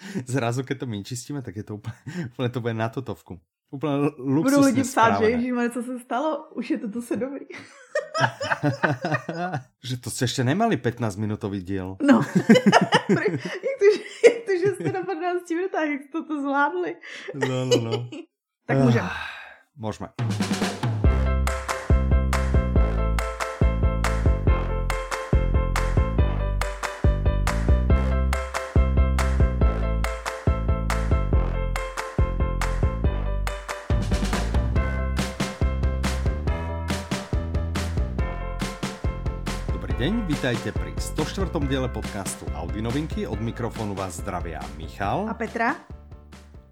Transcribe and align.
Zrazu, 0.26 0.62
keď 0.62 0.78
to 0.78 0.86
my 0.86 1.04
čistíme, 1.04 1.42
tak 1.42 1.56
je 1.56 1.62
to 1.62 1.74
úplně, 1.74 1.94
úplně 2.32 2.48
to 2.48 2.60
bude 2.60 2.74
na 2.74 2.88
totovku. 2.88 3.40
Úplně 3.70 3.94
luxusně 4.18 4.56
Budou 4.56 4.66
lidi 4.66 4.82
psát, 4.82 5.18
že 5.18 5.30
ježišmarja, 5.30 5.70
co 5.70 5.82
se 5.82 5.98
stalo? 5.98 6.48
Už 6.54 6.70
je 6.70 6.78
to 6.78 6.90
to 6.90 7.02
se 7.02 7.16
dobrý. 7.16 7.46
že 9.84 9.96
to 9.96 10.10
jste 10.10 10.24
ještě 10.24 10.44
nemali 10.44 10.76
15 10.76 11.16
minutový 11.16 11.62
díl. 11.62 11.96
No. 12.02 12.20
jak, 13.08 13.40
to, 13.78 13.84
že, 13.94 14.00
jak 14.24 14.44
to, 14.46 14.52
že 14.60 14.74
jste 14.74 14.92
na 14.92 15.02
15 15.02 15.50
minutách, 15.50 15.88
jak 15.88 16.02
jste 16.02 16.22
to 16.22 16.40
zvládli. 16.40 16.96
no, 17.34 17.64
no, 17.64 17.76
no. 17.76 18.08
tak 18.66 18.78
můžeme. 18.78 19.10
Můžeme. 19.76 20.10
Deň, 40.00 40.32
vítajte 40.32 40.72
pri 40.72 40.96
104. 40.96 41.52
diele 41.68 41.84
podcastu 41.92 42.48
Audi 42.56 42.80
novinky. 42.80 43.28
Od 43.28 43.36
mikrofonu 43.36 43.92
vás 43.92 44.24
zdravia 44.24 44.64
Michal. 44.80 45.28
A 45.28 45.36
Petra. 45.36 45.76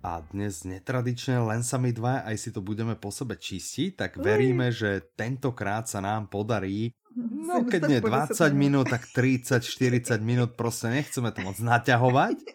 A 0.01 0.25
dnes 0.33 0.65
netradične 0.65 1.37
len 1.37 1.61
sami 1.61 1.93
dva, 1.93 2.25
aj 2.25 2.41
si 2.41 2.49
to 2.57 2.65
budeme 2.65 2.97
po 2.97 3.13
sebe 3.13 3.37
čistiť, 3.37 4.01
tak 4.01 4.17
veríme, 4.17 4.73
že 4.73 5.13
tentokrát 5.13 5.85
sa 5.85 6.01
nám 6.01 6.33
podarí 6.33 6.97
No 7.21 7.69
keď 7.69 7.81
nie 7.85 8.01
20 8.01 8.33
minút, 8.57 8.89
tak 8.89 9.05
30-40 9.13 10.25
minút, 10.25 10.57
prostě 10.57 10.89
nechceme 10.89 11.29
to 11.29 11.45
moc 11.45 11.61
naťahovať. 11.61 12.37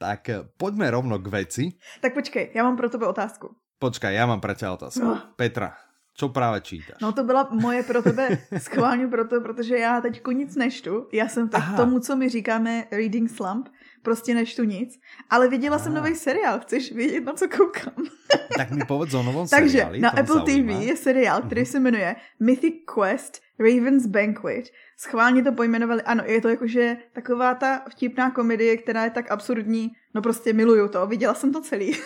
Tak 0.00 0.32
eh, 0.32 0.48
poďme 0.56 0.88
rovno 0.88 1.20
k 1.20 1.28
veci. 1.28 1.64
Tak 2.00 2.16
počkej, 2.16 2.56
já 2.56 2.62
mám 2.64 2.76
pro 2.76 2.88
tebe 2.88 3.04
otázku. 3.04 3.52
Počkaj, 3.78 4.14
já 4.14 4.26
mám 4.26 4.40
pro 4.40 4.54
tebe 4.54 4.70
otázku. 4.70 5.04
Oh. 5.04 5.20
Petra, 5.36 5.76
co 6.20 6.28
právě 6.28 6.60
čítáš? 6.60 6.96
No 7.02 7.12
to 7.12 7.24
byla 7.24 7.48
moje 7.50 7.82
pro 7.82 8.02
tebe 8.02 8.28
schválně 8.58 9.06
proto, 9.06 9.40
protože 9.40 9.78
já 9.78 10.00
teď 10.00 10.22
nic 10.32 10.56
neštu. 10.56 11.06
Já 11.12 11.28
jsem 11.28 11.48
tak 11.48 11.60
Aha. 11.60 11.76
tomu, 11.76 12.00
co 12.00 12.16
my 12.16 12.28
říkáme 12.28 12.84
reading 12.90 13.30
slump, 13.30 13.68
prostě 14.02 14.34
neštu 14.34 14.64
nic. 14.64 15.00
Ale 15.30 15.48
viděla 15.48 15.76
Aha. 15.76 15.84
jsem 15.84 15.94
nový 15.94 16.14
seriál, 16.14 16.60
chceš 16.60 16.92
vědět, 16.92 17.24
na 17.24 17.32
co 17.32 17.48
koukám? 17.48 18.04
tak 18.56 18.70
mi 18.70 18.84
povedz 18.84 19.14
o 19.14 19.22
novom 19.22 19.48
Takže 19.48 19.70
seriáli. 19.70 20.00
na 20.00 20.10
Apple 20.10 20.34
zaujíma. 20.34 20.74
TV 20.74 20.82
je 20.82 20.96
seriál, 20.96 21.42
který 21.42 21.62
uh-huh. 21.62 21.70
se 21.70 21.80
jmenuje 21.80 22.16
Mythic 22.40 22.74
Quest 22.94 23.40
Raven's 23.58 24.06
Banquet. 24.06 24.64
Schválně 25.02 25.42
to 25.42 25.52
pojmenovali, 25.52 26.02
ano, 26.02 26.24
je 26.26 26.40
to 26.40 26.48
jakože 26.48 26.96
taková 27.12 27.54
ta 27.54 27.82
vtipná 27.90 28.30
komedie, 28.30 28.76
která 28.76 29.04
je 29.04 29.10
tak 29.10 29.30
absurdní, 29.30 29.92
no 30.14 30.22
prostě 30.22 30.52
miluju 30.52 30.88
to, 30.88 31.06
viděla 31.06 31.34
jsem 31.34 31.52
to 31.52 31.60
celý. 31.60 31.96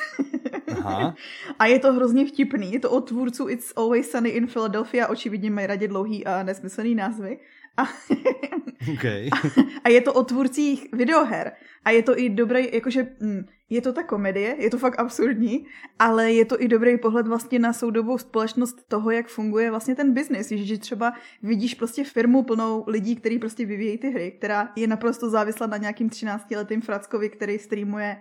Aha. 0.79 1.15
A 1.59 1.67
je 1.67 1.79
to 1.79 1.93
hrozně 1.93 2.27
vtipný, 2.27 2.73
je 2.73 2.81
to 2.81 2.91
od 2.91 3.09
tvůrců 3.09 3.49
It's 3.49 3.73
Always 3.77 4.11
Sunny 4.11 4.29
in 4.29 4.47
Philadelphia, 4.47 5.07
očividně 5.07 5.51
mají 5.51 5.67
radě 5.67 5.89
dlouhý 5.89 6.27
a 6.27 6.43
nesmyslný 6.43 6.95
názvy. 6.95 7.39
A, 7.77 7.83
okay. 8.95 9.29
a, 9.33 9.37
a 9.85 9.89
je 9.89 10.01
to 10.01 10.13
o 10.13 10.25
tvůrcích 10.25 10.87
videoher. 10.93 11.53
A 11.85 11.91
je 11.91 12.03
to 12.03 12.19
i 12.19 12.29
dobrý, 12.29 12.69
jakože 12.73 13.07
hm, 13.21 13.47
je 13.71 13.81
to 13.81 13.93
ta 13.93 14.03
komedie, 14.03 14.57
je 14.59 14.71
to 14.71 14.79
fakt 14.79 14.99
absurdní, 14.99 15.67
ale 15.99 16.33
je 16.33 16.45
to 16.45 16.63
i 16.63 16.69
dobrý 16.69 16.99
pohled 16.99 17.27
vlastně 17.27 17.59
na 17.59 17.73
soudobou 17.73 18.19
společnost 18.19 18.89
toho, 18.89 19.11
jak 19.11 19.29
funguje 19.29 19.71
vlastně 19.71 19.95
ten 19.95 20.15
biznis. 20.15 20.49
Že 20.49 20.79
třeba 20.79 21.13
vidíš 21.43 21.75
prostě 21.75 22.05
firmu 22.05 22.43
plnou 22.43 22.85
lidí, 22.87 23.17
kteří 23.17 23.39
prostě 23.39 23.67
vyvíjejí 23.67 23.99
ty 23.99 24.11
hry, 24.11 24.31
která 24.39 24.73
je 24.77 24.87
naprosto 24.87 25.31
závislá 25.31 25.67
na 25.67 25.77
nějakým 25.77 26.09
13-letým 26.09 26.81
frackovi, 26.81 27.29
který 27.29 27.59
streamuje 27.59 28.17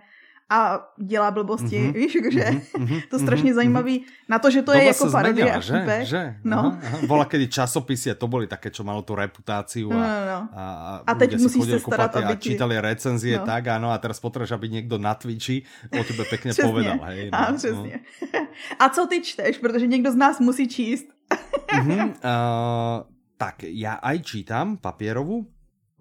a 0.50 0.80
dělá 1.00 1.30
blbosti, 1.30 1.78
mm-hmm. 1.80 1.92
víš, 1.92 2.14
jakože 2.14 2.40
mm-hmm. 2.40 3.02
to 3.10 3.18
strašně 3.18 3.50
mm-hmm. 3.50 3.54
zajímavý 3.54 4.04
na 4.28 4.38
to, 4.38 4.50
že 4.50 4.62
to 4.62 4.72
Doba 4.72 4.82
je 4.82 4.86
jako 4.86 5.10
parodie 5.10 5.52
a 5.52 5.60
že? 5.60 6.00
že? 6.02 6.22
No. 6.44 6.58
Aha, 6.58 6.78
aha. 6.84 6.98
Bola 7.06 7.24
kedy 7.24 7.48
časopisy, 7.48 8.14
to 8.14 8.28
byly 8.28 8.46
také, 8.46 8.70
čo 8.70 8.84
malo 8.84 9.02
tu 9.02 9.14
reputáciu 9.14 9.92
a, 9.92 9.96
no, 9.96 10.00
no, 10.00 10.22
no. 10.26 10.40
a, 10.52 10.64
a, 10.64 10.92
a 11.06 11.12
teď 11.14 11.40
musíš 11.40 11.64
se 11.64 11.78
starat, 11.80 12.16
aby 12.16 12.32
a 12.32 12.36
čítali 12.36 12.80
recenzie, 12.80 13.38
no. 13.38 13.46
tak 13.46 13.66
áno, 13.68 13.90
a 13.90 13.98
teraz 13.98 14.20
potřebuješ, 14.20 14.52
aby 14.52 14.68
někdo 14.68 14.98
na 14.98 15.14
Twitchi 15.14 15.64
o 16.00 16.04
tebe 16.04 16.24
pekne 16.30 16.52
povedal. 16.54 16.98
Hej, 17.02 17.30
no, 17.32 17.38
a, 17.38 17.52
přesně. 17.52 18.00
No. 18.34 18.40
A 18.78 18.88
co 18.88 19.06
ty 19.06 19.22
čteš, 19.22 19.58
protože 19.58 19.86
někdo 19.86 20.12
z 20.12 20.16
nás 20.16 20.40
musí 20.40 20.68
číst. 20.68 21.06
mm-hmm, 21.72 22.08
uh, 22.20 23.08
tak 23.36 23.64
ja 23.66 23.98
aj 23.98 24.16
čítam 24.22 24.76
papierovú, 24.76 25.48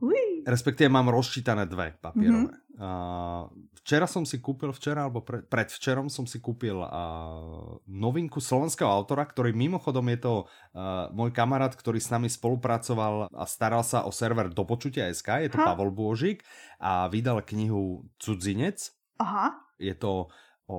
Ui. 0.04 0.44
respektíve 0.46 0.92
mám 0.92 1.08
rozčítané 1.10 1.66
dve 1.66 1.96
papierové. 1.98 2.52
Mm-hmm. 2.52 2.78
Uh, 2.78 3.50
včera 3.84 4.08
som 4.08 4.24
si 4.24 4.40
kúpil, 4.40 4.72
včera 4.72 5.06
alebo 5.06 5.20
pre, 5.20 5.44
predvčerom 5.44 6.08
som 6.08 6.24
si 6.24 6.40
kúpil 6.40 6.80
uh, 6.80 7.78
novinku 7.84 8.40
slovenského 8.40 8.88
autora, 8.88 9.28
ktorý 9.28 9.52
mimochodom 9.52 10.08
je 10.16 10.20
to 10.24 10.34
uh, 10.48 11.12
môj 11.12 11.36
kamarát, 11.36 11.76
ktorý 11.76 12.00
s 12.00 12.08
nami 12.08 12.32
spolupracoval 12.32 13.28
a 13.28 13.44
staral 13.44 13.84
sa 13.84 14.08
o 14.08 14.12
server 14.16 14.48
do 14.48 14.64
počutia 14.64 15.12
SK, 15.12 15.46
je 15.46 15.50
to 15.52 15.60
ha? 15.60 15.76
Pavol 15.76 15.92
Bôžik 15.92 16.48
a 16.80 17.12
vydal 17.12 17.44
knihu 17.44 18.08
Cudzinec. 18.18 18.96
Aha. 19.20 19.60
Je 19.78 19.92
to 20.00 20.32
o 20.64 20.78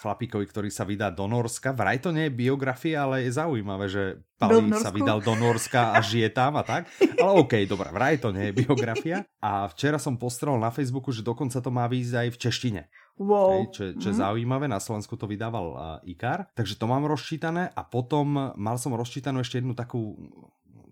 chlapíkovi, 0.00 0.48
ktorý 0.48 0.72
sa 0.72 0.88
vydá 0.88 1.12
do 1.12 1.28
Norska. 1.28 1.76
Vraj 1.76 2.00
to 2.00 2.08
nie 2.08 2.28
je 2.28 2.32
biografia, 2.32 3.04
ale 3.04 3.28
je 3.28 3.36
zaujímavé, 3.36 3.86
že 3.86 4.02
Pali 4.40 4.68
sa 4.76 4.88
vydal 4.92 5.20
do 5.20 5.36
Norska 5.36 5.92
a 5.92 6.00
žije 6.00 6.32
tam 6.32 6.56
a 6.56 6.64
tak. 6.64 6.88
Ale 7.20 7.40
OK, 7.40 7.68
dobré, 7.68 7.92
vraj 7.92 8.16
to 8.16 8.32
nie 8.32 8.48
je 8.48 8.56
biografia. 8.64 9.28
A 9.44 9.68
včera 9.68 10.00
som 10.00 10.16
postrel 10.16 10.56
na 10.56 10.72
Facebooku, 10.72 11.12
že 11.12 11.20
dokonca 11.20 11.60
to 11.60 11.68
má 11.68 11.84
výjsť 11.84 12.14
aj 12.16 12.28
v 12.32 12.40
češtine. 12.40 12.82
Wow. 13.16 13.48
Hej, 13.52 13.64
čo, 13.72 13.82
čo 13.96 14.06
je 14.12 14.16
mm. 14.16 14.22
zaujímavé, 14.24 14.68
na 14.68 14.80
Slovensku 14.80 15.16
to 15.16 15.24
vydával 15.24 15.66
uh, 15.72 15.80
IKAR, 16.04 16.52
takže 16.52 16.76
to 16.76 16.84
mám 16.84 17.08
rozčítané 17.08 17.72
a 17.72 17.80
potom 17.80 18.52
mal 18.56 18.76
som 18.76 18.92
rozčítanú 18.92 19.40
ešte 19.40 19.64
jednu 19.64 19.72
takú 19.72 20.16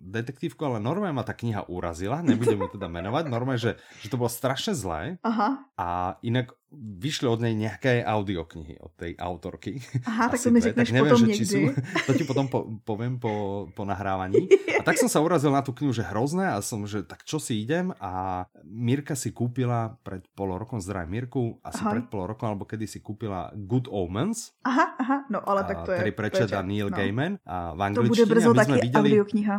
detektívku, 0.05 0.61
ale 0.65 0.79
normálne 0.85 1.17
ma 1.17 1.25
tá 1.25 1.33
kniha 1.33 1.65
urazila, 1.67 2.21
nebudem 2.21 2.61
ju 2.61 2.77
teda 2.77 2.89
menovať, 2.93 3.25
normálne, 3.33 3.61
že, 3.61 3.81
že 4.05 4.13
to 4.13 4.21
bolo 4.21 4.29
strašne 4.29 4.77
zlé 4.77 5.17
Aha. 5.25 5.65
a 5.81 5.89
inak 6.21 6.53
vyšli 6.75 7.27
od 7.31 7.41
nej 7.41 7.55
nejaké 7.55 8.03
audioknihy 8.03 8.83
od 8.83 8.93
tej 8.99 9.15
autorky. 9.17 9.79
Aha, 10.05 10.29
tak 10.31 10.39
to 10.43 10.51
mi 10.51 10.61
řekneš 10.61 10.89
tak 10.91 10.95
neviem, 10.95 11.13
potom 11.15 11.29
že, 11.31 11.35
či 11.39 11.45
sú, 11.47 11.61
To 12.07 12.13
ti 12.13 12.25
potom 12.27 12.47
po, 12.51 12.67
poviem 12.83 13.17
po, 13.17 13.67
po 13.73 13.83
nahrávaní. 13.87 14.47
A 14.79 14.83
tak 14.83 14.99
som 14.99 15.09
sa 15.09 15.23
urazil 15.23 15.55
na 15.55 15.63
tú 15.63 15.71
knihu, 15.73 15.95
že 15.95 16.03
hrozné 16.03 16.51
a 16.51 16.59
som, 16.59 16.83
že 16.85 17.07
tak 17.07 17.23
čo 17.23 17.39
si 17.39 17.63
idem 17.63 17.95
a 18.03 18.45
Mirka 18.67 19.15
si 19.15 19.31
kúpila 19.31 19.97
pred 20.03 20.21
pol 20.35 20.51
rokom, 20.59 20.83
zdraj 20.83 21.07
Mirku, 21.07 21.63
asi 21.63 21.81
aha. 21.81 21.95
pred 21.95 22.05
pol 22.11 22.27
rokom, 22.27 22.53
alebo 22.53 22.67
kedy 22.67 22.85
si 22.91 22.99
kúpila 22.99 23.55
Good 23.55 23.87
Omens. 23.87 24.53
Aha, 24.67 24.99
aha, 24.99 25.17
no 25.31 25.41
ale 25.47 25.63
tak 25.65 25.87
to 25.87 25.95
je... 25.95 25.99
Ktorý 26.03 26.13
prečeta 26.13 26.59
Neil 26.67 26.91
no. 26.91 26.97
Gaiman 26.99 27.39
a 27.47 27.73
v 27.73 27.81
angličtine. 27.87 28.11
To 28.11 28.13
bude 28.13 28.27
brzo 28.27 28.51
taky 28.51 28.77
videli... 28.83 29.09
audiokniha. 29.15 29.57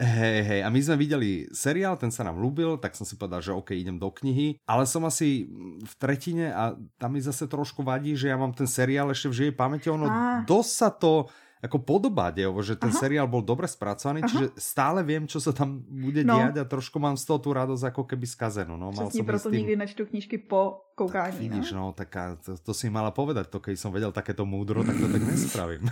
Hej, 0.00 0.38
hej, 0.42 0.60
a 0.66 0.68
my 0.70 0.80
sme 0.82 0.96
videli 0.98 1.46
seriál, 1.54 1.94
ten 1.94 2.10
sa 2.10 2.26
nám 2.26 2.40
ľúbil, 2.40 2.82
tak 2.82 2.98
som 2.98 3.06
si 3.06 3.14
povedal, 3.14 3.38
že 3.44 3.54
OK, 3.54 3.74
idem 3.74 3.98
do 4.00 4.10
knihy, 4.10 4.58
ale 4.66 4.90
som 4.90 5.06
asi 5.06 5.46
v 5.80 5.94
tretine 6.00 6.50
a 6.50 6.74
tam 6.98 7.14
mi 7.14 7.20
zase 7.22 7.46
trošku 7.46 7.86
vadí, 7.86 8.18
že 8.18 8.30
ja 8.30 8.36
mám 8.38 8.50
ten 8.50 8.66
seriál 8.66 9.10
ešte 9.14 9.30
v 9.30 9.38
živej 9.38 9.54
pamäti, 9.54 9.86
ono 9.92 10.10
dosť 10.46 10.72
sa 10.72 10.88
to 10.90 11.30
ako 11.64 11.80
podobá 11.80 12.28
dejovo, 12.28 12.60
že 12.60 12.76
ten 12.76 12.92
Aha. 12.92 13.00
seriál 13.00 13.24
bol 13.24 13.40
dobre 13.40 13.64
spracovaný, 13.64 14.20
Aha. 14.20 14.28
čiže 14.28 14.46
stále 14.60 15.00
viem, 15.00 15.24
čo 15.24 15.40
sa 15.40 15.56
tam 15.56 15.80
bude 15.80 16.20
no. 16.20 16.36
diať 16.36 16.60
a 16.60 16.64
trošku 16.68 17.00
mám 17.00 17.16
z 17.16 17.24
toho 17.24 17.40
tú 17.40 17.56
radosť 17.56 17.88
ako 17.88 18.04
keby 18.04 18.26
skazenú. 18.28 18.76
No, 18.76 18.92
mal 18.92 19.08
Přesně, 19.08 19.24
proto 19.24 19.48
tým... 19.48 19.58
nikdy 19.58 19.76
nečtu 19.76 20.06
knížky 20.06 20.38
po 20.38 20.84
koukání. 20.94 21.32
Tak 21.32 21.40
vidíš, 21.40 21.72
no, 21.72 21.80
no 21.80 21.92
tak 21.92 22.16
to, 22.44 22.56
to 22.60 22.72
si 22.74 22.92
mala 22.92 23.10
povedať, 23.10 23.48
to 23.48 23.58
keď 23.64 23.80
som 23.80 23.90
vedel 23.96 24.12
takéto 24.12 24.44
múdro, 24.44 24.84
tak 24.84 24.94
to 25.00 25.08
tak 25.08 25.22
nespravím. 25.32 25.88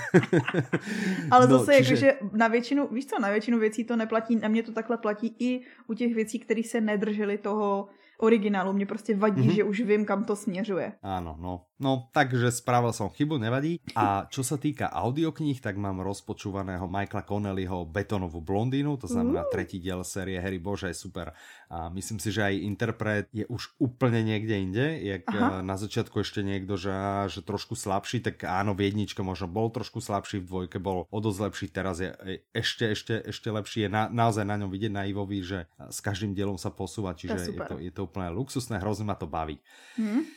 Ale 1.32 1.48
no, 1.48 1.58
zase, 1.58 1.82
čiže... 1.82 2.06
jakože 2.06 2.08
na 2.36 2.48
většinu, 2.48 2.88
víš 2.92 3.06
co, 3.06 3.18
na 3.18 3.28
většinu 3.28 3.58
věcí 3.58 3.84
to 3.84 3.96
neplatí, 3.96 4.38
a 4.44 4.48
mě 4.48 4.62
to 4.62 4.72
takhle 4.72 4.96
platí 4.96 5.34
i 5.38 5.60
u 5.88 5.94
těch 5.94 6.14
věcí, 6.14 6.38
které 6.38 6.62
se 6.62 6.80
nedržely 6.80 7.38
toho 7.38 7.88
originálu. 8.22 8.72
Mě 8.72 8.86
prostě 8.86 9.16
vadí, 9.16 9.42
mm-hmm. 9.42 9.54
že 9.54 9.64
už 9.64 9.80
vím, 9.80 10.04
kam 10.04 10.24
to 10.24 10.36
směřuje. 10.36 10.92
Áno, 11.02 11.34
no. 11.40 11.66
No, 11.82 12.06
takže 12.14 12.54
spravil 12.54 12.94
som 12.94 13.10
chybu, 13.10 13.42
nevadí. 13.42 13.82
A 13.98 14.30
čo 14.30 14.46
sa 14.46 14.54
týka 14.54 14.86
audiokníh, 14.86 15.58
tak 15.58 15.74
mám 15.74 15.98
rozpočúvaného 15.98 16.86
Michaela 16.86 17.26
Connellyho 17.26 17.82
Betonovú 17.90 18.38
blondínu, 18.38 18.94
to 19.02 19.10
znamená 19.10 19.50
tretí 19.50 19.82
diel 19.82 20.06
série 20.06 20.38
Harry 20.38 20.62
Bože, 20.62 20.94
je 20.94 20.94
super. 20.94 21.34
A 21.72 21.88
myslím 21.88 22.20
si, 22.20 22.28
že 22.28 22.44
aj 22.44 22.68
interpret 22.68 23.24
je 23.32 23.48
už 23.48 23.80
úplne 23.80 24.20
niekde 24.20 24.60
inde, 24.60 25.00
jak 25.00 25.24
Aha. 25.32 25.40
Eh, 25.40 25.62
na 25.64 25.80
začiatku 25.80 26.20
ešte 26.20 26.44
niekto, 26.44 26.76
že, 26.76 26.92
že 27.32 27.40
trošku 27.40 27.72
slabší, 27.72 28.20
tak 28.20 28.44
áno, 28.44 28.76
v 28.76 28.92
jedničke 28.92 29.24
možno 29.24 29.48
bol 29.48 29.72
trošku 29.72 30.04
slabší, 30.04 30.44
v 30.44 30.48
dvojke 30.52 30.76
bol 30.76 31.08
o 31.08 31.18
dosť 31.24 31.38
lepší, 31.48 31.66
teraz 31.72 32.04
je 32.04 32.12
ešte, 32.52 32.92
ešte, 32.92 33.14
ešte 33.24 33.48
lepší. 33.48 33.88
Je 33.88 33.90
na, 33.90 34.12
naozaj 34.12 34.44
na 34.44 34.60
ňom 34.60 34.68
vidieť 34.68 34.92
na 34.92 35.08
Ivovi, 35.08 35.40
že 35.40 35.64
s 35.80 36.04
každým 36.04 36.36
dielom 36.36 36.60
sa 36.60 36.68
posúva, 36.68 37.16
čiže 37.16 37.40
je, 37.40 37.56
je, 37.56 37.60
to, 37.64 37.74
je 37.80 37.92
to 37.96 38.04
úplne 38.04 38.28
luxusné, 38.36 38.76
hrozně 38.76 39.08
ma 39.08 39.16
to 39.16 39.24
baví. 39.24 39.56
Hmm. 39.96 40.28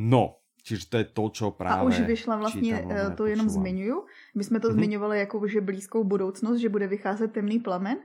No, 0.00 0.40
Čiže 0.60 0.92
to 0.92 0.96
je 1.00 1.04
to, 1.04 1.24
čo 1.32 1.50
právě. 1.50 1.80
A 1.80 1.82
už 1.88 2.00
vyšla 2.00 2.36
vlastně, 2.36 2.76
čítam, 2.76 3.16
to 3.16 3.26
jenom 3.26 3.48
zmiňuju, 3.48 4.04
my 4.34 4.44
jsme 4.44 4.60
to 4.60 4.68
hmm. 4.68 4.76
zmiňovali 4.76 5.18
jako, 5.18 5.46
že 5.46 5.60
blízkou 5.60 6.04
budoucnost, 6.04 6.60
že 6.60 6.68
bude 6.68 6.86
vycházet 6.86 7.32
temný 7.32 7.58
plamen. 7.58 7.98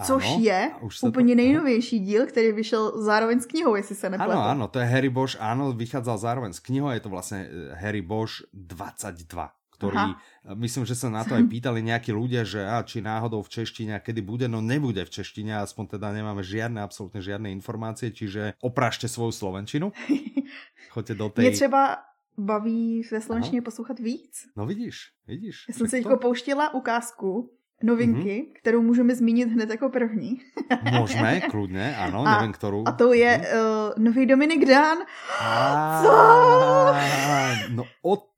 Což 0.00 0.24
ano, 0.26 0.38
je 0.40 0.70
úplně 1.02 1.34
to... 1.34 1.36
nejnovější 1.42 1.98
díl, 1.98 2.26
který 2.26 2.52
vyšel 2.52 3.02
zároveň 3.02 3.40
s 3.40 3.46
knihou, 3.46 3.74
jestli 3.74 3.94
se 3.94 4.10
nepletu. 4.10 4.32
Ano, 4.32 4.42
ano, 4.42 4.68
to 4.68 4.78
je 4.78 4.86
Harry 4.86 5.08
Bosch, 5.08 5.36
ano, 5.40 5.72
vycházel 5.72 6.18
zároveň 6.18 6.52
s 6.52 6.60
knihou, 6.60 6.90
je 6.90 7.00
to 7.00 7.08
vlastně 7.08 7.48
eh, 7.50 7.74
Harry 7.74 8.02
Bosch 8.02 8.32
22 8.52 9.52
ktorý, 9.82 9.98
Aha. 9.98 10.14
Eh, 10.14 10.54
myslím, 10.54 10.86
že 10.86 10.94
sa 10.94 11.10
na 11.10 11.26
to 11.26 11.34
aj 11.34 11.42
pýtali 11.50 11.82
nejakí 11.82 12.14
ľudia, 12.14 12.46
že 12.46 12.62
a, 12.62 12.86
či 12.86 13.02
náhodou 13.02 13.42
v 13.42 13.50
češtine 13.50 13.98
a 13.98 14.00
kedy 14.00 14.22
bude, 14.22 14.46
no 14.46 14.62
nebude 14.62 15.02
v 15.02 15.10
češtine, 15.10 15.58
aspoň 15.58 15.98
teda 15.98 16.14
nemáme 16.14 16.46
žiadne, 16.46 16.78
absolútne 16.78 17.18
žiadne 17.18 17.50
informácie, 17.50 18.14
čiže 18.14 18.54
oprašte 18.62 19.10
svoju 19.10 19.34
slovenčinu. 19.34 19.90
Choďte 20.94 21.14
do 21.18 21.26
tej... 21.34 21.44
Je 21.44 21.50
třeba 21.50 21.98
baví 22.38 23.02
ve 23.12 23.20
slovenštině 23.20 23.62
poslouchat 23.62 23.98
víc. 23.98 24.46
No 24.56 24.66
vidíš, 24.66 25.12
vidíš. 25.26 25.64
Já 25.68 25.74
jsem 25.74 25.88
se 25.88 26.00
to... 26.00 26.16
pouštila 26.16 26.74
ukázku 26.74 27.50
novinky, 27.82 28.42
mm-hmm. 28.42 28.58
kterou 28.58 28.82
můžeme 28.82 29.14
zmínit 29.14 29.48
hned 29.48 29.70
jako 29.70 29.88
první. 29.88 30.40
Můžeme, 31.00 31.40
kludně, 31.40 31.96
ano, 31.96 32.24
a, 32.26 32.36
nevím, 32.36 32.52
kterou. 32.52 32.84
A 32.86 32.92
to 32.92 33.12
je 33.12 33.38
uh, 33.38 34.04
nový 34.04 34.26
Dominik 34.26 34.64
Dán. 34.68 34.98
Co? 36.02 36.12
No 37.68 37.84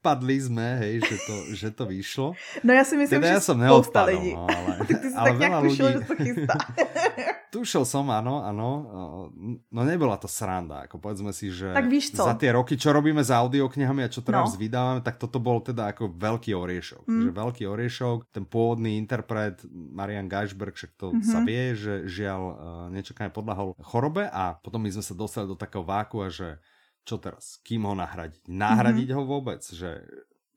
odpadli 0.04 0.40
jsme, 0.40 0.76
hej, 0.76 1.00
že 1.00 1.16
to, 1.26 1.34
že 1.56 1.68
to 1.70 1.84
vyšlo. 1.86 2.32
No 2.64 2.72
já 2.74 2.84
si 2.84 2.96
myslím, 2.96 3.20
teda 3.20 3.28
že 3.28 3.34
já 3.34 3.40
jsem 3.40 3.58
neodpadl, 3.58 4.10
lidí. 4.10 4.34
No, 4.34 4.46
ale, 4.50 4.76
tak 4.88 5.00
ty 5.00 5.08
jsi 5.10 5.14
ale 5.16 5.30
tak 5.30 5.38
nějak 5.38 5.62
tušil, 5.64 5.92
že 5.92 6.00
to 6.00 6.14
chystá. 6.14 6.54
Tušil 7.54 7.86
som, 7.86 8.10
áno, 8.10 8.42
áno. 8.42 8.68
No 9.70 9.80
nebola 9.86 10.18
to 10.18 10.26
sranda, 10.26 10.90
ako 10.90 10.98
povedzme 10.98 11.30
si, 11.30 11.54
že 11.54 11.70
tak 11.70 11.86
víš 11.86 12.10
co? 12.10 12.26
za 12.26 12.34
tie 12.34 12.50
roky, 12.50 12.74
čo 12.74 12.90
robíme 12.90 13.22
s 13.22 13.30
audioknihami 13.30 14.02
a 14.02 14.10
čo 14.10 14.26
teraz 14.26 14.50
no. 14.50 14.58
vydávame, 14.58 15.06
tak 15.06 15.22
toto 15.22 15.38
bol 15.38 15.62
teda 15.62 15.94
ako 15.94 16.18
veľký 16.18 16.50
oriešok. 16.50 17.06
Mm. 17.06 17.22
Že 17.22 17.30
veľký 17.30 17.64
oriešok, 17.70 18.34
ten 18.34 18.42
pôvodný 18.42 18.98
interpret 18.98 19.62
Marian 19.70 20.26
Geisberg, 20.26 20.74
však 20.74 20.98
to 20.98 21.14
mm-hmm. 21.14 21.30
sa 21.30 21.46
vie, 21.46 21.78
že 21.78 22.10
žiaľ 22.10 22.42
uh, 22.42 22.56
nečakane 22.90 23.30
podľahol 23.30 23.78
chorobe 23.86 24.26
a 24.34 24.58
potom 24.58 24.82
my 24.82 24.90
sme 24.90 25.06
sa 25.06 25.14
dostali 25.14 25.46
do 25.46 25.54
takého 25.54 25.86
váku 25.86 26.26
a 26.26 26.34
že 26.34 26.58
čo 27.04 27.20
teraz, 27.20 27.60
kým 27.60 27.84
ho 27.84 27.94
nahradiť? 27.94 28.48
Nahradiť 28.48 29.08
mm-hmm. 29.12 29.20
ho 29.20 29.28
vôbec, 29.28 29.60
že 29.60 30.02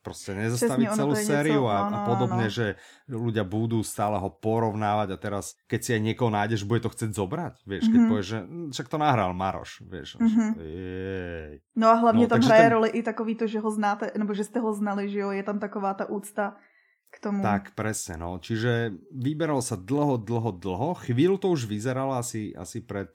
prostě 0.08 0.32
nezastaviť 0.40 0.88
celú 0.96 1.14
sériu 1.20 1.68
a, 1.68 1.92
a 1.92 1.98
podobne, 2.08 2.48
že 2.48 2.80
ľudia 3.12 3.44
budú 3.44 3.84
stále 3.84 4.16
ho 4.16 4.32
porovnávať 4.32 5.12
a 5.12 5.18
teraz, 5.20 5.60
keď 5.68 5.80
si 5.84 5.90
aj 6.00 6.02
niekoho 6.08 6.32
nájdeš, 6.32 6.64
bude 6.64 6.80
to 6.80 6.88
chcieť 6.88 7.12
zobrať, 7.12 7.68
vieš, 7.68 7.92
keď 7.92 8.00
mm-hmm. 8.00 8.12
povieš, 8.16 8.28
že 8.32 8.40
hm, 8.40 8.68
však 8.72 8.88
to 8.88 8.98
nahral 9.04 9.36
Maroš, 9.36 9.84
vieš. 9.84 10.16
Mm-hmm. 10.16 10.50
Jej. 10.64 11.54
No 11.76 11.92
a 11.92 11.96
hlavně 12.00 12.24
no, 12.24 12.30
tam 12.32 12.42
hraje 12.42 12.64
ten... 12.64 12.72
roli 12.72 12.90
i 12.96 13.04
takový 13.04 13.36
to, 13.36 13.46
že 13.52 13.60
ho 13.60 13.72
znáte, 13.72 14.12
nebo 14.16 14.32
že 14.32 14.48
jste 14.48 14.60
ho 14.64 14.72
znali, 14.72 15.12
že 15.12 15.20
jo, 15.20 15.36
je 15.36 15.44
tam 15.44 15.60
taková 15.60 15.94
ta 15.94 16.08
úcta 16.08 16.56
k 17.12 17.20
tomu. 17.20 17.44
Tak, 17.44 17.76
presne, 17.76 18.20
no. 18.20 18.36
Čiže 18.40 18.92
vyberal 19.12 19.64
sa 19.64 19.80
dlho, 19.80 20.20
dlho, 20.20 20.52
dlho. 20.60 20.92
Chvíľu 21.08 21.40
to 21.40 21.48
už 21.56 21.64
vyzeralo 21.68 22.16
asi, 22.16 22.52
asi 22.52 22.84
pred 22.84 23.08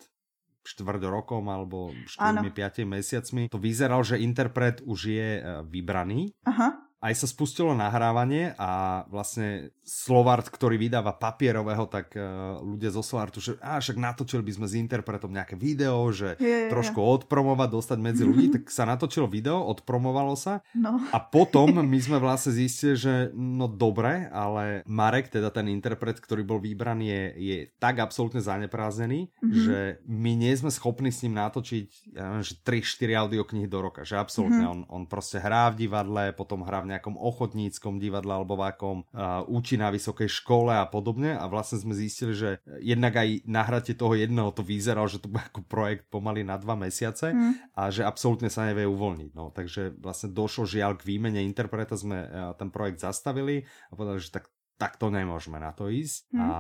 štvrť 0.63 1.03
rokom 1.11 1.51
alebo 1.51 1.91
4-5 2.07 2.87
mesiacmi, 2.87 3.43
to 3.51 3.59
vyzeral, 3.59 4.07
že 4.07 4.23
interpret 4.23 4.79
už 4.87 4.99
je 5.11 5.29
eh, 5.39 5.45
vybraný. 5.67 6.33
Aha 6.47 6.92
aj 7.03 7.19
sa 7.19 7.27
spustilo 7.27 7.75
nahrávanie 7.75 8.55
a 8.55 9.03
vlastne 9.11 9.75
Slovart, 9.83 10.47
ktorý 10.47 10.79
vydáva 10.79 11.19
papierového, 11.19 11.91
tak 11.91 12.15
uh, 12.15 12.63
ľudia 12.63 12.95
zo 12.95 13.03
Slovartu, 13.03 13.43
že 13.43 13.59
a 13.59 13.83
však 13.83 13.99
natočili 13.99 14.47
by 14.47 14.53
sme 14.55 14.67
s 14.71 14.79
interpretom 14.79 15.35
nejaké 15.35 15.59
video, 15.59 16.07
že 16.15 16.39
je, 16.39 16.47
je, 16.47 16.71
trošku 16.71 17.03
je. 17.03 17.07
odpromovať, 17.19 17.69
dostať 17.75 17.99
medzi 17.99 18.23
ľudí, 18.23 18.47
tak 18.55 18.71
sa 18.71 18.87
natočilo 18.87 19.27
video, 19.27 19.59
odpromovalo 19.67 20.39
sa 20.39 20.63
no. 20.79 21.03
a 21.11 21.19
potom 21.19 21.83
my 21.83 21.99
sme 21.99 22.23
vlastne 22.23 22.55
zistili, 22.55 22.95
že 22.95 23.15
no 23.35 23.67
dobre, 23.67 24.31
ale 24.31 24.87
Marek, 24.87 25.35
teda 25.35 25.51
ten 25.51 25.67
interpret, 25.75 26.23
ktorý 26.23 26.47
bol 26.47 26.63
vybraný, 26.63 27.11
je, 27.11 27.25
je 27.43 27.59
tak 27.83 27.99
absolútne 27.99 28.39
zaneprázdnený, 28.39 29.27
mm-hmm. 29.27 29.63
že 29.67 29.79
my 30.07 30.39
nie 30.39 30.55
sme 30.55 30.71
schopní 30.71 31.11
s 31.11 31.27
ním 31.27 31.35
natočiť, 31.35 32.15
ja 32.15 32.31
neviem, 32.31 32.47
že 32.47 32.55
3-4 32.63 33.27
audioknihy 33.27 33.67
do 33.67 33.83
roka, 33.83 34.07
že 34.07 34.15
absolútne 34.15 34.63
mm-hmm. 34.63 34.87
on, 34.87 35.03
on 35.03 35.11
proste 35.11 35.43
hrá 35.43 35.67
v 35.75 35.91
divadle, 35.91 36.31
potom 36.39 36.63
hrá 36.63 36.79
v 36.87 36.92
nejakom 36.93 37.17
ochotníckom 37.17 37.97
divadle 37.97 38.37
alebo 38.37 38.61
v 38.61 38.69
akom 38.69 38.97
uh, 39.11 39.43
učí 39.49 39.81
na 39.81 39.89
vysokej 39.89 40.29
škole 40.29 40.77
a 40.77 40.85
podobne 40.85 41.35
a 41.35 41.45
vlastne 41.49 41.81
sme 41.81 41.97
zistili, 41.97 42.37
že 42.37 42.61
jednak 42.85 43.17
aj 43.17 43.49
nahratie 43.49 43.97
toho 43.97 44.13
jedného 44.13 44.53
to 44.53 44.61
vyzeralo, 44.61 45.09
že 45.09 45.25
to 45.25 45.33
bude 45.33 45.43
ako 45.43 45.65
projekt 45.65 46.13
pomaly 46.13 46.45
na 46.45 46.61
dva 46.61 46.77
mesiace 46.77 47.33
mm. 47.33 47.75
a 47.75 47.89
že 47.89 48.05
absolútne 48.05 48.53
sa 48.53 48.69
nevie 48.69 48.85
uvoľniť. 48.85 49.31
No, 49.33 49.49
takže 49.51 49.97
vlastne 49.97 50.31
došlo 50.31 50.69
žiaľ 50.69 51.01
k 51.01 51.07
výmene 51.09 51.41
interpreta, 51.41 51.97
sme 51.97 52.29
uh, 52.29 52.53
ten 52.55 52.69
projekt 52.69 53.01
zastavili 53.01 53.65
a 53.89 53.93
povedali, 53.97 54.21
že 54.21 54.31
tak 54.31 54.53
tak 54.83 54.99
to 54.99 55.15
nemôžeme 55.15 55.63
na 55.63 55.71
to 55.71 55.87
ísť. 55.87 56.35
Hmm. 56.35 56.43
A 56.43 56.51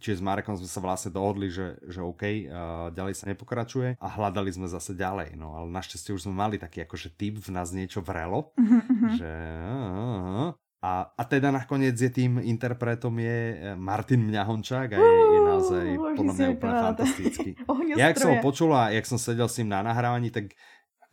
čiže 0.00 0.18
s 0.18 0.22
Marekom 0.24 0.56
sme 0.56 0.64
sa 0.64 0.80
vlastne 0.80 1.12
dohodli, 1.12 1.52
že, 1.52 1.76
že 1.84 2.00
OK, 2.00 2.24
uh, 2.24 2.88
ďalej 2.88 3.20
sa 3.20 3.28
nepokračuje 3.28 4.00
a 4.00 4.06
hľadali 4.08 4.48
sme 4.48 4.64
zase 4.64 4.96
ďalej. 4.96 5.36
No 5.36 5.52
ale 5.52 5.68
našťastie 5.68 6.16
už 6.16 6.24
sme 6.24 6.32
mali 6.32 6.56
taký 6.56 6.88
akože 6.88 7.12
typ 7.12 7.36
v 7.36 7.52
nás 7.52 7.68
niečo 7.76 8.00
vrelo, 8.00 8.56
mm-hmm. 8.56 9.12
že 9.20 9.32
uh, 9.60 10.56
a, 10.84 11.08
a 11.16 11.22
teda 11.24 11.48
nakoniec 11.48 11.96
je 11.96 12.12
tým 12.12 12.44
interpretom 12.44 13.16
je 13.16 13.56
e, 13.56 13.72
Martin 13.72 14.20
Mňahončák 14.20 14.92
a 14.92 14.98
je, 15.00 15.16
je 15.16 15.40
naozaj 15.40 15.86
podľa 15.96 16.34
mňa 16.36 16.48
úplne 16.60 16.74
fantastický. 16.76 17.50
ja, 17.96 18.12
jak 18.12 18.20
som 18.20 18.36
ho 18.36 18.44
počul 18.44 18.68
a 18.76 18.92
jak 18.92 19.08
som 19.08 19.16
sedel 19.16 19.48
s 19.48 19.56
ním 19.64 19.72
na 19.72 19.80
nahrávaní, 19.80 20.28
tak 20.28 20.52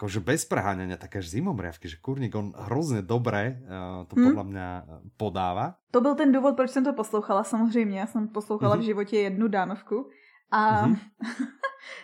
akože 0.01 0.17
bez 0.17 0.49
preháňania, 0.49 0.97
také 0.97 1.21
až 1.21 1.29
zimomriavky, 1.29 1.85
že 1.85 2.01
kurník, 2.01 2.33
on 2.33 2.57
hrozně 2.57 3.05
dobré 3.05 3.61
uh, 3.61 4.09
to 4.09 4.17
hmm. 4.17 4.25
podle 4.25 4.43
mě 4.43 4.65
eh, 4.65 4.83
podává. 5.17 5.77
To 5.91 6.01
byl 6.01 6.15
ten 6.15 6.31
důvod, 6.31 6.55
proč 6.55 6.71
jsem 6.71 6.83
to 6.83 6.93
poslouchala 6.93 7.43
samozřejmě. 7.43 7.99
Já 7.99 8.07
jsem 8.07 8.27
poslouchala 8.27 8.75
mm-hmm. 8.75 8.81
v 8.81 8.85
životě 8.85 9.17
jednu 9.17 9.47
dánovku 9.47 10.09
a 10.51 10.87
mm-hmm. 10.87 10.97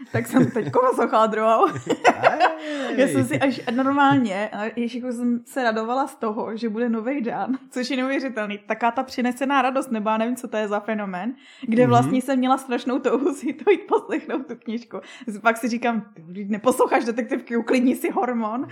tak 0.11 0.27
jsem 0.27 0.51
teď 0.51 0.71
poslouchala 0.71 1.27
druhou. 1.27 1.67
Já 2.95 3.07
jsem 3.07 3.25
si 3.25 3.39
až 3.39 3.61
normálně, 3.71 4.51
ještě 4.75 4.97
jako 4.97 5.11
jsem 5.11 5.39
se 5.45 5.63
radovala 5.63 6.07
z 6.07 6.15
toho, 6.15 6.57
že 6.57 6.69
bude 6.69 6.89
nový 6.89 7.21
Dan, 7.21 7.57
což 7.69 7.89
je 7.89 7.97
neuvěřitelný. 7.97 8.57
Taká 8.57 8.91
ta 8.91 9.03
přinesená 9.03 9.61
radost, 9.61 9.91
nebo 9.91 10.09
já 10.09 10.17
nevím, 10.17 10.35
co 10.35 10.47
to 10.47 10.57
je 10.57 10.67
za 10.67 10.79
fenomén, 10.79 11.35
kde 11.61 11.83
mm-hmm. 11.83 11.89
vlastně 11.89 12.21
jsem 12.21 12.39
měla 12.39 12.57
strašnou 12.57 12.99
touhu 12.99 13.33
si 13.33 13.53
to 13.53 13.71
jít 13.71 13.87
poslechnout 13.87 14.47
tu 14.47 14.55
knižku. 14.55 14.97
Pak 15.41 15.57
si 15.57 15.67
říkám, 15.67 16.05
neposloucháš 16.45 17.05
detektivky, 17.05 17.57
uklidni 17.57 17.95
si 17.95 18.11
hormon. 18.11 18.61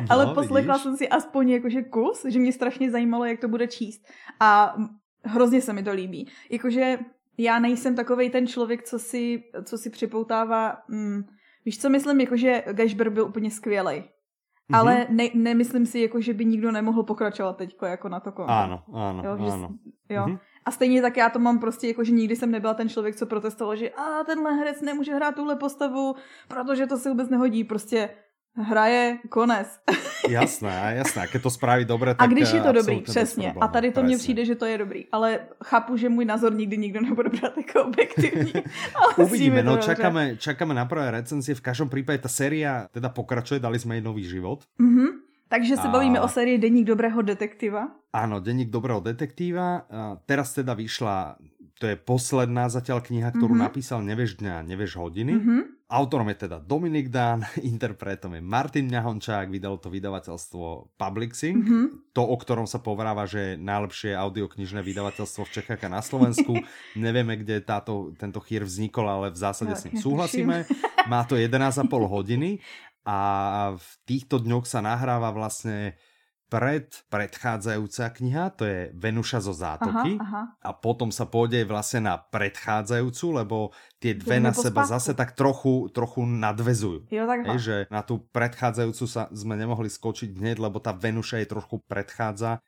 no, 0.00 0.06
Ale 0.10 0.34
poslechla 0.34 0.74
vidíš? 0.74 0.82
jsem 0.82 0.96
si 0.96 1.08
aspoň 1.08 1.50
jakože 1.50 1.82
kus, 1.82 2.24
že 2.28 2.38
mě 2.38 2.52
strašně 2.52 2.90
zajímalo, 2.90 3.24
jak 3.24 3.40
to 3.40 3.48
bude 3.48 3.66
číst. 3.66 4.06
A 4.40 4.74
hrozně 5.24 5.60
se 5.60 5.72
mi 5.72 5.82
to 5.82 5.92
líbí. 5.92 6.28
Jakože 6.50 6.98
já 7.38 7.58
nejsem 7.58 7.96
takovej 7.96 8.30
ten 8.30 8.46
člověk, 8.46 8.82
co 8.82 8.98
si, 8.98 9.42
co 9.64 9.78
si 9.78 9.90
připoutává... 9.90 10.76
Mm, 10.88 11.24
víš, 11.64 11.80
co 11.80 11.90
myslím? 11.90 12.20
Jako, 12.20 12.36
že 12.36 12.62
Gashber 12.72 13.10
byl 13.10 13.24
úplně 13.24 13.50
skvělej. 13.50 14.00
Mm-hmm. 14.00 14.78
Ale 14.78 15.06
ne, 15.10 15.24
nemyslím 15.34 15.86
si, 15.86 16.00
jako, 16.00 16.20
že 16.20 16.34
by 16.34 16.44
nikdo 16.44 16.72
nemohl 16.72 17.02
pokračovat 17.02 17.56
teď 17.56 17.76
jako 17.86 18.08
na 18.08 18.20
to 18.20 18.32
konto. 18.32 18.52
Ano, 18.52 18.82
ano, 18.94 19.22
jo, 19.24 19.36
že, 19.44 19.52
ano. 19.52 19.68
Jo. 20.08 20.24
Mm-hmm. 20.26 20.38
A 20.64 20.70
stejně 20.70 21.02
tak 21.02 21.16
já 21.16 21.30
to 21.30 21.38
mám 21.38 21.58
prostě, 21.58 21.88
jako, 21.88 22.04
že 22.04 22.12
nikdy 22.12 22.36
jsem 22.36 22.50
nebyla 22.50 22.74
ten 22.74 22.88
člověk, 22.88 23.16
co 23.16 23.26
protestoval, 23.26 23.76
že 23.76 23.90
a 23.90 24.24
tenhle 24.24 24.52
herec 24.52 24.80
nemůže 24.80 25.14
hrát 25.14 25.34
tuhle 25.34 25.56
postavu, 25.56 26.14
protože 26.48 26.86
to 26.86 26.96
se 26.96 27.08
vůbec 27.08 27.28
nehodí. 27.28 27.64
Prostě 27.64 28.10
hraje, 28.56 29.18
konec. 29.28 29.66
jasné, 30.28 30.94
jasné, 30.96 31.26
keď 31.26 31.42
to 31.42 31.50
spraví 31.50 31.84
dobře, 31.84 32.14
tak 32.14 32.20
A 32.22 32.26
když 32.26 32.52
je 32.52 32.60
to 32.60 32.72
dobrý, 32.72 33.00
přesně. 33.00 33.54
A 33.60 33.68
tady 33.68 33.90
to 33.90 34.02
mně 34.02 34.16
přijde, 34.16 34.44
že 34.44 34.54
to 34.54 34.64
je 34.66 34.78
dobrý. 34.78 35.06
Ale 35.12 35.40
chápu, 35.64 35.96
že 35.96 36.08
můj 36.08 36.24
názor 36.24 36.54
nikdy 36.54 36.78
nikdo 36.78 37.00
nebude 37.00 37.28
brát 37.28 37.56
jako 37.56 37.84
objektivní. 37.84 38.52
Uvidíme, 39.16 39.62
no 39.62 39.76
čakáme, 39.76 40.36
čakáme 40.36 40.74
na 40.74 40.84
prvé 40.84 41.10
recenzie. 41.10 41.54
V 41.54 41.60
každém 41.60 41.88
případě 41.88 42.18
ta 42.18 42.28
séria 42.28 42.88
teda 42.92 43.08
pokračuje, 43.08 43.60
dali 43.60 43.78
jsme 43.78 43.96
jí 43.96 44.02
nový 44.02 44.24
život. 44.24 44.64
Mm-hmm. 44.80 45.08
Takže 45.48 45.76
se 45.76 45.88
a... 45.88 45.90
bavíme 45.90 46.20
o 46.20 46.28
sérii 46.28 46.58
Deník 46.58 46.86
dobrého 46.86 47.22
detektiva. 47.22 47.88
Áno, 48.14 48.40
Deník 48.40 48.70
dobrého 48.70 48.98
detektíva. 48.98 49.86
A 49.90 50.16
teraz 50.26 50.54
teda 50.54 50.74
vyšla, 50.74 51.38
to 51.78 51.86
je 51.86 51.94
posledná 51.94 52.66
zatiaľ 52.66 53.02
kniha, 53.02 53.30
ktorú 53.30 53.54
mm-hmm. 53.54 53.66
napísal 53.70 54.02
Nevieš 54.02 54.40
dňa, 54.42 54.66
nevieš 54.66 54.98
hodiny. 54.98 55.32
Mm-hmm. 55.34 55.60
Autorom 55.94 56.26
je 56.34 56.50
teda 56.50 56.58
Dominik 56.58 57.06
Dán, 57.06 57.46
interpretom 57.62 58.34
je 58.34 58.42
Martin 58.42 58.90
Ňahončák, 58.90 59.46
vydalo 59.46 59.78
to 59.78 59.94
vydavateľstvo 59.94 60.98
Publixing, 60.98 61.62
mm-hmm. 61.62 61.86
to, 62.10 62.22
o 62.26 62.34
ktorom 62.34 62.66
sa 62.66 62.82
povráva, 62.82 63.30
že 63.30 63.54
je 63.54 63.62
najlepšie 63.62 64.10
audioknižné 64.18 64.82
vydavateľstvo 64.82 65.46
v 65.46 65.52
Čechách 65.54 65.86
a 65.86 65.94
na 65.94 66.02
Slovensku. 66.02 66.58
Nevieme, 66.98 67.38
kde 67.38 67.62
táto, 67.62 68.10
tento 68.18 68.42
chýr 68.42 68.66
vznikol, 68.66 69.06
ale 69.06 69.26
v 69.30 69.38
zásade 69.38 69.70
ja, 69.70 69.78
s 69.78 69.86
ním 69.86 70.02
súhlasíme. 70.02 70.66
Má 71.06 71.22
to 71.30 71.38
11,5 71.38 71.86
hodiny 71.86 72.58
a 73.06 73.18
v 73.78 73.88
týchto 74.02 74.42
dňoch 74.42 74.66
sa 74.66 74.82
nahráva 74.82 75.30
vlastne 75.30 75.94
pred 76.54 76.86
predchádzajúca 77.10 78.04
kniha, 78.14 78.44
to 78.54 78.62
je 78.62 78.94
Venuša 78.94 79.42
zo 79.42 79.50
zátoky 79.50 80.22
aha, 80.22 80.22
aha. 80.22 80.42
a 80.62 80.70
potom 80.70 81.10
sa 81.10 81.26
pôjde 81.26 81.66
vlastne 81.66 82.06
na 82.06 82.14
predchádzajúcu, 82.14 83.26
lebo 83.42 83.74
tie 83.98 84.14
dve 84.14 84.38
na 84.38 84.54
seba 84.54 84.86
spátku. 84.86 84.94
zase 84.94 85.10
tak 85.18 85.34
trochu, 85.34 85.90
trochu 85.90 86.22
nadvezujú. 86.22 87.10
Jo, 87.10 87.26
tak 87.26 87.42
Hej, 87.42 87.58
že 87.58 87.76
na 87.90 88.06
tú 88.06 88.22
predchádzajúcu 88.30 89.04
sa 89.10 89.26
sme 89.34 89.58
nemohli 89.58 89.90
skočiť 89.90 90.30
hneď, 90.38 90.62
lebo 90.62 90.78
tá 90.78 90.94
Venuša 90.94 91.42
je 91.42 91.50
trochu 91.50 91.82
predchádza 91.90 92.62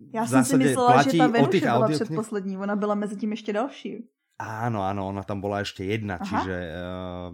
Já 0.00 0.26
jsem 0.26 0.44
si 0.44 0.56
myslela, 0.56 1.02
že 1.02 1.12
ta 1.12 1.26
Venuše 1.26 1.60
byla 1.60 1.88
předposlední, 1.88 2.56
ona 2.56 2.76
byla 2.76 2.94
mezi 2.94 3.16
tím 3.16 3.30
ještě 3.30 3.52
další. 3.52 4.08
Áno, 4.40 4.80
áno, 4.80 5.04
ona 5.12 5.20
tam 5.20 5.44
bola 5.44 5.60
ešte 5.60 5.84
jedna, 5.84 6.16
Aha. 6.16 6.24
čiže 6.24 6.56
uh, 6.72 7.28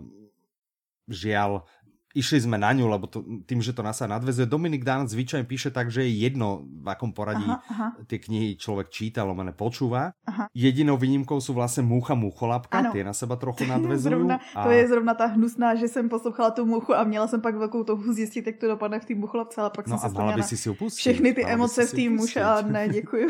žiaľ, 1.06 1.62
išli 2.16 2.48
sme 2.48 2.56
na 2.56 2.72
ňu, 2.72 2.88
lebo 2.88 3.04
to, 3.04 3.20
tým, 3.44 3.60
že 3.60 3.76
to 3.76 3.84
nás 3.84 4.00
sa 4.00 4.08
nadvezuje. 4.08 4.48
Dominik 4.48 4.80
Dán 4.80 5.04
zvyčajne 5.04 5.44
píše 5.44 5.68
tak, 5.68 5.92
že 5.92 6.08
je 6.08 6.24
jedno, 6.24 6.64
v 6.64 6.88
akom 6.88 7.12
poradí 7.12 7.44
aha, 7.44 7.60
aha. 7.68 7.88
tie 8.08 8.16
knihy 8.16 8.56
človek 8.56 8.88
číta, 8.88 9.20
lomené 9.20 9.52
počúva. 9.52 10.16
Aha. 10.24 10.48
Jedinou 10.56 10.96
výnimkou 10.96 11.36
sú 11.44 11.52
vlastne 11.52 11.84
Múcha 11.84 12.16
Múcholapka, 12.16 12.88
tie 12.88 13.04
na 13.04 13.12
seba 13.12 13.36
trochu 13.36 13.68
nadvezujú. 13.72 14.16
zrovna, 14.16 14.40
a... 14.56 14.64
To 14.64 14.70
je 14.72 14.84
zrovna 14.88 15.12
tá 15.12 15.28
hnusná, 15.28 15.76
že 15.76 15.92
jsem 15.92 16.08
poslouchala 16.08 16.50
tu 16.56 16.64
Múchu 16.64 16.96
a 16.96 17.04
měla 17.04 17.28
jsem 17.28 17.40
pak 17.40 17.54
velkou 17.54 17.84
touhu 17.84 18.12
zjistit, 18.12 18.46
jak 18.46 18.56
to 18.56 18.66
dopadne 18.68 19.00
v 19.00 19.04
té 19.04 19.14
Múcholapce, 19.14 19.60
ale 19.60 19.70
pak 19.70 19.86
no 19.86 19.98
jsem 19.98 20.10
a 20.10 20.12
mala 20.16 20.32
by 20.32 20.42
si 20.42 20.56
si 20.56 20.70
upustit. 20.70 21.00
Všechny 21.00 21.34
ty 21.34 21.44
emoce 21.44 21.86
v 21.86 21.92
té 21.92 22.04
Múše 22.08 22.40
a 22.40 22.62
ne, 22.62 22.88
děkuju. 22.88 23.28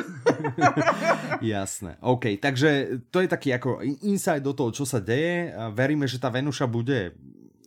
Jasné, 1.40 1.97
OK, 2.00 2.38
takže 2.40 2.88
to 3.11 3.21
je 3.21 3.28
taký 3.28 3.50
ako 3.55 3.83
insight 4.07 4.45
do 4.45 4.52
toho, 4.52 4.71
čo 4.71 4.87
sa 4.87 5.02
deje. 5.02 5.50
Veríme, 5.75 6.07
že 6.07 6.21
tá 6.21 6.31
Venuša 6.31 6.69
bude 6.69 7.16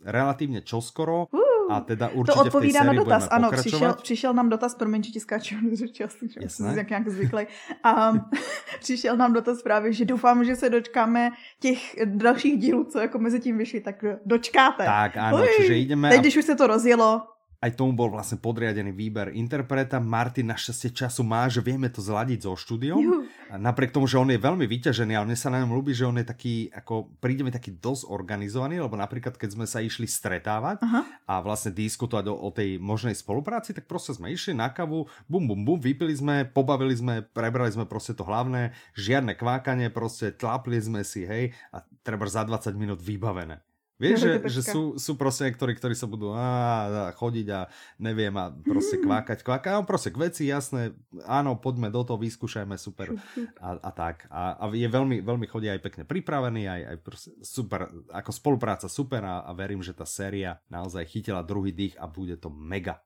relatívne 0.04 0.60
čoskoro. 0.60 1.26
Uh, 1.32 1.40
a 1.70 1.80
teda 1.80 2.08
určitě 2.08 2.38
to 2.38 2.44
odpovídá 2.44 2.84
na 2.84 2.92
dotaz, 2.92 3.28
ano, 3.30 3.50
přišel, 3.50 3.94
přišel 4.02 4.34
nám 4.34 4.48
dotaz, 4.48 4.74
promiň, 4.74 5.02
že 5.02 5.10
ti 5.10 5.20
skáču 5.20 5.54
jak 6.76 6.90
nějak 6.90 7.08
zvyklý. 7.08 7.46
A 7.84 8.12
přišel 8.80 9.16
nám 9.16 9.32
dotaz 9.32 9.62
právě, 9.62 9.92
že 9.92 10.04
doufám, 10.04 10.44
že 10.44 10.56
se 10.56 10.70
dočkáme 10.70 11.30
těch 11.60 11.96
dalších 12.04 12.58
dílů, 12.58 12.84
co 12.84 12.98
jako 12.98 13.18
mezi 13.18 13.40
tím 13.40 13.58
vyšly, 13.58 13.80
tak 13.80 14.04
dočkáte. 14.26 14.84
Tak, 14.84 15.16
ano, 15.16 15.36
Uj, 15.36 15.48
čiže 15.56 15.76
jdeme. 15.76 16.10
Teď, 16.10 16.20
když 16.20 16.36
už 16.36 16.44
se 16.44 16.54
to 16.54 16.66
rozjelo, 16.66 17.22
aj 17.60 17.76
tomu 17.76 17.92
bol 17.92 18.08
vlastne 18.08 18.40
podriadený 18.40 18.96
výber 18.96 19.36
interpreta. 19.36 20.00
Martin 20.00 20.48
našťastie 20.48 20.96
času 20.96 21.20
má, 21.20 21.44
že 21.44 21.60
vieme 21.60 21.92
to 21.92 22.00
zladiť 22.00 22.48
so 22.48 22.56
štúdiom. 22.56 23.28
Napriek 23.52 23.92
tomu, 23.92 24.08
že 24.08 24.16
on 24.16 24.32
je 24.32 24.40
veľmi 24.40 24.64
vyťažený, 24.64 25.12
ale 25.12 25.28
mne 25.28 25.36
sa 25.36 25.52
na 25.52 25.60
ňom 25.60 25.76
ľúbi, 25.76 25.92
že 25.92 26.08
on 26.08 26.16
je 26.16 26.24
taký, 26.24 26.72
ako 26.72 27.12
príde 27.20 27.44
mi 27.44 27.52
taký 27.52 27.76
dosť 27.76 28.08
organizovaný, 28.08 28.80
lebo 28.80 28.96
napríklad 28.96 29.36
keď 29.36 29.60
sme 29.60 29.66
sa 29.68 29.84
išli 29.84 30.08
stretávať 30.08 30.80
Aha. 30.80 31.04
a 31.28 31.34
vlastne 31.44 31.76
diskutovať 31.76 32.32
o, 32.32 32.34
o 32.34 32.48
tej 32.48 32.80
možnej 32.80 33.12
spolupráci, 33.12 33.76
tak 33.76 33.84
proste 33.84 34.16
sme 34.16 34.32
išli 34.32 34.56
na 34.56 34.72
kavu, 34.72 35.04
bum, 35.28 35.44
bum, 35.44 35.60
bum, 35.60 35.76
vypili 35.76 36.16
sme, 36.16 36.48
pobavili 36.48 36.96
sme, 36.96 37.20
prebrali 37.20 37.68
sme 37.68 37.84
proste 37.84 38.16
to 38.16 38.24
hlavné, 38.24 38.72
žiadne 38.96 39.36
kvákanie, 39.36 39.92
proste 39.92 40.32
tlápli 40.32 40.80
sme 40.80 41.04
si, 41.04 41.28
hej, 41.28 41.52
a 41.76 41.84
treba 42.00 42.24
za 42.24 42.40
20 42.48 42.72
minút 42.80 43.04
vybavené. 43.04 43.60
Vieš, 44.00 44.18
že, 44.24 44.32
že 44.48 44.60
sú, 44.64 44.96
sú 44.96 45.12
proste 45.20 45.52
niektorí, 45.52 45.76
ktorí 45.76 45.92
sa 45.92 46.08
budú 46.08 46.32
á, 46.32 47.12
chodiť 47.12 47.46
a 47.52 47.60
neviem 48.00 48.32
a 48.40 48.48
proste 48.48 48.96
kvákať, 49.04 49.44
kvákať. 49.44 49.70
A 49.76 49.84
proste 49.84 50.08
k 50.08 50.16
veci, 50.16 50.42
jasné, 50.48 50.96
áno, 51.28 51.60
poďme 51.60 51.92
do 51.92 52.00
toho, 52.00 52.16
vyskúšajme, 52.16 52.80
super 52.80 53.12
a, 53.66 53.76
a 53.76 53.90
tak. 53.92 54.24
A, 54.32 54.56
a 54.56 54.64
je 54.72 54.88
veľmi, 54.88 55.20
veľmi 55.20 55.44
chodí 55.44 55.68
aj 55.68 55.84
pekne 55.84 56.08
pripravený, 56.08 56.64
aj, 56.64 56.82
aj 56.88 56.96
proste 57.04 57.30
super, 57.44 57.92
ako 58.08 58.30
spolupráca 58.32 58.88
super 58.88 59.20
a, 59.20 59.44
a 59.44 59.52
verím, 59.52 59.84
že 59.84 59.92
tá 59.92 60.08
séria 60.08 60.56
naozaj 60.72 61.04
chytila 61.04 61.44
druhý 61.44 61.76
dých 61.76 62.00
a 62.00 62.08
bude 62.08 62.40
to 62.40 62.48
mega 62.48 63.04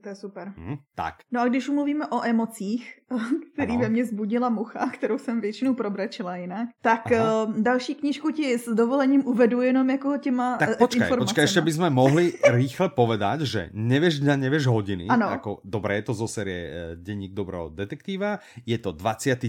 to 0.00 0.08
je 0.08 0.14
super. 0.14 0.52
Hmm, 0.56 0.76
tak. 0.94 1.14
No 1.32 1.40
a 1.40 1.48
když 1.48 1.68
mluvíme 1.68 2.06
o 2.06 2.24
emocích, 2.24 2.98
který 3.54 3.72
ano. 3.72 3.80
ve 3.80 3.88
mně 3.88 4.04
zbudila 4.04 4.48
mucha, 4.48 4.90
kterou 4.90 5.18
jsem 5.18 5.40
většinou 5.40 5.74
probrečila 5.74 6.36
jinak, 6.36 6.68
tak 6.80 7.12
Aha. 7.12 7.44
uh, 7.44 7.60
další 7.60 7.94
knížku 7.94 8.30
ti 8.30 8.58
s 8.58 8.68
dovolením 8.74 9.26
uvedu 9.26 9.60
jenom 9.60 9.90
jako 9.90 10.18
těma 10.18 10.56
Tak 10.56 10.78
počkaj, 10.78 11.08
počkaj, 11.18 11.44
ještě 11.44 11.60
bychom 11.60 11.90
mohli 11.90 12.32
rýchle 12.50 12.88
povedať, 12.88 13.40
že 13.40 13.70
nevieš 13.72 14.20
dňa, 14.20 14.34
nevieš 14.36 14.66
hodiny. 14.66 15.08
Ano. 15.08 15.28
Ako, 15.28 15.60
dobré, 15.64 16.00
je 16.00 16.04
to 16.08 16.14
zo 16.14 16.28
série 16.28 16.60
eh, 16.68 16.72
Denník 16.96 17.32
dobrého 17.32 17.68
detektíva, 17.68 18.38
je 18.66 18.78
to 18.78 18.92
29. 18.92 19.48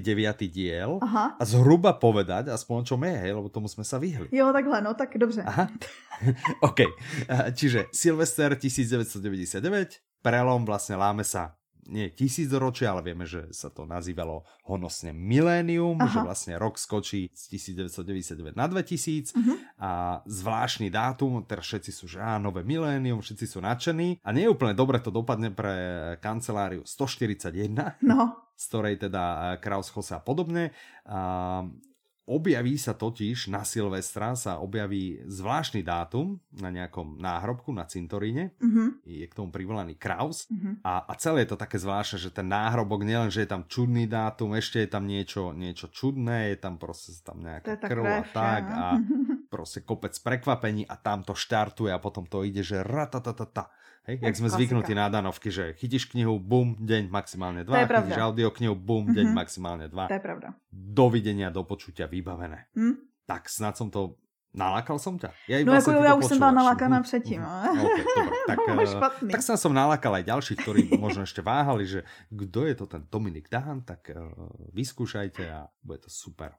diel 0.51 0.99
Aha. 1.01 1.37
a 1.39 1.43
zhruba 1.45 1.93
povedať, 1.93 2.49
aspoň 2.49 2.79
čo 2.83 2.95
je, 2.99 3.15
hej, 3.15 3.31
lebo 3.35 3.49
tomu 3.49 3.67
jsme 3.67 3.83
sa 3.83 3.97
vyhli. 3.99 4.27
Jo, 4.31 4.53
takhle, 4.53 4.81
no 4.81 4.93
tak 4.93 5.17
dobře. 5.17 5.43
Aha. 5.45 5.67
OK, 6.67 6.79
eh, 6.79 7.51
čiže 7.53 7.85
Silvester 7.91 8.55
1999, 8.55 10.12
prelom 10.23 10.63
vlastne 10.63 10.95
láme 10.95 11.27
sa 11.27 11.59
nie 11.87 12.07
tisícročie, 12.11 12.87
ale 12.87 13.03
vieme, 13.03 13.27
že 13.27 13.51
sa 13.51 13.67
to 13.67 13.83
nazývalo 13.83 14.47
honosne 14.63 15.11
milénium, 15.11 15.99
Aha. 15.99 16.07
že 16.07 16.19
vlastne 16.23 16.53
rok 16.55 16.79
skočí 16.79 17.27
z 17.35 17.43
1999 17.59 18.55
na 18.55 18.71
2000 18.71 19.35
uh-huh. 19.35 19.43
Mhm. 19.43 19.55
a 19.83 19.89
zvláštny 20.23 20.87
dátum, 20.87 21.43
teraz 21.43 21.67
všetci 21.67 21.91
sú, 21.91 22.05
že 22.07 22.23
á, 22.23 22.39
nové 22.39 22.63
milénium, 22.63 23.19
všetci 23.19 23.45
sú 23.47 23.59
nadšení 23.59 24.23
a 24.23 24.29
nie 24.31 24.47
je 24.47 24.53
úplne 24.53 24.71
dobre 24.71 24.99
to 25.03 25.11
dopadne 25.11 25.51
pre 25.51 25.75
kanceláriu 26.23 26.87
141, 26.87 27.99
no. 28.03 28.39
z 28.61 28.63
ktorej 28.69 28.95
teda 29.09 29.57
Kraus 29.59 29.91
a 29.91 30.19
podobne. 30.23 30.71
A 31.03 31.67
Objaví 32.23 32.79
sa 32.79 32.95
totiž 32.95 33.51
na 33.51 33.67
Silvestra 33.67 34.31
sa 34.39 34.63
objaví 34.63 35.19
zvláštny 35.27 35.83
dátum 35.83 36.39
na 36.55 36.71
nejakom 36.71 37.19
náhrobku 37.19 37.75
na 37.75 37.83
cintoríne. 37.83 38.55
Uh-huh. 38.63 38.95
Je 39.03 39.27
k 39.27 39.35
tomu 39.35 39.51
privolaný 39.51 39.99
Kraus. 39.99 40.47
Uh-huh. 40.47 40.79
A, 40.87 41.03
a 41.03 41.13
celé 41.19 41.43
je 41.43 41.51
to 41.51 41.59
také 41.59 41.75
zvláštne, 41.83 42.23
že 42.23 42.31
ten 42.31 42.47
náhrobok 42.47 43.03
nielen, 43.03 43.27
že 43.27 43.43
je 43.43 43.51
tam 43.51 43.67
čudný 43.67 44.07
dátum, 44.07 44.55
ešte 44.55 44.87
je 44.87 44.89
tam 44.95 45.03
niečo, 45.03 45.51
niečo 45.51 45.91
čudné, 45.91 46.55
je 46.55 46.63
tam 46.63 46.79
proste 46.79 47.11
tam 47.27 47.43
nejaká 47.43 47.75
krv 47.75 48.07
a 48.07 48.23
tak 48.31 48.63
a 48.71 48.85
proste 49.53 49.83
kopec 49.83 50.15
prekvapení 50.15 50.87
a 50.87 50.95
tam 50.95 51.27
to 51.27 51.35
štartuje 51.35 51.91
a 51.91 51.99
potom 51.99 52.23
to 52.23 52.47
ide, 52.47 52.63
že 52.63 52.87
ratatatata 52.87 53.67
Hej, 54.03 54.19
jak 54.19 54.35
sme 54.35 54.51
zvyknutí 54.51 54.91
na 54.91 55.07
danovky, 55.07 55.47
že 55.47 55.79
chytíš 55.79 56.11
knihu, 56.11 56.35
bum, 56.35 56.75
deň 56.75 57.07
maximálne 57.07 57.63
dva, 57.63 57.87
chytíš 57.87 58.19
audio 58.19 58.51
knihu, 58.51 58.75
bum, 58.75 59.07
deň 59.07 59.31
mm-hmm. 59.31 59.31
maximálne 59.31 59.87
dva. 59.87 60.11
To 60.11 60.19
je 60.19 60.23
pravda. 60.23 60.47
Dovidenia, 60.67 61.47
do 61.47 61.63
počutia, 61.63 62.11
vybavené. 62.11 62.67
Mm? 62.75 62.99
Tak 63.23 63.47
snad 63.47 63.79
som 63.79 63.87
to 63.87 64.19
Nalákal 64.53 65.01
som 65.01 65.17
ťa? 65.17 65.33
Ja 65.49 65.65
no 65.65 65.73
jako 65.73 65.97
ja 65.97 66.13
už 66.13 66.29
som 66.29 66.37
byla 66.37 66.53
nalákaná 66.53 67.01
předtím. 67.01 67.41
Mm. 67.41 67.73
Okay, 67.73 68.05
dobré, 68.05 68.37
tak, 68.53 68.57
uh, 68.61 69.31
tak 69.33 69.41
sa 69.41 69.57
som 69.57 69.73
nalákal 69.73 70.21
aj 70.21 70.29
ďalších, 70.29 70.57
ktorí 70.61 70.81
možno 70.93 71.25
ešte 71.25 71.41
váhali, 71.41 71.89
že 71.89 72.05
kto 72.29 72.69
je 72.69 72.73
to 72.77 72.85
ten 72.85 73.01
Dominik 73.09 73.49
Dán, 73.49 73.81
tak 73.81 74.13
uh, 74.13 74.29
vyskúšajte 74.77 75.41
a 75.49 75.65
bude 75.81 76.05
to 76.05 76.13
super. 76.13 76.53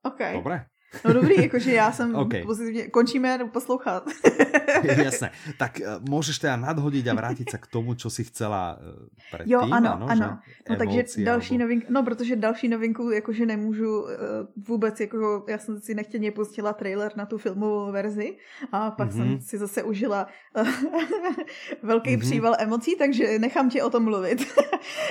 OK. 0.00 0.40
Dobre? 0.40 0.64
No 1.04 1.12
dobrý, 1.12 1.34
jakože 1.42 1.72
já 1.72 1.92
jsem 1.92 2.14
okay. 2.14 2.42
pozitivně, 2.42 2.88
končíme 2.88 3.38
poslouchat. 3.52 4.08
Jasné, 4.82 5.30
tak 5.58 5.80
uh, 5.80 6.08
můžeš 6.10 6.38
teda 6.38 6.56
nadhodit 6.56 7.08
a 7.08 7.14
vrátit 7.14 7.50
se 7.50 7.58
k 7.58 7.66
tomu, 7.66 7.94
co 7.94 8.10
si 8.10 8.24
chcela 8.24 8.78
uh, 8.80 9.06
předtím. 9.32 9.52
Jo, 9.52 9.60
ano, 9.60 9.92
ano. 9.92 10.06
ano. 10.10 10.38
No 10.70 10.76
takže 10.76 11.04
další 11.24 11.54
alebo... 11.54 11.64
novinku, 11.64 11.86
no 11.92 12.02
protože 12.02 12.36
další 12.36 12.68
novinku, 12.68 13.10
jakože 13.10 13.46
nemůžu 13.46 14.02
uh, 14.02 14.08
vůbec, 14.56 15.00
jako 15.00 15.44
já 15.48 15.58
jsem 15.58 15.80
si 15.80 15.94
nechtěně 15.94 16.32
pustila 16.32 16.72
trailer 16.72 17.12
na 17.16 17.26
tu 17.26 17.38
filmovou 17.38 17.92
verzi 17.92 18.36
a 18.72 18.90
pak 18.90 19.08
mm-hmm. 19.08 19.16
jsem 19.16 19.28
mhm. 19.28 19.40
si 19.40 19.58
zase 19.58 19.82
užila 19.82 20.26
uh, 20.58 20.68
velký 21.82 22.16
mm-hmm. 22.16 22.20
příval 22.20 22.54
emocí, 22.58 22.96
takže 22.96 23.38
nechám 23.38 23.70
tě 23.70 23.82
o 23.82 23.90
tom 23.90 24.04
mluvit. 24.04 24.46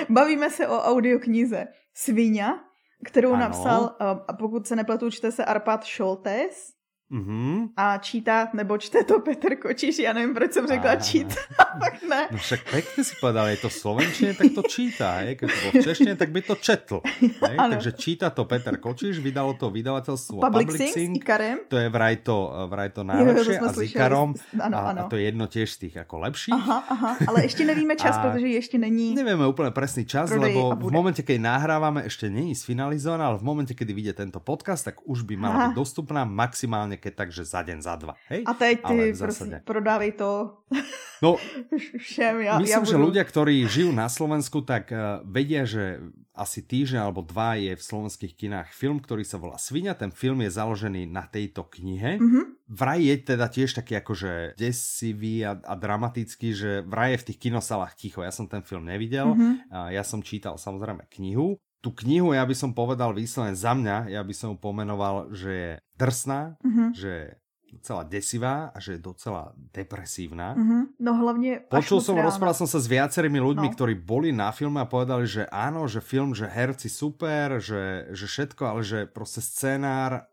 Bavíme 0.10 0.50
se 0.50 0.68
o 0.68 0.82
audioknize 0.82 1.68
Svíňa 1.94 2.67
kterou 3.06 3.34
ano. 3.34 3.40
napsal, 3.40 3.96
a 4.28 4.34
pokud 4.34 4.68
se 4.68 4.76
nepletu, 4.76 5.12
čte 5.12 5.32
se 5.32 5.46
Arpad 5.46 5.84
Šoltes 5.84 6.77
Mm-hmm. 7.08 7.72
A 7.80 8.04
čítá, 8.04 8.52
nebo 8.52 8.76
čte 8.76 9.04
to 9.08 9.24
Petr 9.24 9.56
Kočiš, 9.56 10.00
já 10.00 10.14
nevím, 10.14 10.36
proč 10.36 10.54
jsem 10.54 10.68
řekla 10.68 10.96
čítá, 10.96 11.40
tak 11.56 12.04
ne. 12.10 12.28
No 12.32 12.38
však 12.38 12.68
pekne 12.68 13.00
si 13.00 13.16
povedal, 13.16 13.48
je 13.48 13.64
to 13.64 13.70
slovenčine, 13.72 14.36
tak 14.36 14.52
to 14.52 14.68
čítá, 14.68 15.24
je? 15.24 15.40
keď 15.40 15.48
to 15.48 15.58
bolo 15.64 15.72
v 15.72 15.84
češtine, 15.88 16.14
tak 16.20 16.30
by 16.36 16.42
to 16.44 16.56
četl. 16.60 17.00
Takže 17.72 17.92
číta 17.96 18.28
to 18.28 18.44
Petr 18.44 18.76
Kočiš, 18.76 19.24
vydalo 19.24 19.56
to 19.56 19.72
vydavateľstvo 19.72 20.44
Public, 20.44 20.68
Public 20.68 21.16
Ikarem. 21.16 21.58
To 21.72 21.80
je 21.80 21.88
vraj 21.88 22.20
to, 22.20 22.68
vraj 22.68 22.92
to 22.92 23.08
to 23.08 23.66
a 23.66 23.72
s 23.72 23.80
Ikarom 23.88 24.36
ano, 24.60 24.78
ano. 24.78 25.00
a 25.00 25.08
to 25.08 25.16
je 25.16 25.32
jedno 25.32 25.48
tiež 25.48 25.80
z 25.80 25.88
tých 25.88 25.96
ako 26.04 26.28
lepších. 26.28 26.54
Aha, 26.60 26.80
aha, 26.92 27.12
ale 27.24 27.48
ešte 27.48 27.64
nevíme 27.64 27.96
čas, 27.96 28.20
a 28.20 28.28
protože 28.28 28.52
ešte 28.60 28.76
není... 28.76 29.16
Nevieme 29.16 29.48
úplne 29.48 29.72
presný 29.72 30.04
čas, 30.04 30.28
lebo 30.36 30.76
v 30.76 30.92
momente, 30.92 31.24
keď 31.24 31.40
nahrávame, 31.40 32.04
ešte 32.04 32.28
není 32.28 32.52
sfinalizovaná, 32.52 33.32
ale 33.32 33.40
v 33.40 33.48
momente, 33.48 33.72
kedy 33.72 33.96
vyjde 33.96 34.14
tento 34.28 34.44
podcast, 34.44 34.84
tak 34.84 35.00
už 35.08 35.24
by 35.24 35.40
mala 35.40 35.56
byť 35.72 35.74
dostupná 35.80 36.28
keď 36.98 37.14
tak, 37.14 37.30
že 37.32 37.48
za 37.48 37.62
deň, 37.64 37.78
za 37.80 37.96
dva. 37.98 38.14
Hej? 38.30 38.44
A 38.44 38.52
teď 38.54 38.76
ty 38.84 38.96
prosím, 39.14 39.50
prodávej 39.64 40.12
to 40.18 40.30
no, 41.24 41.40
všem. 42.04 42.44
Ja, 42.44 42.60
myslím, 42.60 42.74
ja 42.74 42.80
budu... 42.84 42.92
že 42.92 42.98
ľudia, 42.98 43.24
ktorí 43.24 43.56
žijú 43.66 43.92
na 43.96 44.12
Slovensku, 44.12 44.62
tak 44.66 44.92
uh, 44.92 45.24
vedia, 45.24 45.64
že 45.64 46.02
asi 46.38 46.62
týždeň 46.62 47.02
alebo 47.02 47.26
dva 47.26 47.58
je 47.58 47.74
v 47.74 47.82
slovenských 47.82 48.34
kinách 48.38 48.70
film, 48.70 49.02
ktorý 49.02 49.26
sa 49.26 49.42
volá 49.42 49.58
Svinia. 49.58 49.98
Ten 49.98 50.14
film 50.14 50.46
je 50.46 50.54
založený 50.54 51.10
na 51.10 51.26
tejto 51.26 51.66
knihe. 51.66 52.22
Mm-hmm. 52.22 52.46
Vraj 52.70 53.02
je 53.02 53.16
teda 53.26 53.50
tiež 53.50 53.74
taký 53.74 53.98
akože 53.98 54.54
desivý 54.54 55.42
a, 55.48 55.58
a 55.58 55.74
dramatický, 55.74 56.54
že 56.54 56.72
vraj 56.86 57.18
je 57.18 57.22
v 57.26 57.28
tých 57.34 57.40
kinosalách 57.50 57.98
ticho. 57.98 58.22
Ja 58.22 58.30
som 58.30 58.46
ten 58.46 58.62
film 58.62 58.86
nevidel. 58.86 59.34
Mm-hmm. 59.34 59.54
Uh, 59.74 59.90
ja 59.90 60.06
som 60.06 60.22
čítal 60.22 60.62
samozrejme 60.62 61.10
knihu 61.18 61.58
tú 61.78 61.94
knihu, 62.04 62.34
ja 62.34 62.44
by 62.44 62.52
som 62.58 62.74
povedal 62.74 63.14
výsledne 63.14 63.54
za 63.54 63.72
mňa, 63.72 64.12
ja 64.12 64.22
by 64.26 64.34
som 64.34 64.48
ju 64.52 64.58
pomenoval, 64.58 65.30
že 65.32 65.52
je 65.54 65.72
drsná, 65.98 66.56
mm-hmm. 66.62 66.90
že 66.94 67.14
je 67.68 67.74
docela 67.76 68.04
desivá 68.08 68.72
a 68.72 68.80
že 68.80 68.96
je 68.96 69.02
docela 69.04 69.52
depresívna. 69.76 70.56
Mm-hmm. 70.56 70.82
No 71.04 71.12
hlavne... 71.20 71.68
Počul 71.68 72.00
som, 72.00 72.16
rozprával 72.16 72.56
som 72.56 72.70
sa 72.70 72.80
s 72.80 72.88
viacerými 72.88 73.44
ľuďmi, 73.44 73.68
No. 73.68 73.76
ktorí 73.76 74.00
boli 74.00 74.32
na 74.32 74.56
filme 74.56 74.80
a 74.80 74.88
povedali, 74.88 75.28
že 75.28 75.44
áno, 75.52 75.84
že 75.84 76.00
film, 76.00 76.32
že 76.32 76.48
herci 76.48 76.88
super, 76.88 77.60
že, 77.60 78.08
že 78.16 78.26
všetko, 78.26 78.62
ale 78.64 78.82
že 78.88 79.00
proste 79.04 79.44
scenár 79.44 80.32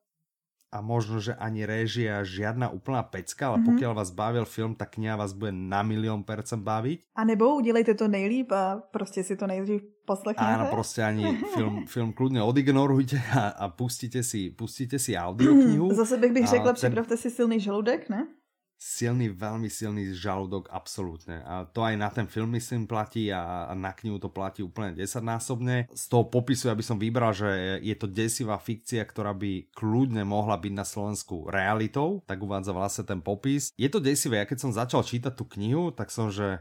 a 0.75 0.83
možno, 0.83 1.23
že 1.23 1.39
ani 1.39 1.63
réžia 1.67 2.27
žiadna 2.27 2.67
úplná 2.71 3.03
pecka, 3.07 3.47
ale 3.51 3.63
Mhm. 3.63 3.67
pokiaľ 3.67 3.93
vás 3.95 4.11
bavil 4.11 4.43
film, 4.43 4.75
tak 4.75 4.99
kniha 4.99 5.15
vás 5.15 5.31
bude 5.31 5.55
na 5.55 5.83
milión 5.87 6.27
percent 6.27 6.63
baviť. 6.63 7.15
A 7.15 7.23
nebo 7.25 7.55
udělejte 7.55 7.95
to 7.95 8.09
nejlíp 8.09 8.53
a 8.53 8.83
prostě 8.91 9.23
si 9.25 9.37
to 9.37 9.47
nejdřív 9.47 9.83
poslechněte. 10.05 10.55
Áno, 10.55 10.65
proste 10.71 11.01
ani 11.05 11.25
film, 11.57 11.89
film 11.89 12.13
kľudne 12.13 12.45
odignorujte 12.45 13.17
a, 13.33 13.57
a 13.57 13.65
pustíte 13.73 14.23
si, 14.23 14.53
pustíte 14.53 15.01
si 15.01 15.17
audioknihu. 15.17 15.93
Zase 16.01 16.17
bych 16.17 16.33
bych 16.33 16.47
řekla, 16.49 16.73
ten- 16.73 16.75
připravte 16.75 17.17
si 17.17 17.31
silný 17.31 17.61
žaludek, 17.61 18.09
ne? 18.09 18.29
silný, 18.85 19.33
veľmi 19.33 19.73
silný 19.73 20.13
žalúdok, 20.13 20.69
absolútne. 20.69 21.41
A 21.49 21.65
to 21.65 21.81
aj 21.81 21.97
na 21.97 22.13
ten 22.13 22.29
film, 22.29 22.53
myslím, 22.53 22.85
platí 22.85 23.33
a, 23.33 23.65
a 23.65 23.73
na 23.73 23.97
knihu 23.97 24.21
to 24.21 24.29
platí 24.29 24.61
úplne 24.61 24.93
desaťnásobne. 24.93 25.89
Z 25.89 26.05
toho 26.13 26.29
popisu 26.29 26.69
ja 26.69 26.77
by 26.77 26.85
som 26.85 27.01
vybral, 27.01 27.33
že 27.33 27.81
je 27.81 27.97
to 27.97 28.05
desivá 28.05 28.61
fikcia, 28.61 29.01
ktorá 29.09 29.33
by 29.33 29.73
kľudne 29.73 30.21
mohla 30.29 30.61
byť 30.61 30.73
na 30.77 30.85
Slovensku 30.85 31.49
realitou, 31.49 32.21
tak 32.29 32.45
uvádza 32.45 32.77
vlastne 32.77 33.05
ten 33.09 33.25
popis. 33.25 33.73
Je 33.81 33.89
to 33.89 34.05
desivé, 34.05 34.45
ja 34.45 34.47
keď 34.47 34.59
som 34.61 34.77
začal 34.77 35.01
čítať 35.01 35.33
tú 35.33 35.49
knihu, 35.57 35.89
tak 35.89 36.13
som, 36.13 36.29
že 36.29 36.61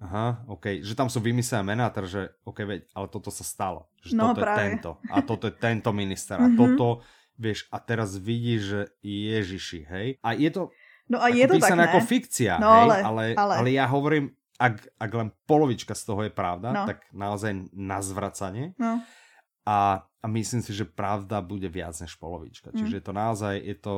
Aha, 0.00 0.48
OK, 0.48 0.80
že 0.80 0.92
tam 0.92 1.06
sú 1.06 1.20
vymyslené 1.20 1.60
mená, 1.66 1.88
teda, 1.88 2.08
že 2.08 2.22
OK, 2.42 2.58
veď, 2.58 2.80
ale 2.90 3.06
toto 3.06 3.28
sa 3.28 3.44
stalo. 3.44 3.84
Že 4.00 4.12
No, 4.12 4.24
toto 4.26 4.40
je 4.40 4.44
práve. 4.44 4.60
tento. 4.66 4.90
A 5.06 5.16
toto 5.20 5.44
je 5.44 5.54
tento 5.54 5.90
minister. 5.92 6.36
A 6.36 6.48
Mhm. 6.48 6.56
toto, 6.56 6.86
vieš, 7.34 7.68
a 7.68 7.76
teraz 7.78 8.14
vidíš, 8.14 8.60
že 8.62 8.80
Ježiši, 9.02 9.80
hej. 9.86 10.06
A 10.18 10.32
je 10.32 10.48
to, 10.48 10.62
No 11.04 11.18
a 11.18 11.28
je 11.28 11.42
to 11.44 11.58
tak, 11.58 11.74
ako 11.74 12.00
fikcia, 12.00 12.56
No, 12.56 12.70
hej, 12.70 12.80
ale- 12.80 12.96
ale, 12.96 13.02
ale, 13.02 13.24
ale. 13.34 13.54
ale 13.58 13.68
ja 13.70 13.84
hovorím, 13.84 14.30
ak, 14.56 14.74
ak 14.94 15.10
len 15.10 15.28
polovička 15.44 15.92
z 15.92 16.02
toho 16.04 16.20
je 16.22 16.30
pravda, 16.30 16.70
No. 16.70 16.84
tak 16.86 17.04
naozaj 17.10 17.50
na 17.70 17.98
zvracanie. 17.98 18.72
No. 18.76 19.02
A, 19.62 20.00
a 20.00 20.26
myslím 20.26 20.60
si, 20.60 20.70
že 20.70 20.84
pravda 20.84 21.40
bude 21.40 21.66
viac 21.66 21.92
než 21.94 22.14
polovička. 22.14 22.70
Mm. 22.70 22.76
Čiže 22.78 22.94
je 22.94 23.04
to 23.04 23.12
naozaj, 23.12 23.54
je 23.58 23.74
to 23.74 23.94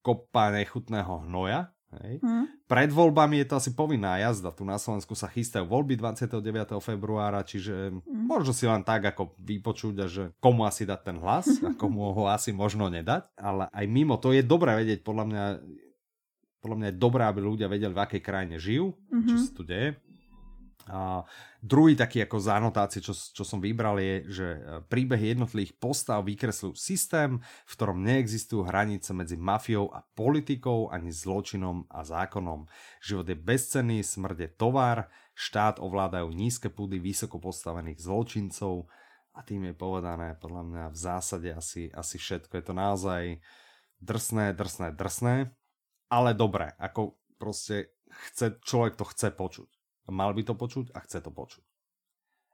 kopa 0.00 0.50
nechutného 0.50 1.22
hnoja. 1.22 1.70
Hej. 1.94 2.18
Hm. 2.18 2.44
Pred 2.64 2.88
voľbami 2.88 3.36
je 3.38 3.46
to 3.46 3.54
asi 3.54 3.70
povinná 3.70 4.16
jazda. 4.16 4.48
Tu 4.48 4.62
na 4.62 4.76
Slovensku 4.76 5.12
sa 5.12 5.28
chystajú 5.28 5.64
voľby 5.64 5.94
29. 5.94 6.40
februára, 6.78 7.42
čiže 7.42 7.92
Mm. 7.92 8.24
možno 8.24 8.50
si 8.50 8.64
len 8.64 8.80
tak 8.80 9.04
ako 9.04 9.36
vypočuť, 9.36 9.94
a 9.98 10.06
že 10.06 10.32
komu 10.38 10.64
asi 10.64 10.82
dať 10.82 11.00
ten 11.02 11.16
hlas 11.16 11.44
a 11.60 11.68
komu 11.76 12.10
ho 12.10 12.24
asi 12.26 12.50
možno 12.50 12.88
nedať. 12.88 13.28
Ale 13.34 13.68
aj 13.68 13.84
mimo 13.86 14.16
to 14.16 14.32
je 14.32 14.40
dobré 14.40 14.72
vedieť, 14.74 15.02
podľa 15.02 15.24
mňa 15.26 15.44
podľa 16.58 16.76
mňa 16.78 16.88
je 16.88 16.96
dobré, 16.96 17.22
aby 17.26 17.40
ľudia 17.42 17.66
vedeli, 17.66 17.90
v 17.90 17.98
akej 18.00 18.22
krajine 18.22 18.54
žijú, 18.56 18.94
čo 19.10 19.34
Mhm. 19.34 19.42
sa 19.42 19.50
tu 19.50 19.62
deje. 19.62 19.98
A 20.90 21.22
druhý 21.62 21.94
taký 21.94 22.26
ako 22.26 22.42
z 22.42 22.48
anotácie, 22.50 22.98
čo, 22.98 23.14
čo 23.14 23.46
som 23.46 23.62
vybral 23.62 24.02
je, 24.02 24.14
že 24.26 24.46
e, 24.50 24.60
príbehy 24.90 25.38
jednotlivých 25.38 25.78
postav 25.78 26.26
vykresľujú 26.26 26.74
systém, 26.74 27.38
v 27.38 27.72
ktorom 27.78 28.02
neexistujú 28.02 28.66
hranice 28.66 29.14
medzi 29.14 29.38
mafiou 29.38 29.86
a 29.94 30.02
politikou, 30.18 30.90
ani 30.90 31.14
zločinom 31.14 31.86
a 31.86 32.02
zákonom. 32.02 32.66
Život 32.98 33.26
je 33.30 33.36
bezcenný, 33.38 33.98
smrť 34.02 34.38
je 34.42 34.50
tovar, 34.58 35.06
štát 35.38 35.78
ovládajú 35.78 36.34
nízke 36.34 36.66
púdy 36.66 36.98
vysoko 36.98 37.38
postavených 37.38 38.02
zločincov 38.02 38.90
a 39.38 39.40
tým 39.46 39.70
je 39.70 39.74
povedané 39.78 40.34
podľa 40.42 40.62
mňa 40.66 40.84
v 40.90 40.98
zásade 40.98 41.48
asi, 41.54 41.94
asi 41.94 42.18
všetko. 42.18 42.58
Je 42.58 42.64
to 42.66 42.74
naozaj 42.74 43.22
drsné, 44.02 44.50
drsné, 44.52 44.98
drsné, 44.98 45.54
ale 46.10 46.34
dobré. 46.34 46.74
Ako 46.82 47.16
proste 47.38 47.94
chce, 48.28 48.58
človek 48.66 48.98
to 48.98 49.06
chce 49.06 49.30
počuť. 49.30 49.81
Mal 50.10 50.34
by 50.34 50.42
to 50.42 50.54
počuť 50.58 50.90
a 50.96 50.98
chce 51.04 51.22
to 51.22 51.30
počuť. 51.30 51.62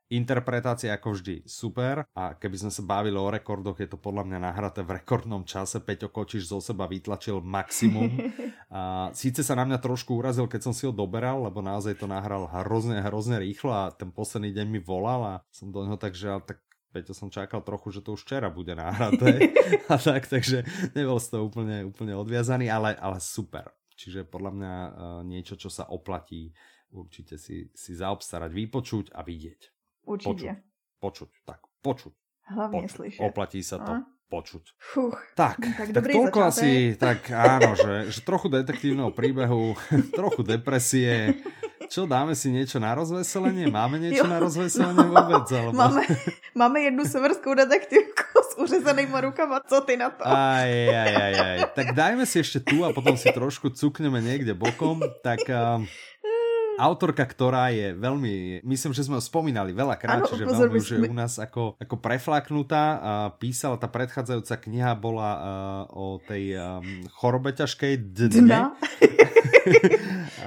Interpretácia 0.09 0.97
ako 0.97 1.21
vždy 1.21 1.45
super 1.45 2.01
a 2.17 2.33
keby 2.33 2.57
sme 2.57 2.73
sa 2.73 2.81
bavili 2.81 3.13
o 3.13 3.29
rekordoch, 3.29 3.77
je 3.77 3.93
to 3.93 4.01
podľa 4.01 4.25
mňa 4.25 4.39
nahraté 4.41 4.81
v 4.81 4.97
rekordnom 4.97 5.45
čase. 5.45 5.85
Peťo 5.85 6.09
Kočiš 6.09 6.49
zo 6.49 6.65
seba 6.65 6.89
vytlačil 6.89 7.45
maximum. 7.45 8.09
A 8.73 9.13
síce 9.13 9.45
sa 9.45 9.53
na 9.57 9.69
mňa 9.69 9.81
trošku 9.81 10.17
urazil, 10.17 10.49
keď 10.49 10.61
som 10.65 10.73
si 10.77 10.89
ho 10.89 10.93
doberal, 10.93 11.45
lebo 11.45 11.61
naozaj 11.61 12.01
to 12.01 12.09
nahral 12.09 12.49
hrozne, 12.49 13.01
hrozne 13.01 13.41
rýchlo 13.41 13.73
a 13.73 13.89
ten 13.93 14.13
posledný 14.13 14.53
deň 14.53 14.67
mi 14.69 14.81
volal 14.81 15.21
a 15.25 15.35
som 15.49 15.73
do 15.73 15.81
neho 15.85 15.97
tak, 15.97 16.13
že 16.13 16.29
tak 16.45 16.61
Peťo 16.89 17.13
som 17.13 17.29
čakal 17.29 17.61
trochu, 17.61 17.93
že 17.93 18.01
to 18.01 18.17
už 18.17 18.25
včera 18.25 18.49
bude 18.49 18.73
nahraté 18.73 19.53
a 19.93 20.01
tak, 20.01 20.25
takže 20.25 20.65
nebol 20.97 21.21
z 21.21 21.37
toho 21.37 21.53
úplne, 21.53 21.85
úplne 21.85 22.17
odviazaný, 22.17 22.73
ale, 22.73 22.97
ale 22.97 23.21
super. 23.21 23.69
Čiže 23.93 24.25
podľa 24.25 24.53
mňa 24.57 24.73
uh, 24.73 24.91
niečo, 25.27 25.61
čo 25.61 25.69
sa 25.69 25.85
oplatí 25.91 26.55
určite 26.91 27.39
si, 27.39 27.69
si 27.75 27.93
zaobstarať, 27.95 28.51
vypočuť 28.53 29.07
a 29.13 29.23
vidieť. 29.23 29.61
Určitě. 30.05 30.57
Počuť, 30.99 31.31
tak, 31.45 31.61
počuť. 31.83 32.13
Hlavně 32.49 32.81
počuť. 32.83 32.97
slyšet. 32.97 33.21
Oplatí 33.23 33.61
sa 33.63 33.77
to 33.79 33.93
A? 33.93 34.05
počuť. 34.33 34.65
Fuch. 34.81 35.21
Tak, 35.37 35.57
Tak 35.61 35.77
tak, 35.77 35.77
tak 35.77 35.89
dobrý 35.93 36.13
toľko 36.17 36.39
začátek. 36.41 36.49
asi, 36.49 36.71
tak 36.97 37.19
áno, 37.31 37.71
že, 37.77 37.95
že 38.09 38.21
trochu 38.25 38.49
detektívneho 38.49 39.13
príbehu, 39.13 39.77
trochu 40.19 40.43
depresie. 40.43 41.39
Čo, 41.89 42.05
dáme 42.05 42.37
si 42.37 42.53
niečo 42.53 42.77
na 42.77 42.93
rozveselenie? 42.93 43.73
Máme 43.73 43.97
niečo 43.97 44.25
Jo. 44.25 44.29
na 44.29 44.37
rozveselenie 44.37 45.09
vôbec? 45.09 45.49
Alebo... 45.49 45.73
Máme, 45.73 46.05
máme 46.53 46.79
jednu 46.85 47.05
severskou 47.05 47.57
detektivku 47.57 48.29
s 48.49 48.53
uřezanýma 48.61 49.21
rukama. 49.21 49.61
Co 49.65 49.81
ty 49.81 49.97
na 49.97 50.11
to? 50.13 50.21
Aj, 50.21 50.69
aj, 50.69 51.13
aj, 51.17 51.35
aj. 51.41 51.59
Tak 51.73 51.87
dajme 51.97 52.29
si 52.29 52.41
ešte 52.41 52.61
tu 52.61 52.85
a 52.85 52.93
potom 52.93 53.17
si 53.17 53.33
trošku 53.33 53.73
cukneme 53.73 54.21
niekde 54.21 54.53
bokom. 54.53 55.01
Tak 55.25 55.49
um, 55.49 55.89
autorka, 56.79 57.27
ktorá 57.27 57.75
je 57.75 57.93
veľmi, 57.99 58.63
myslím, 58.63 58.93
že 58.95 59.05
sme 59.05 59.19
ho 59.19 59.25
spomínali 59.25 59.75
veľakrát, 59.75 60.31
čiže 60.31 60.47
pozor, 60.47 60.71
veľmi 60.71 60.79
už 60.79 60.89
je 60.95 61.01
u 61.11 61.15
nás 61.15 61.37
ako, 61.37 61.75
ako 61.77 61.95
preflaknutá. 61.99 62.85
A 62.99 63.13
písala, 63.35 63.77
tá 63.77 63.91
predchádzajúca 63.91 64.55
kniha 64.55 64.95
bola 64.95 65.31
uh, 65.35 65.43
o 65.91 66.23
tej 66.23 66.57
um, 66.57 67.03
chorobe 67.19 67.51
ťažkej 67.53 67.93
dne. 68.15 68.73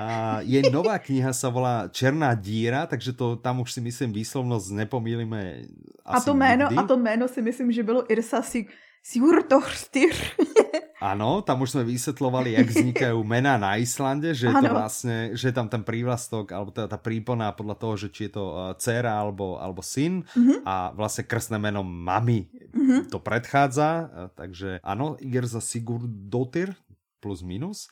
A 0.02 0.40
jej 0.42 0.66
nová 0.74 0.98
kniha 0.98 1.30
sa 1.36 1.54
volá 1.54 1.86
Černá 1.94 2.34
díra, 2.34 2.90
takže 2.90 3.14
to 3.14 3.38
tam 3.38 3.62
už 3.62 3.78
si 3.78 3.82
myslím 3.84 4.10
výslovnosť 4.16 4.68
nepomýlime 4.86 5.68
A 6.06 6.18
asi 6.18 6.26
to 6.26 6.34
jméno, 6.34 6.66
nikdy. 6.72 6.78
a 6.80 6.82
to 6.88 6.96
jméno 6.98 7.26
si 7.28 7.42
myslím, 7.42 7.70
že 7.72 7.84
bylo 7.84 8.12
Irsa 8.12 8.42
Sig 8.42 8.72
Sigurdorstir. 9.04 10.14
Áno, 11.02 11.42
tam 11.42 11.60
už 11.60 11.74
sme 11.74 11.84
vysvetlovali, 11.84 12.54
jak 12.54 12.70
vznikajú 12.70 13.18
mená 13.28 13.58
na 13.58 13.76
Islande, 13.76 14.32
že 14.32 14.46
je 14.46 14.56
to 14.56 14.70
Áno. 14.70 14.78
vlastne, 14.78 15.34
že 15.34 15.50
je 15.50 15.56
tam 15.56 15.66
ten 15.66 15.82
prívlastok, 15.82 16.46
alebo 16.48 16.70
teda 16.70 16.86
tá 16.88 16.96
prípona 16.96 17.50
podľa 17.50 17.76
toho, 17.76 17.94
že 17.98 18.08
či 18.08 18.22
je 18.24 18.38
to 18.38 18.44
uh, 18.48 18.56
dcéra 18.74 19.18
alebo, 19.18 19.58
alebo 19.58 19.82
syn 19.82 20.22
Mhm. 20.32 20.62
a 20.62 20.76
vlastne 20.92 21.24
krstné 21.24 21.58
meno 21.58 21.82
mami 21.82 22.46
Mhm. 22.70 23.10
to 23.10 23.18
predchádza, 23.18 23.90
uh, 24.00 24.06
takže 24.30 24.78
áno, 24.82 25.18
Igerza 25.18 25.58
Sigurdotir 25.60 26.78
plus 27.18 27.42
minus. 27.42 27.86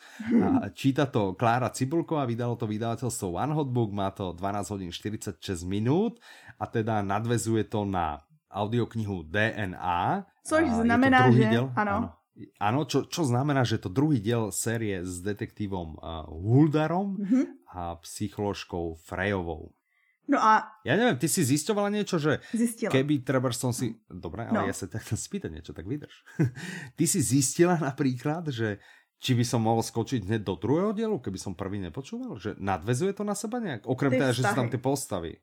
A 0.60 0.70
číta 0.70 1.06
to 1.06 1.34
Klára 1.34 1.70
Cibulková, 1.70 2.26
vydalo 2.26 2.54
to 2.54 2.66
vydavateľstvo 2.66 3.38
One 3.38 3.54
Hot 3.54 3.70
Book, 3.70 3.90
má 3.90 4.10
to 4.10 4.34
12 4.34 4.70
hodín 4.70 4.90
46 4.90 5.38
minút 5.64 6.18
a 6.56 6.66
teda 6.66 7.02
nadvezuje 7.02 7.62
to 7.64 7.86
na 7.86 8.18
audioknihu 8.50 9.22
DNA. 9.24 10.26
Což 10.42 10.66
znamená, 10.76 11.30
že- 11.30 11.46
áno. 11.46 11.70
áno. 11.78 12.10
Áno, 12.56 12.84
čo, 12.84 13.04
čo 13.04 13.22
znamená, 13.22 13.62
že 13.62 13.78
to 13.78 13.88
druhý 13.88 14.18
diel 14.18 14.50
série 14.50 15.02
s 15.02 15.20
detektívom 15.20 15.96
uh, 15.96 16.24
Huldarom 16.26 17.18
Mhm. 17.18 17.42
a 17.70 17.98
psycholožkou 18.00 18.96
Frejovou. 18.98 19.76
No 20.26 20.38
a 20.38 20.70
Ja 20.86 20.94
neviem, 20.94 21.18
ty 21.18 21.26
si 21.26 21.42
zisťovala 21.42 21.90
niečo, 21.90 22.16
že 22.16 22.38
zjistila. 22.52 22.94
keby 22.94 23.22
treba 23.22 23.50
som 23.50 23.74
si... 23.74 23.98
Dobre, 24.06 24.46
ale 24.46 24.54
No. 24.54 24.70
ja 24.70 24.72
sa 24.72 24.86
tak 24.86 25.02
chcem 25.02 25.18
spýtať 25.18 25.50
niečo, 25.50 25.74
tak 25.74 25.84
vydrž. 25.84 26.14
ty 26.98 27.04
si 27.04 27.18
zistila 27.18 27.76
napríklad, 27.76 28.46
že 28.48 28.78
či 29.18 29.34
by 29.34 29.44
som 29.44 29.60
mohol 29.60 29.82
skočiť 29.82 30.24
hneď 30.24 30.42
do 30.44 30.54
druhého 30.54 30.94
dielu, 30.94 31.18
keby 31.18 31.36
som 31.36 31.52
prvý 31.52 31.82
nepočúval? 31.82 32.38
Že 32.38 32.56
nadvezuje 32.56 33.12
to 33.12 33.26
na 33.26 33.34
seba 33.34 33.58
nejak? 33.58 33.84
Okrem 33.84 34.14
teda, 34.14 34.32
že 34.32 34.46
sú 34.46 34.54
tam 34.54 34.70
tie 34.70 34.80
postavy. 34.80 35.42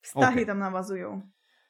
Vztahy 0.00 0.42
OK. 0.42 0.48
tam 0.48 0.58
navazujú. 0.62 1.10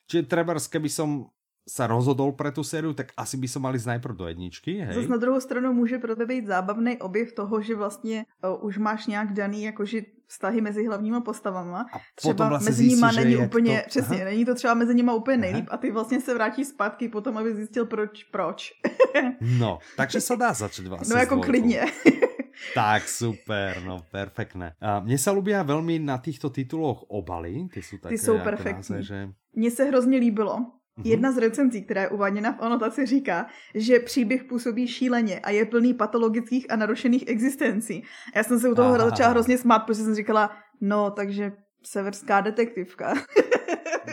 Čiže 0.06 0.22
treba, 0.28 0.54
keby 0.54 0.86
som 0.86 1.26
sa 1.66 1.90
rozhodol 1.90 2.30
pre 2.38 2.54
tú 2.54 2.62
sériu, 2.62 2.94
tak 2.94 3.10
asi 3.18 3.34
by 3.34 3.50
som 3.50 3.66
mal 3.66 3.74
ísť 3.74 3.98
najprv 3.98 4.14
do 4.14 4.24
jedničky, 4.30 4.86
hej? 4.86 4.94
Zase 4.94 5.10
na 5.10 5.18
druhou 5.18 5.40
stranu 5.42 5.72
může 5.74 5.98
pro 5.98 6.16
tebe 6.16 6.34
být 6.34 6.46
zábavný 6.46 6.96
objev 7.02 7.32
toho, 7.32 7.60
že 7.60 7.74
vlastně 7.74 8.24
uh, 8.46 8.64
už 8.64 8.78
máš 8.78 9.06
nějak 9.06 9.32
daný 9.32 9.62
jakože 9.62 10.00
vztahy 10.26 10.60
mezi 10.60 10.86
hlavníma 10.86 11.20
postavama. 11.20 11.86
A 11.92 11.98
Třeba 12.14 12.34
potom 12.34 12.48
vlastně 12.48 12.70
mezi 12.70 12.86
nima 12.86 13.12
zjistíš, 13.12 13.24
není 13.24 13.46
úplně, 13.46 13.82
to... 13.82 13.88
přesně, 13.88 14.16
Aha. 14.16 14.24
není 14.24 14.44
to 14.44 14.54
třeba 14.54 14.74
mezi 14.74 14.94
nima 14.94 15.14
úplně 15.14 15.34
Aha. 15.34 15.42
nejlíp 15.42 15.66
a 15.70 15.76
ty 15.76 15.90
vlastně 15.90 16.20
se 16.20 16.34
vrátíš 16.34 16.66
zpátky 16.66 17.08
potom, 17.08 17.38
aby 17.38 17.54
zjistil 17.54 17.86
proč, 17.86 18.24
proč. 18.24 18.72
No, 19.40 19.78
takže 19.96 20.20
sa 20.20 20.36
dá 20.36 20.52
začať 20.52 20.92
vlastne 20.92 21.14
No 21.14 21.20
jako 21.20 21.40
klidně. 21.40 21.84
Tak, 22.74 23.08
super, 23.08 23.82
no 23.84 24.00
perfektné. 24.08 24.80
A 24.80 25.00
mne 25.04 25.20
sa 25.20 25.32
ľúbia 25.36 25.60
veľmi 25.60 26.00
na 26.00 26.16
týchto 26.16 26.48
tituloch 26.48 27.04
obaly, 27.12 27.68
ty 27.68 27.84
sú 27.84 28.00
také 28.00 28.16
jsou 28.16 28.40
ako 28.40 28.44
perfektní. 28.44 28.96
naozaj, 28.96 29.02
že... 29.02 29.18
Mně 29.54 29.70
se 29.70 29.84
hrozně 29.84 30.18
líbilo, 30.18 30.56
Jedna 31.04 31.32
z 31.32 31.38
recenzí, 31.38 31.82
která 31.82 32.02
je 32.02 32.08
uváděna 32.08 32.52
v 32.52 32.60
anotaci, 32.60 33.06
říká, 33.06 33.46
že 33.74 34.00
příběh 34.00 34.44
působí 34.44 34.88
šíleně 34.88 35.40
a 35.40 35.50
je 35.50 35.64
plný 35.64 35.94
patologických 35.94 36.70
a 36.70 36.76
narušených 36.76 37.28
existencí. 37.28 38.02
Já 38.34 38.42
jsem 38.42 38.60
se 38.60 38.68
u 38.68 38.74
toho 38.74 38.94
Aha. 38.94 39.10
začala 39.10 39.30
hrozně 39.30 39.58
smát, 39.58 39.78
protože 39.78 40.02
jsem 40.02 40.14
říkala, 40.14 40.50
no, 40.80 41.10
takže 41.10 41.52
severská 41.84 42.40
detektivka. 42.40 43.14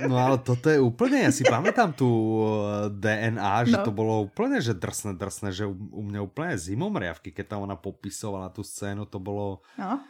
No 0.08 0.18
ale 0.18 0.38
toto 0.38 0.70
je 0.70 0.80
úplně, 0.80 1.20
já 1.22 1.32
si 1.32 1.44
pamätám 1.44 1.94
tu 1.94 2.42
eh, 2.42 2.90
DNA, 2.90 3.64
že 3.66 3.78
no. 3.78 3.84
to 3.84 3.92
bylo 3.92 4.22
úplně, 4.22 4.62
že 4.62 4.74
drsné, 4.74 5.14
drsné, 5.14 5.52
že 5.52 5.66
u, 5.66 5.78
u 5.92 6.02
mě 6.02 6.22
úplně 6.22 6.58
zimomriavky, 6.58 7.32
keď 7.32 7.48
tam 7.48 7.62
ona 7.62 7.76
popisovala 7.76 8.50
tu 8.50 8.64
scénu, 8.64 9.06
to 9.06 9.20
bylo... 9.20 9.62
No. 9.80 10.02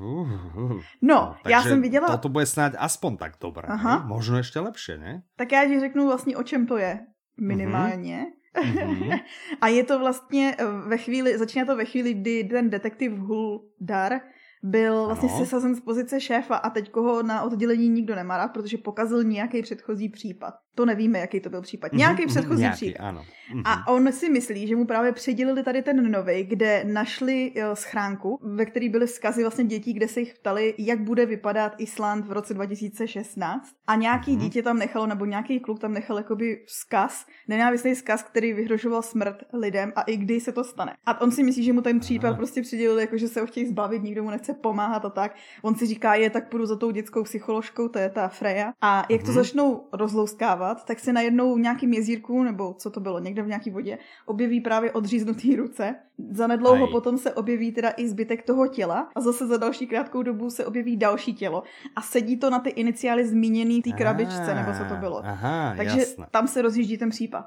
Uh, 0.00 0.80
no, 1.02 1.36
já 1.48 1.62
jsem 1.62 1.82
viděla... 1.82 2.06
Toto 2.06 2.28
bude 2.28 2.46
snad 2.46 2.72
aspoň 2.78 3.16
tak 3.16 3.32
dobré, 3.40 3.68
Aha. 3.68 4.06
možno 4.06 4.36
ještě 4.36 4.60
lepší, 4.60 4.92
ne? 4.98 5.22
Tak 5.36 5.52
já 5.52 5.64
ti 5.64 5.80
řeknu 5.80 6.06
vlastně, 6.06 6.36
o 6.36 6.42
čem 6.42 6.66
to 6.66 6.76
je, 6.76 7.00
minimálně. 7.40 8.26
Mm-hmm. 8.56 9.20
a 9.60 9.68
je 9.68 9.84
to 9.84 9.98
vlastně 9.98 10.56
eh, 10.58 10.64
ve 10.88 10.98
chvíli, 10.98 11.38
začíná 11.38 11.64
to 11.64 11.76
ve 11.76 11.84
chvíli, 11.84 12.14
kdy 12.14 12.44
ten 12.44 12.70
detektiv 12.70 13.12
Huldar 13.12 14.20
byl 14.62 15.06
vlastně 15.06 15.28
ano. 15.28 15.38
sesazen 15.38 15.74
z 15.74 15.80
pozice 15.80 16.20
šéfa 16.20 16.56
a 16.56 16.70
teď 16.70 16.90
koho 16.90 17.22
na 17.22 17.42
oddělení 17.42 17.88
nikdo 17.88 18.14
nemá 18.14 18.36
rád, 18.36 18.48
protože 18.48 18.78
pokazil 18.78 19.24
nějaký 19.24 19.62
předchozí 19.62 20.08
případ. 20.08 20.54
To 20.74 20.86
nevíme, 20.86 21.18
jaký 21.18 21.40
to 21.40 21.50
byl 21.50 21.62
případ. 21.62 21.92
Nějaký 21.92 22.22
mm-hmm, 22.22 22.28
předchozí 22.28 22.60
nějaký, 22.60 22.76
případ. 22.76 23.04
Ano. 23.04 23.24
Mm-hmm. 23.54 23.62
A 23.64 23.88
on 23.88 24.12
si 24.12 24.30
myslí, 24.30 24.66
že 24.66 24.76
mu 24.76 24.86
právě 24.86 25.12
předělili 25.12 25.62
tady 25.62 25.82
ten 25.82 26.10
nový, 26.10 26.44
kde 26.44 26.84
našli 26.84 27.52
jo, 27.54 27.76
schránku, 27.76 28.38
ve 28.42 28.66
který 28.66 28.88
byly 28.88 29.06
vzkazy 29.06 29.42
vlastně 29.42 29.64
dětí, 29.64 29.92
kde 29.92 30.08
se 30.08 30.20
jich 30.20 30.34
ptali, 30.34 30.74
jak 30.78 31.00
bude 31.00 31.26
vypadat 31.26 31.74
Island 31.78 32.26
v 32.26 32.32
roce 32.32 32.54
2016. 32.54 33.70
A 33.86 33.94
nějaký 33.94 34.36
mm-hmm. 34.36 34.40
dítě 34.40 34.62
tam 34.62 34.78
nechalo, 34.78 35.06
nebo 35.06 35.24
nějaký 35.24 35.60
kluk 35.60 35.80
tam 35.80 35.92
nechal 35.92 36.16
jakoby 36.16 36.64
vzkaz, 36.66 37.26
nenávistný 37.48 37.94
vzkaz, 37.94 38.22
který 38.22 38.52
vyhrožoval 38.52 39.02
smrt 39.02 39.36
lidem 39.52 39.92
a 39.96 40.02
i 40.02 40.16
kdy 40.16 40.40
se 40.40 40.52
to 40.52 40.64
stane. 40.64 40.92
A 41.06 41.20
on 41.20 41.30
si 41.30 41.42
myslí, 41.42 41.64
že 41.64 41.72
mu 41.72 41.82
ten 41.82 42.00
případ 42.00 42.28
Aha. 42.28 42.36
prostě 42.36 42.62
přidělili, 42.62 43.00
jako 43.00 43.18
že 43.18 43.28
se 43.28 43.40
ho 43.40 43.46
chtějí 43.46 43.66
zbavit, 43.66 44.02
nikdo 44.02 44.22
mu 44.22 44.30
nechce 44.30 44.54
pomáhat 44.54 45.04
a 45.04 45.10
tak. 45.10 45.34
On 45.62 45.74
si 45.74 45.86
říká, 45.86 46.14
je 46.14 46.30
tak 46.30 46.48
půjdu 46.48 46.66
za 46.66 46.76
tou 46.76 46.90
dětskou 46.90 47.22
psycholožkou, 47.22 47.88
to 47.88 47.98
je 47.98 48.10
ta 48.10 48.28
Freya. 48.28 48.72
A 48.80 49.06
jak 49.08 49.20
to 49.20 49.26
mhm. 49.26 49.34
začnou 49.34 49.88
rozlouskávat, 49.92 50.59
tak 50.86 51.00
se 51.00 51.12
najednou 51.12 51.54
v 51.54 51.60
nějakým 51.60 51.92
jezírku, 51.92 52.42
nebo 52.42 52.74
co 52.74 52.90
to 52.90 53.00
bylo, 53.00 53.18
někde 53.18 53.42
v 53.42 53.46
nějaký 53.46 53.70
vodě, 53.70 53.98
objeví 54.26 54.60
právě 54.60 54.92
odříznutý 54.92 55.56
ruce. 55.56 55.94
Zanedlouho 56.30 56.84
Aj. 56.84 56.90
potom 56.90 57.18
se 57.18 57.34
objeví 57.34 57.72
teda 57.72 57.92
i 57.96 58.08
zbytek 58.08 58.42
toho 58.42 58.66
těla 58.66 59.08
a 59.16 59.20
zase 59.20 59.46
za 59.46 59.56
další 59.56 59.86
krátkou 59.86 60.22
dobu 60.22 60.50
se 60.50 60.66
objeví 60.66 60.96
další 60.96 61.34
tělo. 61.34 61.62
A 61.96 62.02
sedí 62.02 62.36
to 62.36 62.50
na 62.50 62.58
ty 62.58 62.70
iniciály 62.70 63.26
zmíněný 63.26 63.82
té 63.82 63.90
krabičce, 63.92 64.54
nebo 64.54 64.72
co 64.78 64.94
to 64.94 65.00
bylo. 65.00 65.26
Aha, 65.26 65.74
Takže 65.76 65.98
jasne. 65.98 66.26
tam 66.30 66.48
se 66.48 66.62
rozjíždí 66.62 66.98
ten 66.98 67.10
případ. 67.10 67.44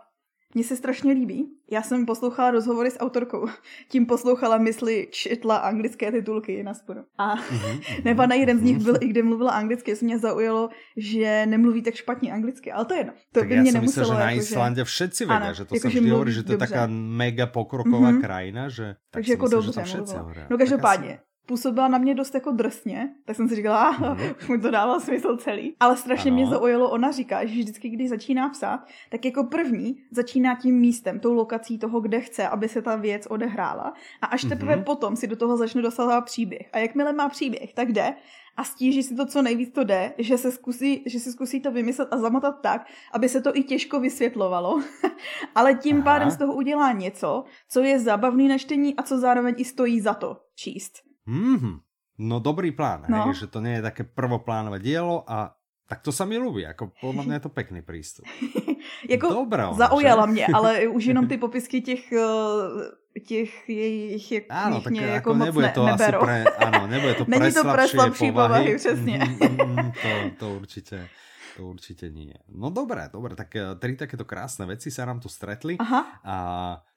Mně 0.56 0.64
se 0.64 0.76
strašně 0.76 1.14
líbí. 1.14 1.48
Já 1.72 1.82
jsem 1.82 2.06
poslouchala 2.06 2.52
rozhovory 2.52 2.92
s 2.92 3.00
autorkou. 3.00 3.48
Tím 3.90 4.06
poslouchala 4.06 4.58
mysli, 4.58 5.08
četla 5.12 5.58
anglické 5.58 6.12
titulky 6.12 6.64
na 6.64 6.74
spodu. 6.74 7.02
A 7.18 7.36
mm-hmm. 7.36 7.82
nebo 8.06 8.28
na 8.28 8.36
jeden 8.36 8.60
z 8.60 8.62
nich 8.62 8.78
byl, 8.78 8.96
i 9.02 9.08
kde 9.08 9.24
mluvila 9.24 9.52
anglicky, 9.52 9.96
se 9.96 10.06
mě 10.06 10.20
zaujalo, 10.20 10.70
že 10.98 11.46
nemluví 11.46 11.82
tak 11.82 11.96
špatně 11.96 12.34
anglicky, 12.34 12.72
ale 12.72 12.86
to 12.86 12.94
je 12.94 13.00
jedno. 13.00 13.14
To 13.32 13.40
tak 13.40 13.50
by 13.50 13.60
mě 13.60 13.72
nemuselo. 13.72 14.02
Myslel, 14.02 14.06
že 14.06 14.24
na 14.24 14.32
jako, 14.32 14.44
Islande 14.44 14.84
všetci 14.84 15.26
vědí, 15.26 15.46
že 15.52 15.66
to 15.66 15.76
jako, 15.76 15.82
se 15.82 15.88
vždy 15.88 16.10
hovorí, 16.10 16.34
že 16.34 16.44
to 16.44 16.52
je 16.52 16.58
taká 16.58 16.88
mega 16.88 17.46
pokroková 17.46 18.12
mm-hmm. 18.12 18.22
krajina, 18.22 18.70
že... 18.70 18.94
Tak 18.94 18.98
Takže 19.12 19.34
jako 19.34 19.46
myslím, 19.46 19.66
dobře 19.66 19.98
mluvila. 19.98 20.48
No 20.50 20.58
každopádně, 20.58 21.20
působila 21.46 21.88
na 21.88 21.98
mě 21.98 22.16
dost 22.16 22.36
jako 22.36 22.52
drsně, 22.52 23.14
tak 23.26 23.36
jsem 23.36 23.50
si 23.50 23.56
říkala, 23.56 23.94
mm-hmm. 23.94 24.36
už 24.40 24.48
mi 24.48 24.60
to 24.60 24.72
dává 24.72 25.00
smysl 25.00 25.38
celý. 25.38 25.76
Ale 25.80 25.98
strašně 25.98 26.32
ano. 26.32 26.36
mě 26.36 26.48
zaujalo, 26.48 26.90
ona 26.90 27.12
říká, 27.12 27.46
že 27.46 27.54
vždycky, 27.54 27.90
když 27.90 28.10
začíná 28.10 28.50
psát, 28.50 28.80
tak 29.10 29.26
jako 29.26 29.44
první 29.44 29.98
začíná 30.12 30.56
tím 30.56 30.76
místem, 30.76 31.20
tou 31.20 31.34
lokací 31.34 31.80
toho, 31.80 32.02
kde 32.02 32.20
chce, 32.20 32.48
aby 32.48 32.70
se 32.70 32.82
ta 32.82 32.96
věc 32.96 33.26
odehrála. 33.26 33.94
A 34.22 34.26
až 34.26 34.42
teprve 34.42 34.76
mm-hmm. 34.76 34.84
potom 34.84 35.16
si 35.16 35.28
do 35.28 35.36
toho 35.36 35.58
začne 35.58 35.82
dostávat 35.82 36.22
příběh. 36.22 36.70
A 36.74 36.78
jakmile 36.78 37.14
má 37.14 37.30
příběh, 37.30 37.74
tak 37.74 37.92
jde 37.92 38.14
a 38.58 38.64
stíží 38.64 39.04
si 39.04 39.16
to, 39.16 39.26
co 39.26 39.42
nejvíc 39.42 39.74
to 39.74 39.84
jde, 39.84 40.14
že 40.18 40.38
se 40.38 40.52
zkusí, 40.52 41.04
že 41.06 41.20
si 41.20 41.32
zkusí 41.32 41.62
to 41.62 41.72
vymyslet 41.72 42.08
a 42.12 42.18
zamotat 42.18 42.62
tak, 42.62 42.88
aby 43.12 43.30
se 43.30 43.42
to 43.42 43.58
i 43.58 43.64
těžko 43.64 44.00
vysvětlovalo, 44.00 44.82
ale 45.56 45.74
tím 45.76 45.96
Aha. 45.96 46.04
pádem 46.04 46.32
z 46.32 46.38
toho 46.38 46.54
udělá 46.54 46.92
něco, 46.92 47.44
co 47.70 47.82
je 47.82 48.00
zábavný 48.00 48.48
na 48.48 48.58
čtení 48.58 48.96
a 48.96 49.04
co 49.04 49.20
zároveň 49.20 49.56
i 49.58 49.66
stojí 49.66 50.02
za 50.02 50.14
to 50.14 50.38
číst. 50.56 51.13
Mm-hmm. 51.28 51.76
No 52.24 52.38
dobrý 52.40 52.72
plán, 52.72 53.10
no. 53.10 53.26
hej, 53.26 53.46
že 53.46 53.48
to 53.50 53.58
nie 53.58 53.82
je 53.82 53.88
také 53.90 54.06
prvoplánové 54.06 54.78
dielo 54.78 55.26
a 55.26 55.58
tak 55.90 56.00
to 56.00 56.16
sa 56.16 56.24
mi 56.24 56.40
ľúbi, 56.40 56.64
ako 56.64 56.96
podľa 56.96 57.24
mňa 57.28 57.36
je 57.38 57.44
to 57.44 57.52
pekný 57.52 57.82
prístup. 57.84 58.26
jako 59.14 59.28
Dobré, 59.30 59.64
zaujala 59.74 60.26
že? 60.26 60.32
mě, 60.32 60.46
ale 60.54 60.88
už 60.98 61.06
jenom 61.06 61.28
ty 61.28 61.38
popisky 61.38 61.82
těch 61.82 62.12
eh, 62.12 63.20
těch 63.28 63.70
jejich 63.70 64.32
jak, 64.32 64.44
Áno, 64.50 64.82
tak 64.82 64.92
mě 64.92 65.02
jako 65.02 65.34
nebude 65.34 65.70
to 65.70 65.86
neberou. 65.86 66.22
asi 66.22 66.26
pre, 66.26 66.44
áno, 66.58 66.88
nebude 66.88 67.14
to 67.14 67.26
Není 67.28 67.54
to 67.54 67.64
pre 67.64 67.88
slabší 67.88 68.32
povahy, 68.32 68.50
povahy 68.50 68.76
přesně. 68.76 69.20
Mm, 69.20 69.58
mm, 69.76 69.92
to, 69.92 70.10
to 70.40 70.46
určite 70.56 71.08
to 71.54 71.70
určite 71.70 72.10
nie. 72.10 72.34
No 72.50 72.74
dobré, 72.74 73.10
dobré, 73.14 73.38
tak 73.38 73.54
eh, 73.54 73.78
tri 73.78 73.94
takéto 73.94 74.26
krásne 74.26 74.66
veci 74.66 74.90
sa 74.90 75.06
nám 75.06 75.22
tu 75.22 75.30
stretli. 75.30 75.78
Aha. 75.78 76.02
A 76.26 76.36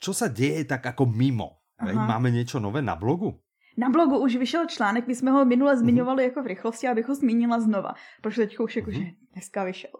čo 0.00 0.16
sa 0.16 0.32
deje 0.32 0.64
tak 0.64 0.80
ako 0.96 1.04
mimo? 1.04 1.60
Aha. 1.76 1.92
Máme 1.92 2.32
niečo 2.32 2.56
nové 2.56 2.80
na 2.80 2.96
blogu? 2.96 3.36
Na 3.76 3.88
blogu 3.90 4.18
už 4.18 4.36
vyšel 4.36 4.66
článek, 4.66 5.06
my 5.06 5.14
jsme 5.14 5.30
ho 5.30 5.44
minule 5.44 5.72
mhm. 5.72 5.80
zmiňovali 5.80 6.24
jako 6.24 6.42
v 6.42 6.46
rychlosti, 6.46 6.88
abych 6.88 7.08
ho 7.08 7.14
zmínila 7.14 7.60
znova, 7.60 7.94
protože 8.22 8.46
teď 8.46 8.58
už 8.58 8.76
jakože 8.76 8.98
mm-hmm. 8.98 9.16
dneska 9.32 9.64
vyšel. 9.64 9.90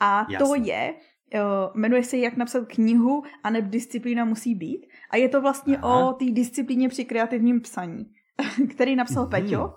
A 0.00 0.26
Jasne. 0.30 0.46
to 0.46 0.54
je, 0.54 0.94
uh, 1.34 1.40
jmenuje 1.74 2.04
se 2.04 2.16
Jak 2.16 2.36
napsat 2.36 2.66
knihu 2.68 3.22
a 3.42 3.50
neb 3.50 3.64
disciplína 3.64 4.24
musí 4.24 4.54
být. 4.54 4.86
A 5.10 5.16
je 5.16 5.28
to 5.28 5.40
vlastně 5.40 5.78
Aha. 5.78 6.08
o 6.08 6.12
té 6.12 6.24
disciplíně 6.24 6.88
při 6.88 7.04
kreativním 7.04 7.60
psaní, 7.60 8.06
který 8.70 8.96
napsal 8.96 9.26
mm-hmm. 9.26 9.30
Peťo. 9.30 9.74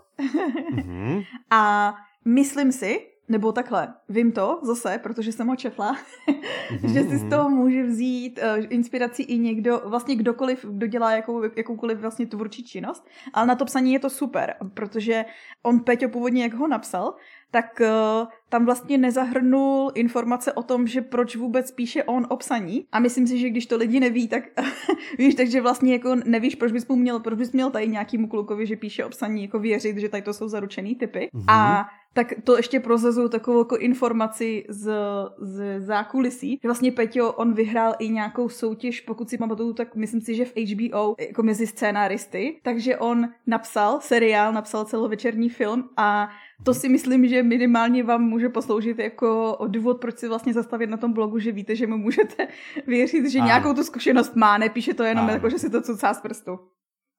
mm-hmm. 0.75 1.23
A 1.49 1.93
myslím 2.25 2.71
si, 2.71 3.12
nebo 3.29 3.51
takhle, 3.51 3.93
vím 4.09 4.31
to 4.31 4.59
zase, 4.63 4.99
protože 5.03 5.31
jsem 5.31 5.47
ho 5.47 5.55
četla, 5.55 5.97
že 6.93 7.03
si 7.03 7.17
z 7.17 7.29
toho 7.29 7.49
může 7.49 7.83
vzít 7.83 8.39
uh, 8.39 8.65
inspiraci 8.69 9.23
i 9.23 9.38
někdo, 9.38 9.81
vlastně 9.86 10.15
kdokoliv, 10.15 10.65
kdo 10.65 10.88
dělá 10.88 11.12
jakou, 11.12 11.43
jakoukoliv 11.57 11.97
vlastně 11.97 12.25
tvůrčí 12.25 12.63
činnost, 12.63 13.07
ale 13.33 13.47
na 13.47 13.55
to 13.55 13.65
psaní 13.65 13.93
je 13.93 13.99
to 13.99 14.09
super, 14.09 14.55
protože 14.73 15.25
on 15.63 15.79
Peťo 15.79 16.09
původně, 16.09 16.43
jak 16.43 16.53
ho 16.53 16.67
napsal, 16.67 17.15
tak 17.51 17.81
uh, 17.81 18.27
tam 18.49 18.65
vlastně 18.65 18.97
nezahrnul 18.97 19.91
informace 19.95 20.53
o 20.53 20.63
tom, 20.63 20.88
že 20.88 21.01
proč 21.01 21.36
vůbec 21.36 21.71
píše 21.71 22.03
on 22.03 22.27
o 22.29 22.38
psaní. 22.38 22.86
A 22.91 22.99
myslím 22.99 23.27
si, 23.27 23.39
že 23.39 23.49
když 23.49 23.65
to 23.65 23.77
lidi 23.77 23.99
neví, 23.99 24.27
tak 24.27 24.43
víš, 25.17 25.36
takže 25.36 25.62
vlastně 25.62 25.93
jako 25.93 26.15
nevíš, 26.25 26.55
proč 26.55 26.71
bys 26.71 26.88
mu 26.88 26.95
měl, 26.95 27.19
proč 27.19 27.38
bys 27.38 27.51
měl 27.51 27.69
tady 27.69 27.88
nějakýmu 27.88 28.27
klukovi, 28.27 28.65
že 28.65 28.75
píše 28.75 29.05
o 29.05 29.09
psaní, 29.09 29.41
jako 29.41 29.59
věřit, 29.59 29.97
že 29.97 30.09
tady 30.09 30.23
to 30.23 30.33
jsou 30.33 30.47
zaručený 30.47 30.95
typy. 30.95 31.29
Mm-hmm. 31.33 31.45
A 31.47 31.86
tak 32.13 32.34
to 32.43 32.58
ještě 32.58 32.80
prozazuju 32.80 33.30
takovou 33.30 33.60
jako 33.60 33.78
informaci 33.78 34.65
z, 34.69 34.93
z 35.39 35.80
zákulisí, 35.80 36.60
že 36.62 36.67
vlastně 36.67 36.91
Peťo, 36.91 37.32
on 37.32 37.54
vyhrál 37.54 37.93
i 37.99 38.10
nějakou 38.10 38.49
soutěž, 38.49 39.02
pokud 39.02 39.30
si 39.30 39.38
pamatuju, 39.38 39.73
tak 39.73 39.95
myslím 39.95 40.21
si, 40.21 40.36
že 40.36 40.45
v 40.45 40.54
HBO, 40.56 41.15
jako 41.19 41.43
mezi 41.43 41.67
scénáristy, 41.67 42.60
takže 42.63 42.97
on 42.97 43.30
napsal 43.47 43.99
seriál, 44.02 44.54
napsal 44.54 44.86
celovečerní 44.86 45.49
film 45.49 45.89
a 45.97 46.30
to 46.63 46.73
si 46.73 46.89
myslím, 46.89 47.28
že 47.28 47.43
minimálně 47.43 48.04
vám 48.04 48.21
může 48.21 48.49
posloužit 48.49 48.99
jako 48.99 49.58
důvod, 49.67 50.02
proč 50.02 50.17
si 50.17 50.28
vlastně 50.28 50.54
zastavit 50.54 50.89
na 50.89 50.97
tom 50.97 51.13
blogu, 51.13 51.39
že 51.39 51.52
víte, 51.52 51.76
že 51.76 51.88
mu 51.88 51.97
můžete 51.97 52.47
věřit, 52.88 53.30
že 53.30 53.39
ano. 53.39 53.47
nějakou 53.47 53.73
tu 53.73 53.84
zkušenost 53.84 54.36
má, 54.36 54.58
nepíše 54.58 54.93
to 54.93 55.04
jenom 55.04 55.23
ano. 55.23 55.34
jako, 55.34 55.49
že 55.49 55.60
si 55.60 55.69
to 55.69 55.82
cucá 55.82 56.13
z 56.13 56.21
prstu. 56.21 56.60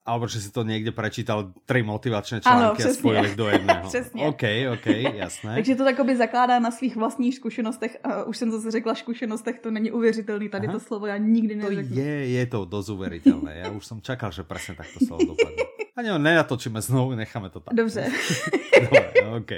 Alebo 0.06 0.28
že 0.28 0.40
si 0.40 0.52
to 0.52 0.62
někde 0.62 0.92
prečítal 0.92 1.52
tři 1.64 1.82
motivačné 1.82 2.40
články 2.40 2.82
ano, 2.82 2.90
a 2.90 2.94
spojil 2.94 3.24
ich 3.24 3.36
do 3.36 3.48
jedného. 3.48 3.88
přesně. 3.88 4.26
OK, 4.26 4.42
OK, 4.72 4.86
jasné. 5.14 5.54
Takže 5.54 5.74
to 5.74 5.84
takoby 5.84 6.16
zakládá 6.16 6.58
na 6.58 6.70
svých 6.70 6.96
vlastních 6.96 7.34
zkušenostech. 7.34 7.98
Uh, 8.06 8.28
už 8.28 8.36
jsem 8.36 8.50
zase 8.50 8.70
řekla 8.70 8.94
zkušenostech, 8.94 9.58
to 9.58 9.70
není 9.70 9.90
uvěřitelný. 9.90 10.48
Tady 10.48 10.66
Aha. 10.66 10.78
to 10.78 10.80
slovo 10.80 11.06
já 11.06 11.16
nikdy 11.16 11.56
neřeknu. 11.56 11.94
To 11.94 12.00
je, 12.00 12.28
je 12.28 12.46
to 12.46 12.64
dosť 12.64 12.88
uvěřitelné. 12.88 13.58
Já 13.58 13.70
už 13.70 13.86
jsem 13.86 14.00
čakal, 14.00 14.32
že 14.32 14.42
přesně 14.42 14.74
tak 14.74 14.86
to 14.98 15.06
slovo 15.06 15.24
dopadne. 15.24 15.62
A 15.96 16.02
ne, 16.02 16.18
nenatočíme 16.18 16.80
znovu, 16.80 17.14
necháme 17.14 17.50
to 17.50 17.60
tak. 17.60 17.74
Dobře. 17.74 18.10
Dobre, 18.82 19.12
OK. 19.36 19.50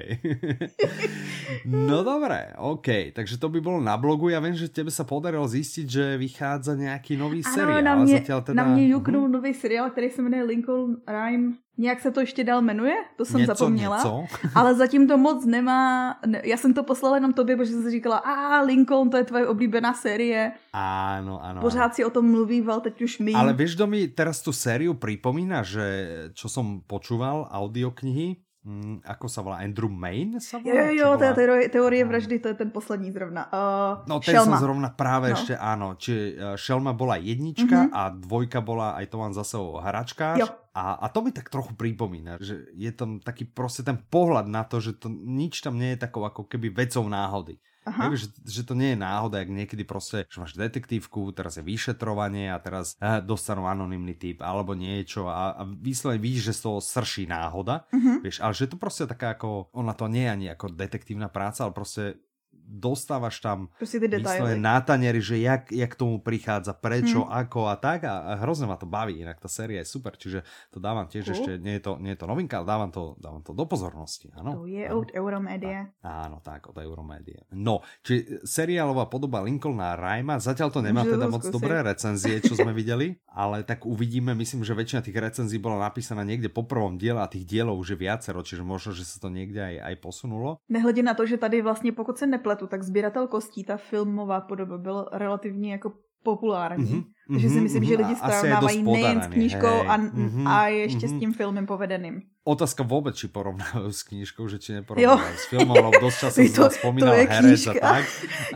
no 1.64 2.04
dobré, 2.04 2.52
OK. 2.56 2.86
Takže 3.12 3.38
to 3.38 3.48
by 3.48 3.60
bylo 3.60 3.80
na 3.80 3.96
blogu. 3.96 4.28
Já 4.28 4.40
vím, 4.40 4.54
že 4.54 4.68
tebe 4.68 4.90
se 4.90 5.04
podarilo 5.04 5.48
zjistit, 5.48 5.90
že 5.90 6.16
vychádza 6.16 6.74
nějaký 6.74 7.16
nový 7.16 7.42
ano, 7.44 7.54
seriál. 7.54 7.82
Na 7.82 7.94
mě, 7.94 8.20
teda... 8.20 8.64
na 8.64 8.74
mě 8.74 8.88
juknul 8.88 9.28
uh-huh. 9.28 9.30
nový 9.30 9.54
seriál, 9.54 9.90
který 9.90 10.10
se 10.10 10.22
jmenuje 10.22 10.42
Lincoln 10.42 10.96
Rhyme 11.08 11.52
Nějak 11.78 12.00
se 12.00 12.10
to 12.10 12.20
ještě 12.20 12.44
dál 12.44 12.62
jmenuje? 12.62 12.94
To 13.16 13.24
jsem 13.24 13.40
něco, 13.40 13.54
zapomněla. 13.54 13.96
Něco. 13.96 14.24
ale 14.54 14.74
zatím 14.74 15.08
to 15.08 15.18
moc 15.18 15.44
nemá. 15.44 16.14
Ne, 16.26 16.40
já 16.44 16.56
jsem 16.56 16.74
to 16.74 16.82
poslala 16.82 17.16
jenom 17.16 17.32
tobě, 17.32 17.56
protože 17.56 17.72
jsem 17.72 17.82
si 17.82 17.90
říkala, 17.90 18.16
a 18.16 18.60
Lincoln, 18.60 19.10
to 19.10 19.16
je 19.16 19.24
tvoje 19.24 19.46
oblíbená 19.46 19.94
série. 19.94 20.52
Áno, 20.72 21.40
áno. 21.40 21.60
Pořád 21.60 21.94
si 21.94 22.04
o 22.04 22.10
tom 22.10 22.30
mluvíval, 22.30 22.80
teď 22.80 23.02
už 23.02 23.18
my. 23.18 23.32
Ale 23.32 23.52
víš, 23.52 23.76
kdo 23.76 23.86
mi 23.86 24.08
teraz 24.08 24.40
tu 24.40 24.52
sériu 24.52 24.94
připomíná, 24.94 25.62
že 25.62 25.84
čo 26.32 26.48
som 26.48 26.80
počúval, 26.84 27.48
audioknihy, 27.52 28.40
mm, 28.64 28.96
ako 29.04 29.26
sa 29.28 29.40
volá, 29.44 29.60
Andrew 29.60 29.88
Main 29.88 30.40
sa 30.40 30.60
volá? 30.60 30.72
Jo, 30.72 30.84
jo, 30.84 30.92
jo, 30.92 31.08
bola... 31.16 31.32
teorie, 31.32 31.68
teorie 31.68 32.02
vraždy, 32.04 32.36
to 32.40 32.48
je 32.52 32.56
ten 32.56 32.70
poslední 32.72 33.12
zrovna. 33.12 33.48
Uh, 33.52 34.04
no, 34.08 34.20
ten 34.20 34.36
Shelma. 34.36 34.56
som 34.56 34.64
zrovna 34.64 34.90
práve 34.92 35.32
no. 35.32 35.36
ešte, 35.36 35.54
áno. 35.56 35.96
Čiže 35.96 36.20
uh, 36.36 36.56
Shelma 36.56 36.92
bola 36.92 37.16
jednička 37.16 37.88
mm-hmm. 37.88 37.96
a 37.96 38.02
dvojka 38.12 38.60
bola, 38.60 38.96
aj 38.96 39.06
to 39.08 39.16
mám 39.16 39.32
zase 39.32 39.56
hračkář. 39.60 40.40
Jo. 40.40 40.48
A, 40.76 41.00
a 41.00 41.06
to 41.08 41.24
mi 41.24 41.32
tak 41.32 41.48
trochu 41.48 41.72
pripomína, 41.72 42.36
že 42.36 42.68
je 42.76 42.92
tam 42.92 43.16
taký 43.16 43.48
proste 43.48 43.80
ten 43.80 43.96
pohľad 43.96 44.44
na 44.44 44.60
to, 44.60 44.76
že 44.76 45.00
to 45.00 45.08
nič 45.08 45.64
tam 45.64 45.80
nie 45.80 45.96
je 45.96 46.04
takou 46.04 46.28
ako 46.28 46.44
keby 46.44 46.68
vecou 46.68 47.08
náhody. 47.08 47.56
Aha. 47.86 48.10
že, 48.18 48.34
že 48.42 48.66
to 48.66 48.74
nie 48.74 48.92
je 48.92 48.98
náhoda, 48.98 49.38
jak 49.38 49.50
niekedy 49.54 49.86
proste, 49.86 50.26
že 50.26 50.42
máš 50.42 50.58
detektívku, 50.58 51.30
teraz 51.30 51.54
je 51.54 51.62
vyšetrovanie 51.62 52.50
a 52.50 52.58
teraz 52.58 52.98
eh, 52.98 53.22
dostanú 53.22 53.70
anonymný 53.70 54.18
typ 54.18 54.42
alebo 54.42 54.74
niečo 54.74 55.30
a, 55.30 55.54
a 55.54 55.62
výsledne 55.62 56.18
vidíš, 56.18 56.50
že 56.50 56.56
z 56.58 56.60
toho 56.66 56.78
srší 56.82 57.30
náhoda, 57.30 57.86
uh-huh. 57.94 58.26
vieš, 58.26 58.42
ale 58.42 58.58
že 58.58 58.66
to 58.66 58.74
proste 58.74 59.06
taká 59.06 59.38
ako, 59.38 59.70
ona 59.70 59.94
to 59.94 60.10
nie 60.10 60.26
je 60.26 60.34
ani 60.34 60.46
ako 60.50 60.74
detektívna 60.74 61.30
práca, 61.30 61.62
ale 61.62 61.78
proste 61.78 62.25
dostávaš 62.66 63.38
tam 63.38 63.70
detaily. 63.78 64.58
na 64.58 64.82
tanieri, 64.82 65.22
že 65.22 65.38
jak, 65.38 65.70
jak 65.70 65.94
tomu 65.94 66.18
prichádza, 66.18 66.74
prečo, 66.74 67.22
hmm. 67.22 67.32
ako 67.46 67.70
a 67.70 67.78
tak 67.78 68.04
a, 68.04 68.34
a 68.34 68.42
hrozne 68.42 68.66
ma 68.66 68.74
to 68.74 68.90
baví, 68.90 69.22
inak 69.22 69.38
tá 69.38 69.46
séria 69.46 69.80
je 69.80 69.88
super, 69.88 70.18
čiže 70.18 70.42
to 70.74 70.82
dávam 70.82 71.06
tiež 71.06 71.30
cool. 71.30 71.34
ešte, 71.38 71.50
nie 71.62 71.78
je, 71.78 71.82
to, 71.86 71.92
nie 72.02 72.12
je 72.12 72.20
to 72.20 72.26
novinka, 72.26 72.58
ale 72.58 72.66
dávam 72.66 72.90
to, 72.90 73.14
dávam 73.22 73.42
to 73.46 73.54
do 73.54 73.64
pozornosti, 73.64 74.34
áno. 74.34 74.62
To 74.62 74.66
je 74.66 74.84
od 74.90 75.14
Euromédia. 75.14 75.94
Áno, 76.02 76.42
tak, 76.42 76.66
od 76.70 76.76
Euromédia. 76.82 77.46
No, 77.54 77.86
či 78.02 78.42
seriálová 78.42 79.06
podoba 79.06 79.40
Lincolna 79.46 79.94
Rajma, 79.94 80.42
zatiaľ 80.42 80.74
to 80.74 80.80
nemá 80.82 81.06
teda 81.06 81.30
moc 81.30 81.46
dobré 81.46 81.80
recenzie, 81.86 82.42
čo 82.42 82.58
sme 82.58 82.74
videli, 82.74 83.14
ale 83.42 83.62
tak 83.62 83.86
uvidíme, 83.86 84.34
myslím, 84.34 84.66
že 84.66 84.74
väčšina 84.74 85.00
tých 85.06 85.16
recenzií 85.16 85.62
bola 85.62 85.86
napísaná 85.86 86.26
niekde 86.26 86.50
po 86.50 86.66
prvom 86.66 86.98
diele 86.98 87.22
a 87.22 87.30
tých 87.30 87.46
dielov 87.46 87.78
už 87.78 87.94
je 87.94 87.98
viacero, 88.02 88.42
čiže 88.42 88.66
možno, 88.66 88.90
že 88.90 89.06
sa 89.06 89.22
to 89.22 89.30
niekde 89.30 89.62
aj, 89.62 89.76
aj 89.92 89.94
posunulo. 90.02 90.58
Nehledě 90.68 91.02
na 91.02 91.14
to, 91.14 91.26
že 91.26 91.36
tady 91.36 91.62
vlastně, 91.62 91.92
pokud 91.92 92.18
se 92.18 92.26
nepletu, 92.26 92.55
letu, 92.56 92.66
tak 92.66 92.82
Sběratel 92.82 93.26
kostí, 93.26 93.64
ta 93.64 93.76
filmová 93.76 94.40
podoba, 94.40 94.78
byl 94.78 95.06
relativně 95.12 95.72
jako 95.72 95.92
populární. 96.22 96.84
Mm-hmm. 96.84 97.04
Takže 97.32 97.48
si 97.48 97.60
myslím, 97.60 97.82
mm-hmm. 97.82 97.88
že 97.88 97.96
lidi 97.96 98.14
srovnávají 98.16 98.82
nejen 98.82 99.22
s 99.22 99.26
knížkou 99.26 99.66
hej. 99.66 99.88
a, 99.88 99.98
mm-hmm. 99.98 100.48
a 100.48 100.66
ještě 100.66 100.98
mm-hmm. 100.98 101.08
s 101.08 101.12
mhm. 101.12 101.20
tím 101.20 101.32
filmem 101.32 101.66
povedeným. 101.66 102.22
Otázka 102.44 102.82
vůbec, 102.82 103.16
či 103.16 103.28
porovnávají 103.28 103.92
s 103.92 104.02
knížkou, 104.02 104.48
že 104.48 104.58
či 104.58 104.72
neporovnávají 104.72 105.36
s 105.36 105.46
filmem, 105.48 105.84
lebo 105.84 105.90
dost 106.00 106.18
často 106.18 106.42
to, 106.54 106.68
vzpomínal 106.68 107.14
to 107.14 107.20
je 107.20 107.26
herec 107.26 107.66
a 107.66 107.74
tak. 107.80 108.04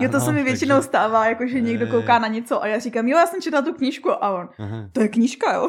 Jo, 0.01 0.09
to 0.11 0.17
ano, 0.17 0.25
se 0.25 0.33
mi 0.33 0.43
většinou 0.43 0.77
takže... 0.77 0.89
stává, 0.89 1.27
jako 1.27 1.47
že 1.47 1.61
někdo 1.61 1.87
kouká 1.87 2.19
na 2.19 2.29
něco 2.29 2.63
a 2.63 2.67
já 2.67 2.79
říkám, 2.79 3.09
jo, 3.09 3.19
já 3.19 3.27
jsem 3.27 3.43
četla 3.43 3.63
tu 3.63 3.73
knížku 3.73 4.11
a 4.11 4.31
on, 4.31 4.49
Aha. 4.59 4.89
to 4.93 5.01
je 5.01 5.09
knížka, 5.09 5.55
jo. 5.55 5.69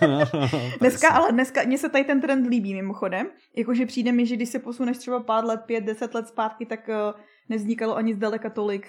dneska, 0.80 1.08
ale 1.08 1.32
dneska, 1.32 1.62
mně 1.66 1.78
se 1.78 1.88
tady 1.88 2.04
ten 2.04 2.20
trend 2.20 2.46
líbí 2.46 2.74
mimochodem, 2.74 3.26
jakože 3.56 3.86
přijde 3.86 4.12
mi, 4.12 4.26
že 4.26 4.36
když 4.36 4.48
se 4.48 4.58
posuneš 4.58 4.98
třeba 4.98 5.20
pár 5.20 5.44
let, 5.44 5.60
pět, 5.66 5.84
deset 5.84 6.14
let 6.14 6.28
zpátky, 6.28 6.66
tak 6.66 6.88
uh, 6.88 7.20
nevznikalo 7.48 7.96
ani 7.96 8.14
zdaleka 8.14 8.50
tolik 8.50 8.86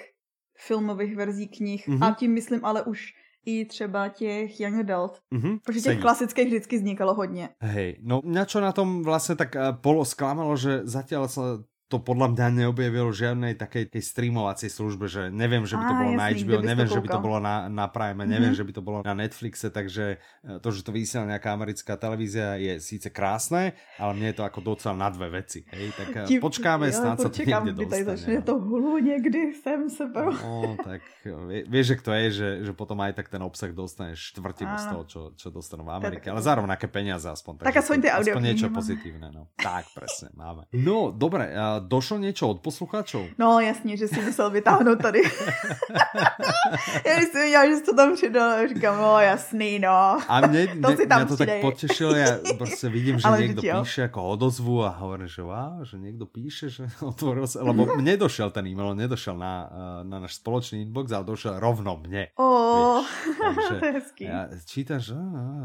filmových 0.58 1.15
verzí 1.15 1.48
knih 1.48 1.88
mm-hmm. 1.88 2.04
a 2.04 2.15
tím 2.15 2.34
myslím 2.34 2.65
ale 2.65 2.84
už 2.84 3.13
i 3.46 3.65
třeba 3.65 4.10
těch 4.10 4.60
young 4.60 4.80
adult. 4.80 5.22
Mm-hmm, 5.34 5.60
protože 5.65 5.82
těch 5.82 6.02
klasických 6.02 6.48
vždycky 6.48 6.76
vznikalo 6.78 7.13
hodně. 7.13 7.50
Hej, 7.62 7.98
no 8.04 8.22
mňa 8.24 8.46
čo 8.46 8.60
na 8.62 8.72
tom 8.72 9.04
vlastně 9.04 9.36
tak 9.36 9.56
uh, 9.56 9.62
polo 9.82 10.06
sklamalo, 10.06 10.58
že 10.58 10.84
zatiaľ 10.84 11.28
sa 11.28 11.63
to 11.88 12.04
podľa 12.04 12.36
mňa 12.36 12.47
neobjavilo 12.63 13.15
žiadnej 13.15 13.56
takej 13.56 13.95
tej 13.95 14.04
streamovacej 14.04 14.67
službe, 14.67 15.08
že 15.08 15.32
neviem, 15.32 15.63
že 15.63 15.80
by 15.80 15.86
to 15.88 15.95
bolo 15.95 16.12
jasný, 16.12 16.19
na 16.19 16.28
HBO, 16.36 16.60
neviem, 16.60 16.89
že 16.91 17.00
by 17.00 17.08
to 17.08 17.19
bolo 17.23 17.38
na, 17.39 17.56
na 17.71 17.86
Prime, 17.88 18.28
neviem, 18.28 18.52
mm-hmm. 18.52 18.60
že 18.60 18.67
by 18.67 18.73
to 18.76 18.82
bolo 18.84 19.00
na 19.08 19.15
Netflixe, 19.15 19.71
takže 19.71 20.19
e, 20.43 20.60
to, 20.60 20.67
že 20.76 20.84
to 20.84 20.91
vysiela 20.91 21.32
nejaká 21.32 21.56
americká 21.56 21.95
televízia 21.95 22.60
je 22.60 22.84
síce 22.84 23.08
krásne, 23.08 23.71
ale 23.95 24.12
mne 24.19 24.36
je 24.36 24.36
to 24.36 24.43
ako 24.43 24.60
docela 24.60 25.00
na 25.00 25.08
dve 25.08 25.39
veci. 25.39 25.63
Hej? 25.71 25.95
Tak 25.95 26.08
e, 26.12 26.19
Tím, 26.28 26.43
počkáme, 26.43 26.91
snad 26.91 27.23
sa 27.23 27.32
to 27.32 27.39
niekde 27.39 27.71
dostane. 27.71 28.04
začne 28.04 28.38
no. 28.39 28.43
to 28.43 28.54
hulu 28.60 29.00
niekdy 29.00 29.56
sem 29.56 29.88
sebou. 29.88 30.36
No, 30.36 30.76
tak 30.84 31.00
vie, 31.23 31.63
vieš, 31.71 31.95
že 31.95 32.04
to 32.04 32.12
je, 32.12 32.26
že, 32.36 32.50
že 32.67 32.71
potom 32.76 33.00
aj 33.00 33.15
tak 33.15 33.32
ten 33.32 33.39
obsah 33.39 33.71
dostaneš 33.71 34.36
štvrtinu 34.36 34.76
z 34.76 34.86
toho, 34.91 35.04
čo, 35.08 35.21
čo 35.39 35.47
dostanú 35.56 35.88
v 35.88 35.95
Amerike, 35.95 36.28
ale 36.28 36.43
zároveň 36.43 36.76
aké 36.76 36.91
peniaze 36.91 37.32
aspoň. 37.32 37.63
Tak 37.63 37.80
aspoň 37.80 37.97
tie 38.04 38.12
audio. 38.12 38.36
Aspoň 38.36 38.43
niečo 38.43 38.67
pozitívne, 38.76 39.32
no. 39.32 39.47
Tak, 39.56 39.88
presne, 39.95 40.36
máme. 40.36 40.67
No, 40.76 41.15
dobre, 41.15 41.56
došlo 41.79 42.17
něco 42.17 42.47
od 42.47 42.59
posluchačů? 42.59 43.25
No 43.37 43.59
jasně, 43.59 43.97
že 43.97 44.07
si 44.07 44.21
musel 44.21 44.49
vytáhnout 44.49 45.01
tady. 45.01 45.21
Já 47.05 47.21
jsem 47.21 47.41
viděla, 47.41 47.65
že 47.65 47.75
jsi 47.75 47.83
to 47.83 47.95
tam 47.95 48.15
přidal 48.15 48.67
říkám, 48.67 48.97
no 48.97 49.19
jasný, 49.19 49.79
no. 49.79 50.17
A 50.27 50.47
mě, 50.47 50.67
to, 50.67 50.73
mě, 50.73 51.05
mě 51.15 51.25
to 51.25 51.37
tak 51.37 51.49
potěšilo, 51.61 52.15
já 52.15 52.37
prostě 52.57 52.89
vidím, 52.89 53.19
že 53.19 53.29
někdo 53.37 53.61
píše 53.79 54.01
jako 54.01 54.23
odozvu 54.23 54.83
a 54.83 54.89
hovorím, 54.89 55.27
že 55.27 55.41
wow, 55.41 55.83
že 55.83 55.97
někdo 55.97 56.25
píše, 56.25 56.69
že 56.69 56.87
otvoril 57.01 57.47
se, 57.47 57.61
lebo 57.61 57.85
mně 57.85 58.17
došel 58.17 58.51
ten 58.51 58.67
e-mail, 58.67 58.87
on 58.87 58.97
nedošel 58.97 59.37
na, 59.37 59.69
eh, 59.71 60.03
na 60.03 60.19
náš 60.19 60.35
společný 60.35 60.81
inbox, 60.81 61.11
ale 61.11 61.23
došel 61.23 61.59
rovno 61.59 62.01
mně. 62.07 62.27
Oh, 62.35 63.05
takže. 63.41 63.95
Já 64.19 64.47
čítam, 64.65 64.99
že, 64.99 65.13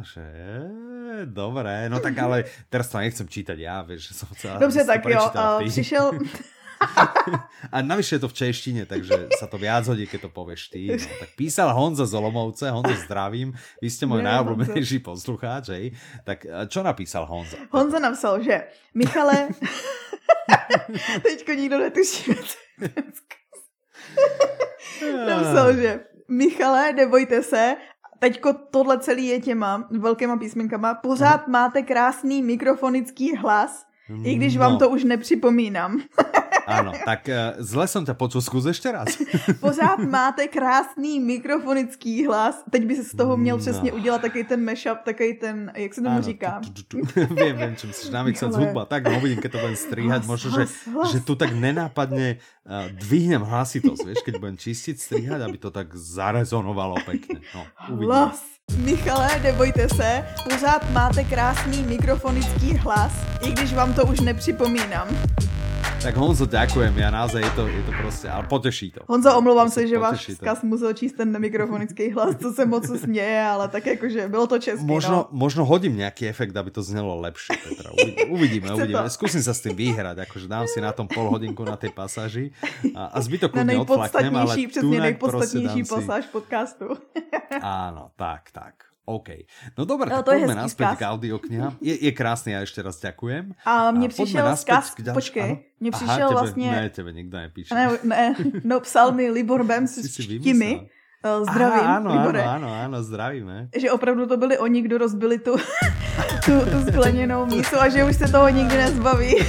že 0.03 0.23
dobré, 1.25 1.89
no 1.89 2.01
tak 2.01 2.19
ale 2.19 2.45
teraz 2.69 2.89
to 2.89 2.99
nechcem 2.99 3.29
čítať 3.29 3.59
já, 3.59 3.83
víš, 3.83 4.09
že 4.09 4.15
jsem 4.15 4.29
chcel. 4.33 4.59
Dobře, 4.59 4.85
tak 4.85 5.05
jo, 5.05 5.31
uh, 5.35 5.63
přišel, 6.11 6.63
a 7.73 7.83
navyše 7.83 8.15
je 8.17 8.21
to 8.21 8.29
v 8.29 8.39
češtine, 8.39 8.83
takže 8.87 9.31
sa 9.39 9.47
to 9.47 9.59
viac 9.59 9.87
hodí, 9.87 10.07
keď 10.07 10.29
to 10.29 10.31
povieš 10.35 10.63
ty. 10.73 10.91
No. 10.91 10.99
Tak 10.99 11.31
písal 11.39 11.71
Honza 11.75 12.07
z 12.07 12.15
Olomovce, 12.15 12.71
Honza 12.71 12.97
zdravím, 13.07 13.55
vy 13.79 13.89
ste 13.91 14.07
môj 14.07 14.23
najobľúbenejší 14.27 14.99
poslucháč, 14.99 15.71
hej. 15.75 15.87
Tak 16.27 16.47
čo 16.69 16.83
napísal 16.83 17.27
Honza? 17.27 17.57
Honza 17.71 17.99
napsal, 18.03 18.43
že 18.43 18.67
Michale, 18.95 19.55
teďko 21.27 21.51
nikdo 21.55 21.77
netuší. 21.79 22.35
napsal, 25.27 25.69
že 25.77 25.91
Michale, 26.29 26.93
nebojte 26.93 27.43
se, 27.43 27.77
teďko 28.19 28.55
tohle 28.71 28.99
celý 28.99 29.27
je 29.27 29.41
těma 29.41 29.89
velkýma 29.91 30.37
písmenkama, 30.37 30.95
pořád 30.95 31.49
máte 31.49 31.83
krásný 31.83 32.43
mikrofonický 32.43 33.37
hlas, 33.37 33.87
i 34.25 34.35
když 34.35 34.57
vám 34.57 34.73
no. 34.73 34.79
to 34.79 34.89
už 34.89 35.05
nepřipomínám. 35.05 36.03
Ano, 36.67 36.93
tak 37.05 37.29
uh, 37.29 37.35
zle 37.59 37.89
jsem 37.89 38.07
ťa 38.07 38.15
počul, 38.15 38.41
zkus 38.41 38.65
ještě 38.65 38.93
raz. 38.93 39.09
Pořád 39.61 39.99
máte 39.99 40.49
krásný 40.49 41.21
mikrofonický 41.21 42.27
hlas. 42.27 42.65
Teď 42.71 42.85
by 42.85 42.97
se 42.97 43.05
z 43.05 43.17
toho 43.17 43.37
měl 43.37 43.57
no. 43.57 43.61
přesně 43.61 43.93
udělat 43.93 44.21
taky 44.21 44.45
ten 44.45 44.65
mashup, 44.65 44.99
taky 45.05 45.35
ten, 45.35 45.73
jak 45.77 45.95
se 45.95 46.01
tomu 46.01 46.15
ano, 46.15 46.23
říká? 46.23 46.61
Vím, 47.17 47.57
vím, 47.57 47.77
čím 47.77 47.93
si 47.93 48.13
namixat 48.13 48.55
hudba. 48.55 48.85
Tak 48.85 49.05
no, 49.05 49.17
uvidím, 49.17 49.39
keď 49.39 49.53
to 49.53 49.59
budem 49.59 49.77
stříhat. 49.77 50.27
Možno, 50.27 50.51
že, 50.51 50.67
že 51.13 51.21
tu 51.21 51.35
tak 51.35 51.53
nenápadně 51.53 52.39
uh, 52.65 52.91
dvihnem 52.91 53.43
hlasitost, 53.43 54.07
víš, 54.07 54.19
keď 54.25 54.39
budem 54.39 54.57
čistit, 54.57 55.01
stříhat, 55.01 55.43
aby 55.43 55.59
to 55.59 55.71
tak 55.71 55.95
zarezonovalo 55.95 56.95
pekne. 57.07 57.41
No, 57.55 57.67
uvidíme. 57.89 58.07
Hlas. 58.07 58.43
Michale, 58.77 59.41
nebojte 59.43 59.89
se, 59.89 60.27
pořád 60.51 60.91
máte 60.91 61.25
krásný 61.25 61.83
mikrofonický 61.83 62.77
hlas, 62.77 63.13
i 63.43 63.53
když 63.53 63.73
vám 63.73 63.95
to 63.95 64.07
už 64.07 64.21
nepřipomínám. 64.21 65.09
Tak 66.03 66.19
Honzo, 66.19 66.51
ďakujem, 66.51 66.99
ja 66.99 67.15
naozaj 67.15 67.47
je 67.47 67.53
to, 67.55 67.63
je 67.71 67.83
to 67.87 67.93
prostě, 68.03 68.27
ale 68.27 68.43
poteší 68.51 68.91
to. 68.91 69.07
Honzo, 69.07 69.39
omlouvám 69.39 69.71
se, 69.71 69.87
že 69.87 69.99
váš 69.99 70.35
vzkaz 70.35 70.67
musel 70.67 70.93
číst 70.99 71.15
ten 71.15 71.31
mikrofonický 71.39 72.11
hlas, 72.11 72.35
to 72.43 72.51
se 72.53 72.67
moc 72.67 72.91
směje, 72.91 73.43
ale 73.43 73.69
tak 73.69 73.87
jakože 73.87 74.29
bylo 74.29 74.47
to 74.47 74.59
český, 74.59 74.83
možno, 74.83 75.17
no. 75.17 75.29
možno 75.31 75.65
hodím 75.65 75.97
nějaký 75.97 76.27
efekt, 76.29 76.57
aby 76.57 76.71
to 76.71 76.83
znělo 76.83 77.21
lepšie, 77.21 77.55
Petra. 77.55 77.91
Uvidíme, 78.35 78.75
uvidíme. 78.75 79.07
Skúsim 79.07 79.47
sa 79.47 79.55
s 79.55 79.63
tým 79.63 79.79
vyhrať, 79.79 80.27
akože 80.27 80.51
dám 80.51 80.67
si 80.67 80.83
na 80.83 80.91
tom 80.91 81.07
pol 81.07 81.31
hodinku 81.31 81.63
na 81.63 81.79
tej 81.79 81.95
pasáži 81.95 82.51
a, 82.99 83.15
a 83.15 83.19
zbytok 83.23 83.55
kľudne 83.55 83.87
odflaknem, 83.87 84.35
ale 84.35 84.59
přesně 84.59 84.99
nejpodstatnější 85.01 85.83
pasáž 85.87 86.27
podcastu. 86.35 86.99
Áno, 87.63 88.11
tak, 88.19 88.51
tak. 88.51 88.92
OK. 89.03 89.29
No 89.75 89.83
dobré, 89.83 90.15
no, 90.15 90.23
tak 90.23 90.39
poďme 90.39 90.55
naspäť 90.55 90.95
k 90.95 91.03
audiokniha. 91.11 91.75
Je, 91.83 91.95
je 92.07 92.13
krásný, 92.15 92.55
ja 92.55 92.63
ešte 92.63 92.87
raz 92.87 93.03
ďakujem. 93.03 93.51
A 93.67 93.91
mne 93.91 94.07
přišel 94.07 94.47
vzkaz, 94.55 94.95
ďalš... 94.95 95.17
počkej, 95.19 95.51
mne 95.83 95.91
přišel 95.91 96.23
Aha, 96.23 96.29
tebe, 96.31 96.41
vlastně... 96.41 96.71
Ne, 96.71 96.91
tebe 96.91 97.11
nikdo 97.13 97.37
nepíše. 97.39 97.75
Ne, 97.75 97.99
ne, 98.05 98.25
no 98.63 98.81
psal 98.81 99.13
mi 99.13 99.31
Libor 99.31 99.67
Bem 99.67 99.91
s 99.91 100.07
Štimi. 100.23 100.87
Eh, 101.25 101.45
zdravím, 101.45 101.87
Aha, 101.87 101.97
ano, 101.97 102.11
Libore. 102.11 102.43
ano, 102.43 102.51
ano, 102.51 102.69
ano, 102.85 103.03
zdravíme. 103.03 103.69
Že 103.71 103.91
opravdu 103.91 104.27
to 104.27 104.37
byli 104.37 104.59
oni, 104.59 104.83
kdo 104.83 104.99
rozbili 104.99 105.39
tu, 105.39 105.55
tu, 106.45 106.53
tu 106.71 106.79
skleněnou 106.91 107.47
mísu 107.47 107.77
a 107.79 107.89
že 107.89 108.05
už 108.05 108.17
se 108.17 108.29
toho 108.29 108.49
nikdy 108.49 108.77
nezbaví. 108.77 109.35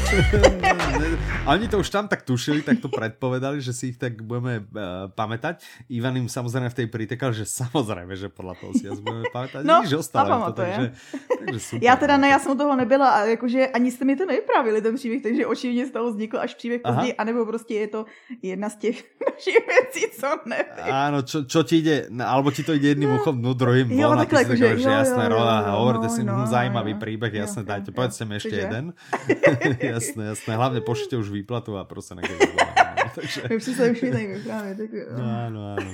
A 1.45 1.59
oni 1.59 1.67
to 1.67 1.79
už 1.79 1.89
tam 1.89 2.07
tak 2.07 2.21
tušili, 2.21 2.61
tak 2.61 2.79
to 2.79 2.87
predpovedali, 2.87 3.59
že 3.59 3.75
si 3.75 3.91
ich 3.91 3.99
tak 3.99 4.23
budeme 4.23 4.63
uh, 4.63 5.11
pamätať. 5.11 5.59
Ivan 5.91 6.15
im 6.15 6.31
samozrejme 6.31 6.71
v 6.71 6.77
tej 6.79 6.87
pritekal, 6.87 7.35
že 7.35 7.43
samozrejme, 7.43 8.15
že 8.15 8.31
podľa 8.31 8.63
toho 8.63 8.71
si 8.71 8.87
nás 8.87 9.03
budeme 9.03 9.27
pamätať. 9.27 9.67
No, 9.67 9.83
Nič 9.83 9.91
ostalo 9.91 10.39
to, 10.55 10.63
takže, 10.63 10.95
takže 11.43 11.59
super. 11.59 11.83
Já 11.83 11.95
teda 11.99 12.15
ne, 12.17 12.27
já 12.29 12.39
jsem 12.39 12.51
u 12.51 12.55
toho 12.55 12.75
nebyla 12.75 13.09
a 13.09 13.19
jakože 13.35 13.67
ani 13.67 13.91
jste 13.91 14.05
mi 14.05 14.15
to 14.15 14.25
nevyprávili 14.25 14.81
ten 14.81 14.95
příběh, 14.95 15.21
takže 15.23 15.45
očividně 15.45 15.85
z 15.85 15.91
toho 15.91 16.11
vznikl 16.11 16.39
až 16.39 16.55
příběh 16.55 16.81
později, 16.81 17.13
anebo 17.13 17.45
prostě 17.45 17.73
je 17.73 17.87
to 17.87 18.05
jedna 18.41 18.69
z 18.69 18.75
těch 18.75 19.03
našich 19.33 19.57
věcí, 19.67 20.01
co 20.19 20.27
nevím. 20.45 20.93
Áno, 20.93 21.27
čo, 21.27 21.43
čo 21.43 21.62
ti 21.63 21.81
ide, 21.81 22.11
alebo 22.21 22.51
ti 22.51 22.61
to 22.61 22.75
ide 22.75 22.93
jedným 22.93 23.17
uchom, 23.17 23.39
no 23.39 23.57
druhým 23.57 23.89
jo, 23.89 24.11
von, 24.11 24.19
takhle, 24.21 24.45
akože, 24.45 24.67
že, 24.77 24.83
že 24.83 24.91
jasné, 24.91 25.23
Rola, 25.31 25.75
hovorte 25.79 26.07
si, 26.11 26.21
no, 26.21 26.45
zajímavý 26.45 26.99
príbeh, 26.99 27.31
jasné, 27.31 27.65
dajte, 27.65 27.95
povedzte 27.95 28.23
mi 28.27 28.37
ešte 28.37 28.55
jeden. 28.55 28.91
jasné, 29.95 30.35
jasné, 30.35 30.51
hlavne 30.53 30.83
pošlite 30.83 31.15
už 31.17 31.31
výplatu 31.31 31.79
a 31.79 31.87
prosím, 31.87 32.21
nekedy 32.21 32.53
takže... 33.17 33.39
Už 33.49 33.61
si 33.63 33.73
sa 33.77 33.87
už 33.89 33.99
právě, 34.43 34.71
tak 34.75 34.89
Áno, 35.21 35.77
áno. 35.77 35.89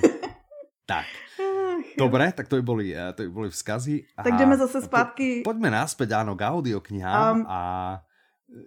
Tak. 0.88 1.06
Dobre, 1.94 2.32
tak 2.32 2.48
to 2.48 2.58
by 2.58 2.62
boli, 2.64 2.86
eh, 2.90 3.12
to 3.12 3.28
by 3.28 3.30
boli 3.30 3.48
vzkazy. 3.50 4.16
Tak 4.16 4.36
jdeme 4.36 4.56
zase 4.56 4.82
zpátky. 4.82 5.42
Po, 5.44 5.52
poďme 5.52 5.70
naspäť, 5.70 6.16
áno, 6.16 6.34
k 6.34 6.42
audioknihám 6.48 7.44
um, 7.44 7.46
a 7.46 7.60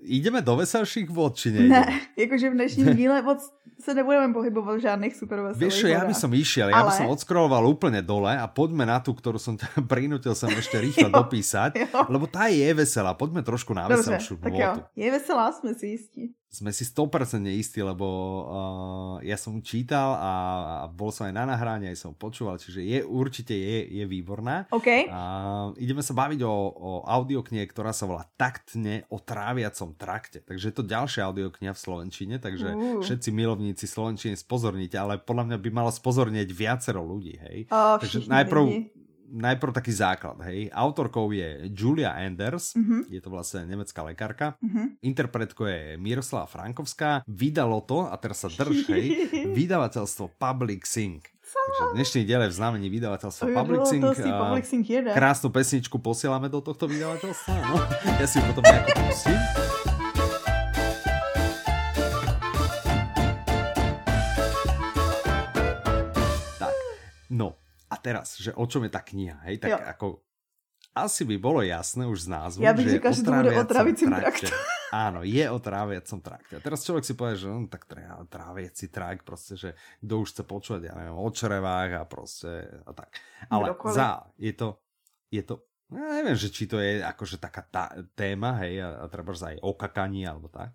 Jdeme 0.04 0.40
do 0.42 0.56
veselších 0.56 1.12
vod, 1.12 1.36
či 1.36 1.52
nejde? 1.56 1.70
Ne, 1.70 1.86
jakože 2.16 2.50
v 2.50 2.54
dnešním 2.54 2.88
díle 2.96 3.22
moc 3.22 3.44
se 3.80 3.94
nebudeme 3.94 4.34
pohybovat 4.34 4.80
v 4.80 4.80
žádných 4.80 5.16
super 5.16 5.40
veselých 5.44 5.60
Vieš 5.60 5.76
čo, 5.76 5.88
ja 5.92 6.02
by 6.08 6.16
som 6.16 6.32
išiel, 6.32 6.68
ale... 6.72 6.78
ja 6.78 6.84
by 6.88 6.94
som 7.04 7.08
odskroloval 7.12 7.64
úplne 7.68 8.00
dole 8.00 8.32
a 8.32 8.48
poďme 8.48 8.88
na 8.88 9.04
tú, 9.04 9.12
ktorú 9.12 9.36
som 9.36 9.60
ťa 9.60 9.84
prinútil 9.92 10.32
som 10.40 10.48
ešte 10.56 10.80
rýchlo 10.80 11.10
jo, 11.12 11.16
dopísať, 11.20 11.72
jo. 11.84 12.00
lebo 12.08 12.32
tá 12.32 12.48
je 12.48 12.70
veselá. 12.72 13.12
Poďme 13.12 13.44
trošku 13.44 13.76
na 13.76 13.92
veselšiu 13.92 14.40
tak 14.40 14.56
jo, 14.56 14.72
je 14.96 15.10
veselá, 15.12 15.52
sme 15.52 15.76
si 15.76 16.00
istí 16.00 16.24
sme 16.54 16.70
si 16.70 16.86
100% 16.86 17.50
istí, 17.50 17.82
lebo 17.82 18.06
uh, 18.06 19.16
ja 19.26 19.34
som 19.42 19.58
čítal 19.66 20.14
a, 20.14 20.34
a 20.86 20.86
bol 20.86 21.10
som 21.10 21.26
aj 21.26 21.34
na 21.34 21.50
nahrání, 21.50 21.90
aj 21.90 21.98
som 21.98 22.14
počúval, 22.14 22.62
čiže 22.62 22.86
je 22.86 23.02
určite 23.02 23.58
je, 23.58 23.90
je 23.90 24.06
výborná. 24.06 24.70
Okay. 24.70 25.10
Uh, 25.10 25.74
ideme 25.82 26.06
sa 26.06 26.14
baviť 26.14 26.46
o, 26.46 26.54
o 26.70 26.92
audioknihe, 27.10 27.66
ktorá 27.66 27.90
sa 27.90 28.06
volá 28.06 28.30
Taktne 28.38 29.10
o 29.10 29.18
tráviacom 29.18 29.98
trakte. 29.98 30.46
Takže 30.46 30.70
je 30.70 30.76
to 30.78 30.86
ďalšia 30.86 31.26
audiokniha 31.26 31.74
v 31.74 31.82
Slovenčine, 31.82 32.36
takže 32.38 32.70
uh. 32.70 33.02
všetci 33.02 33.34
milovníci 33.34 33.90
Slovenčiny 33.90 34.38
spozornite, 34.38 34.94
ale 34.94 35.18
podľa 35.18 35.50
mňa 35.50 35.58
by 35.58 35.70
malo 35.74 35.90
spozornieť 35.90 36.54
viacero 36.54 37.02
ľudí, 37.02 37.42
hej. 37.50 37.58
Uh, 37.74 37.98
takže 37.98 38.30
najprv... 38.30 38.62
Lidi 38.70 39.03
najprv 39.34 39.74
taký 39.74 39.90
základ, 39.90 40.38
hej. 40.46 40.70
Autorkou 40.70 41.34
je 41.34 41.68
Julia 41.74 42.14
Anders, 42.14 42.78
uh-huh. 42.78 43.10
je 43.10 43.18
to 43.18 43.34
vlastne 43.34 43.66
nemecká 43.66 44.06
lekárka. 44.06 44.54
Uh-huh. 44.62 44.94
Interpretkou 45.02 45.66
je 45.66 45.98
Miroslava 45.98 46.46
Frankovská. 46.46 47.26
Vydalo 47.26 47.82
to, 47.82 48.06
a 48.06 48.14
teraz 48.22 48.46
sa 48.46 48.50
drž, 48.54 48.86
hej, 48.94 49.06
vydavateľstvo 49.58 50.38
Public 50.38 50.86
Sync. 50.86 51.26
Takže 51.54 51.84
dnešný 51.94 52.22
diel 52.26 52.42
je 52.46 52.50
v 52.50 52.56
znamení 52.56 52.88
vydavateľstva 52.90 53.46
Public 53.54 53.82
Sync. 53.90 54.06
Public 54.22 54.66
Sync 54.66 54.86
Krásnu 55.14 55.50
pesničku 55.54 55.98
posielame 56.02 56.50
do 56.50 56.62
tohto 56.62 56.90
vydavateľstva. 56.90 57.54
No, 57.70 57.78
ja 58.18 58.26
si 58.30 58.42
ju 58.42 58.44
potom 58.50 58.64
nejako 58.66 58.90
pustím. 59.06 59.93
Teraz, 68.04 68.36
že 68.36 68.52
o 68.52 68.68
čom 68.68 68.84
je 68.84 68.92
tá 68.92 69.00
kniha, 69.00 69.40
hej, 69.48 69.64
tak 69.64 69.72
jo. 69.72 69.80
ako 69.80 70.08
asi 70.94 71.26
by 71.26 71.36
bolo 71.42 71.66
jasné 71.66 72.06
už 72.06 72.28
z 72.28 72.30
názvu, 72.30 72.62
ja 72.62 72.76
bych 72.76 72.86
že 72.86 72.94
říkal, 73.00 73.12
že 73.18 73.24
to 73.26 73.32
bude 73.34 73.52
o 73.58 73.64
trávicím 73.66 74.10
trakte. 74.14 74.48
Áno, 74.94 75.26
je 75.26 75.42
o 75.50 75.58
tráviacom 75.58 76.22
trakte. 76.22 76.54
A 76.54 76.62
teraz 76.62 76.86
človek 76.86 77.02
si 77.02 77.18
povie, 77.18 77.34
že 77.42 77.50
no, 77.50 77.66
tak 77.66 77.90
tráviaci 78.30 78.94
trak, 78.94 79.26
proste, 79.26 79.58
že 79.58 79.70
kto 80.06 80.22
už 80.22 80.30
chce 80.38 80.44
počúvať, 80.46 80.82
ja 80.86 80.94
neviem, 80.94 81.18
o 81.18 81.30
črevách 81.34 81.98
a 81.98 82.04
proste 82.06 82.70
a 82.86 82.94
tak. 82.94 83.18
Ale 83.50 83.74
za, 83.90 84.30
je 84.38 84.54
to, 84.54 84.78
je 85.34 85.42
to 85.42 85.66
ja 85.98 86.22
neviem, 86.22 86.38
že 86.38 86.50
či 86.50 86.66
to 86.66 86.82
je 86.82 87.02
akože 87.02 87.38
taká 87.38 87.62
tá, 87.68 87.86
téma, 88.18 88.62
hej, 88.66 88.82
a, 88.82 89.04
a 89.04 89.06
treba 89.12 89.34
aj 89.34 89.62
o 89.62 89.72
kakaní 89.78 90.26
alebo 90.26 90.50
tak. 90.50 90.74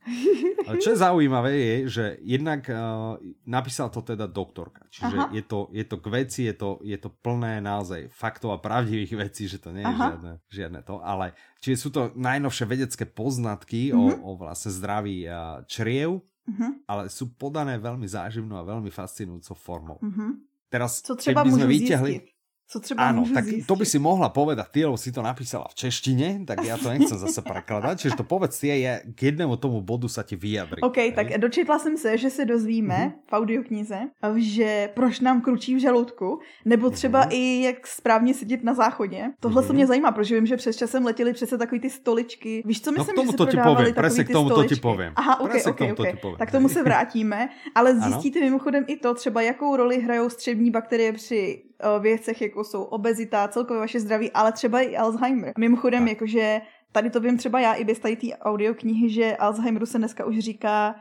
Ale 0.67 0.79
čo 0.79 0.95
je 0.95 1.03
zaujímavé 1.07 1.53
je, 1.55 1.77
že 1.89 2.05
jednak 2.23 2.67
uh, 2.71 3.19
napísala 3.49 3.91
to 3.91 4.03
teda 4.03 4.31
doktorka. 4.31 4.87
Čiže 4.91 5.35
je 5.35 5.43
to, 5.43 5.73
je 5.75 5.85
to 5.87 5.97
k 5.99 6.07
veci, 6.13 6.41
je 6.47 6.55
to, 6.55 6.79
je 6.85 6.99
to 6.99 7.11
plné 7.11 7.59
naozaj 7.59 8.11
faktov 8.15 8.55
a 8.55 8.63
pravdivých 8.63 9.15
vecí, 9.29 9.51
že 9.51 9.59
to 9.59 9.75
nie 9.75 9.83
je 9.83 9.95
žiadne, 9.95 10.33
žiadne 10.49 10.81
to. 10.87 11.01
Ale 11.03 11.35
čiže 11.65 11.77
sú 11.77 11.89
to 11.91 12.15
najnovšie 12.15 12.65
vedecké 12.69 13.05
poznatky 13.09 13.91
mm-hmm. 13.91 14.23
o, 14.23 14.35
o 14.35 14.41
vlastne 14.41 14.71
zdraví 14.71 15.27
uh, 15.27 15.65
čriev, 15.67 16.23
mm-hmm. 16.47 16.87
ale 16.87 17.11
sú 17.11 17.35
podané 17.35 17.81
veľmi 17.81 18.07
záživnou 18.07 18.61
a 18.61 18.69
veľmi 18.69 18.93
fascinujúcou 18.93 19.57
formou. 19.59 19.99
Mm-hmm. 19.99 20.31
Teraz, 20.69 21.01
Co 21.01 21.17
třeba 21.17 21.43
keby 21.43 21.51
sme 21.53 21.67
vyťahli... 21.67 22.13
Zistiť? 22.13 22.38
Co 22.69 22.81
třeba 22.81 23.03
Áno, 23.03 23.25
tak 23.35 23.45
zjistit? 23.45 23.65
to 23.65 23.77
by 23.81 23.87
si 23.89 23.97
mohla 23.97 24.29
povedať, 24.29 24.69
ty, 24.69 24.85
lebo 24.85 25.01
si 25.01 25.09
to 25.09 25.25
napísala 25.25 25.73
v 25.73 25.75
češtine, 25.89 26.45
tak 26.45 26.61
ja 26.69 26.77
to 26.77 26.93
nechcem 26.93 27.17
zase 27.17 27.41
prekladať, 27.41 27.97
čiže 27.97 28.21
to 28.21 28.29
povedz 28.29 28.61
ty, 28.61 28.69
je 28.69 29.09
k 29.17 29.21
jednému 29.33 29.57
tomu 29.57 29.81
bodu 29.81 30.05
sa 30.05 30.21
ti 30.21 30.37
vyjadri. 30.37 30.85
OK, 30.85 30.97
hej? 31.01 31.17
tak 31.17 31.33
dočetla 31.41 31.79
jsem 31.81 31.97
se, 31.97 32.19
že 32.21 32.29
se 32.31 32.45
dozvíme 32.45 32.95
uh-huh. 32.95 33.25
v 33.25 33.33
audioknize, 33.33 33.99
že 34.37 34.93
proč 34.93 35.21
nám 35.25 35.41
kručí 35.41 35.75
v 35.75 35.81
žaludku, 35.81 36.45
nebo 36.65 36.91
třeba 36.91 37.25
uh-huh. 37.25 37.33
i 37.33 37.63
jak 37.63 37.87
správně 37.87 38.35
sedět 38.35 38.61
na 38.65 38.75
záchodě. 38.75 39.33
Tohle 39.41 39.63
uh-huh. 39.63 39.67
se 39.67 39.73
mě 39.73 39.87
zajímá, 39.87 40.13
protože 40.13 40.35
vím, 40.35 40.47
že 40.47 40.57
přes 40.57 40.77
časem 40.77 41.05
letěli 41.05 41.33
přece 41.33 41.59
takový 41.59 41.81
ty 41.81 41.91
stoličky. 41.91 42.63
Víš, 42.67 42.81
co 42.81 42.93
myslím, 42.93 43.17
no, 43.17 43.25
že 43.25 43.31
se 43.31 43.37
to 43.37 43.47
ti 43.47 43.57
povím, 43.57 43.95
presne 43.95 44.25
k 44.25 44.33
tomu 44.33 44.49
stoličky. 44.51 44.69
to 44.69 44.75
ti 44.77 44.81
povím. 44.81 45.13
Aha, 45.17 45.41
OK, 45.41 45.55
OK, 45.67 45.81
OK. 45.97 46.39
Tak 46.39 46.51
tomu 46.53 46.69
se 46.69 46.83
vrátíme, 46.83 47.49
ale 47.75 48.01
zjistíte 48.01 48.41
mimochodem 48.41 48.85
i 48.87 48.97
to 48.97 49.15
třeba, 49.15 49.43
jakou 49.43 49.77
roli 49.77 50.01
hrajou 50.01 50.29
střevní 50.29 50.71
bakterie 50.71 51.13
při 51.13 51.65
věcech, 52.01 52.43
jako 52.43 52.58
jsou 52.65 52.83
obezita, 52.83 53.49
celkově 53.49 53.81
vaše 53.81 54.01
zdraví, 54.01 54.33
ale 54.33 54.53
třeba 54.53 54.81
i 54.81 54.97
Alzheimer. 54.97 55.53
Mimochodem, 55.59 56.01
tak. 56.01 56.09
jakože 56.09 56.61
tady 56.93 57.11
to 57.11 57.21
vím 57.21 57.37
třeba 57.37 57.61
já 57.61 57.75
i 57.75 57.85
bez 57.85 57.99
tady 57.99 58.17
té 58.17 58.27
audioknihy, 58.37 59.11
že 59.11 59.37
Alzheimeru 59.37 59.87
se 59.87 59.99
dneska 59.99 60.25
už 60.25 60.39
říká 60.39 60.95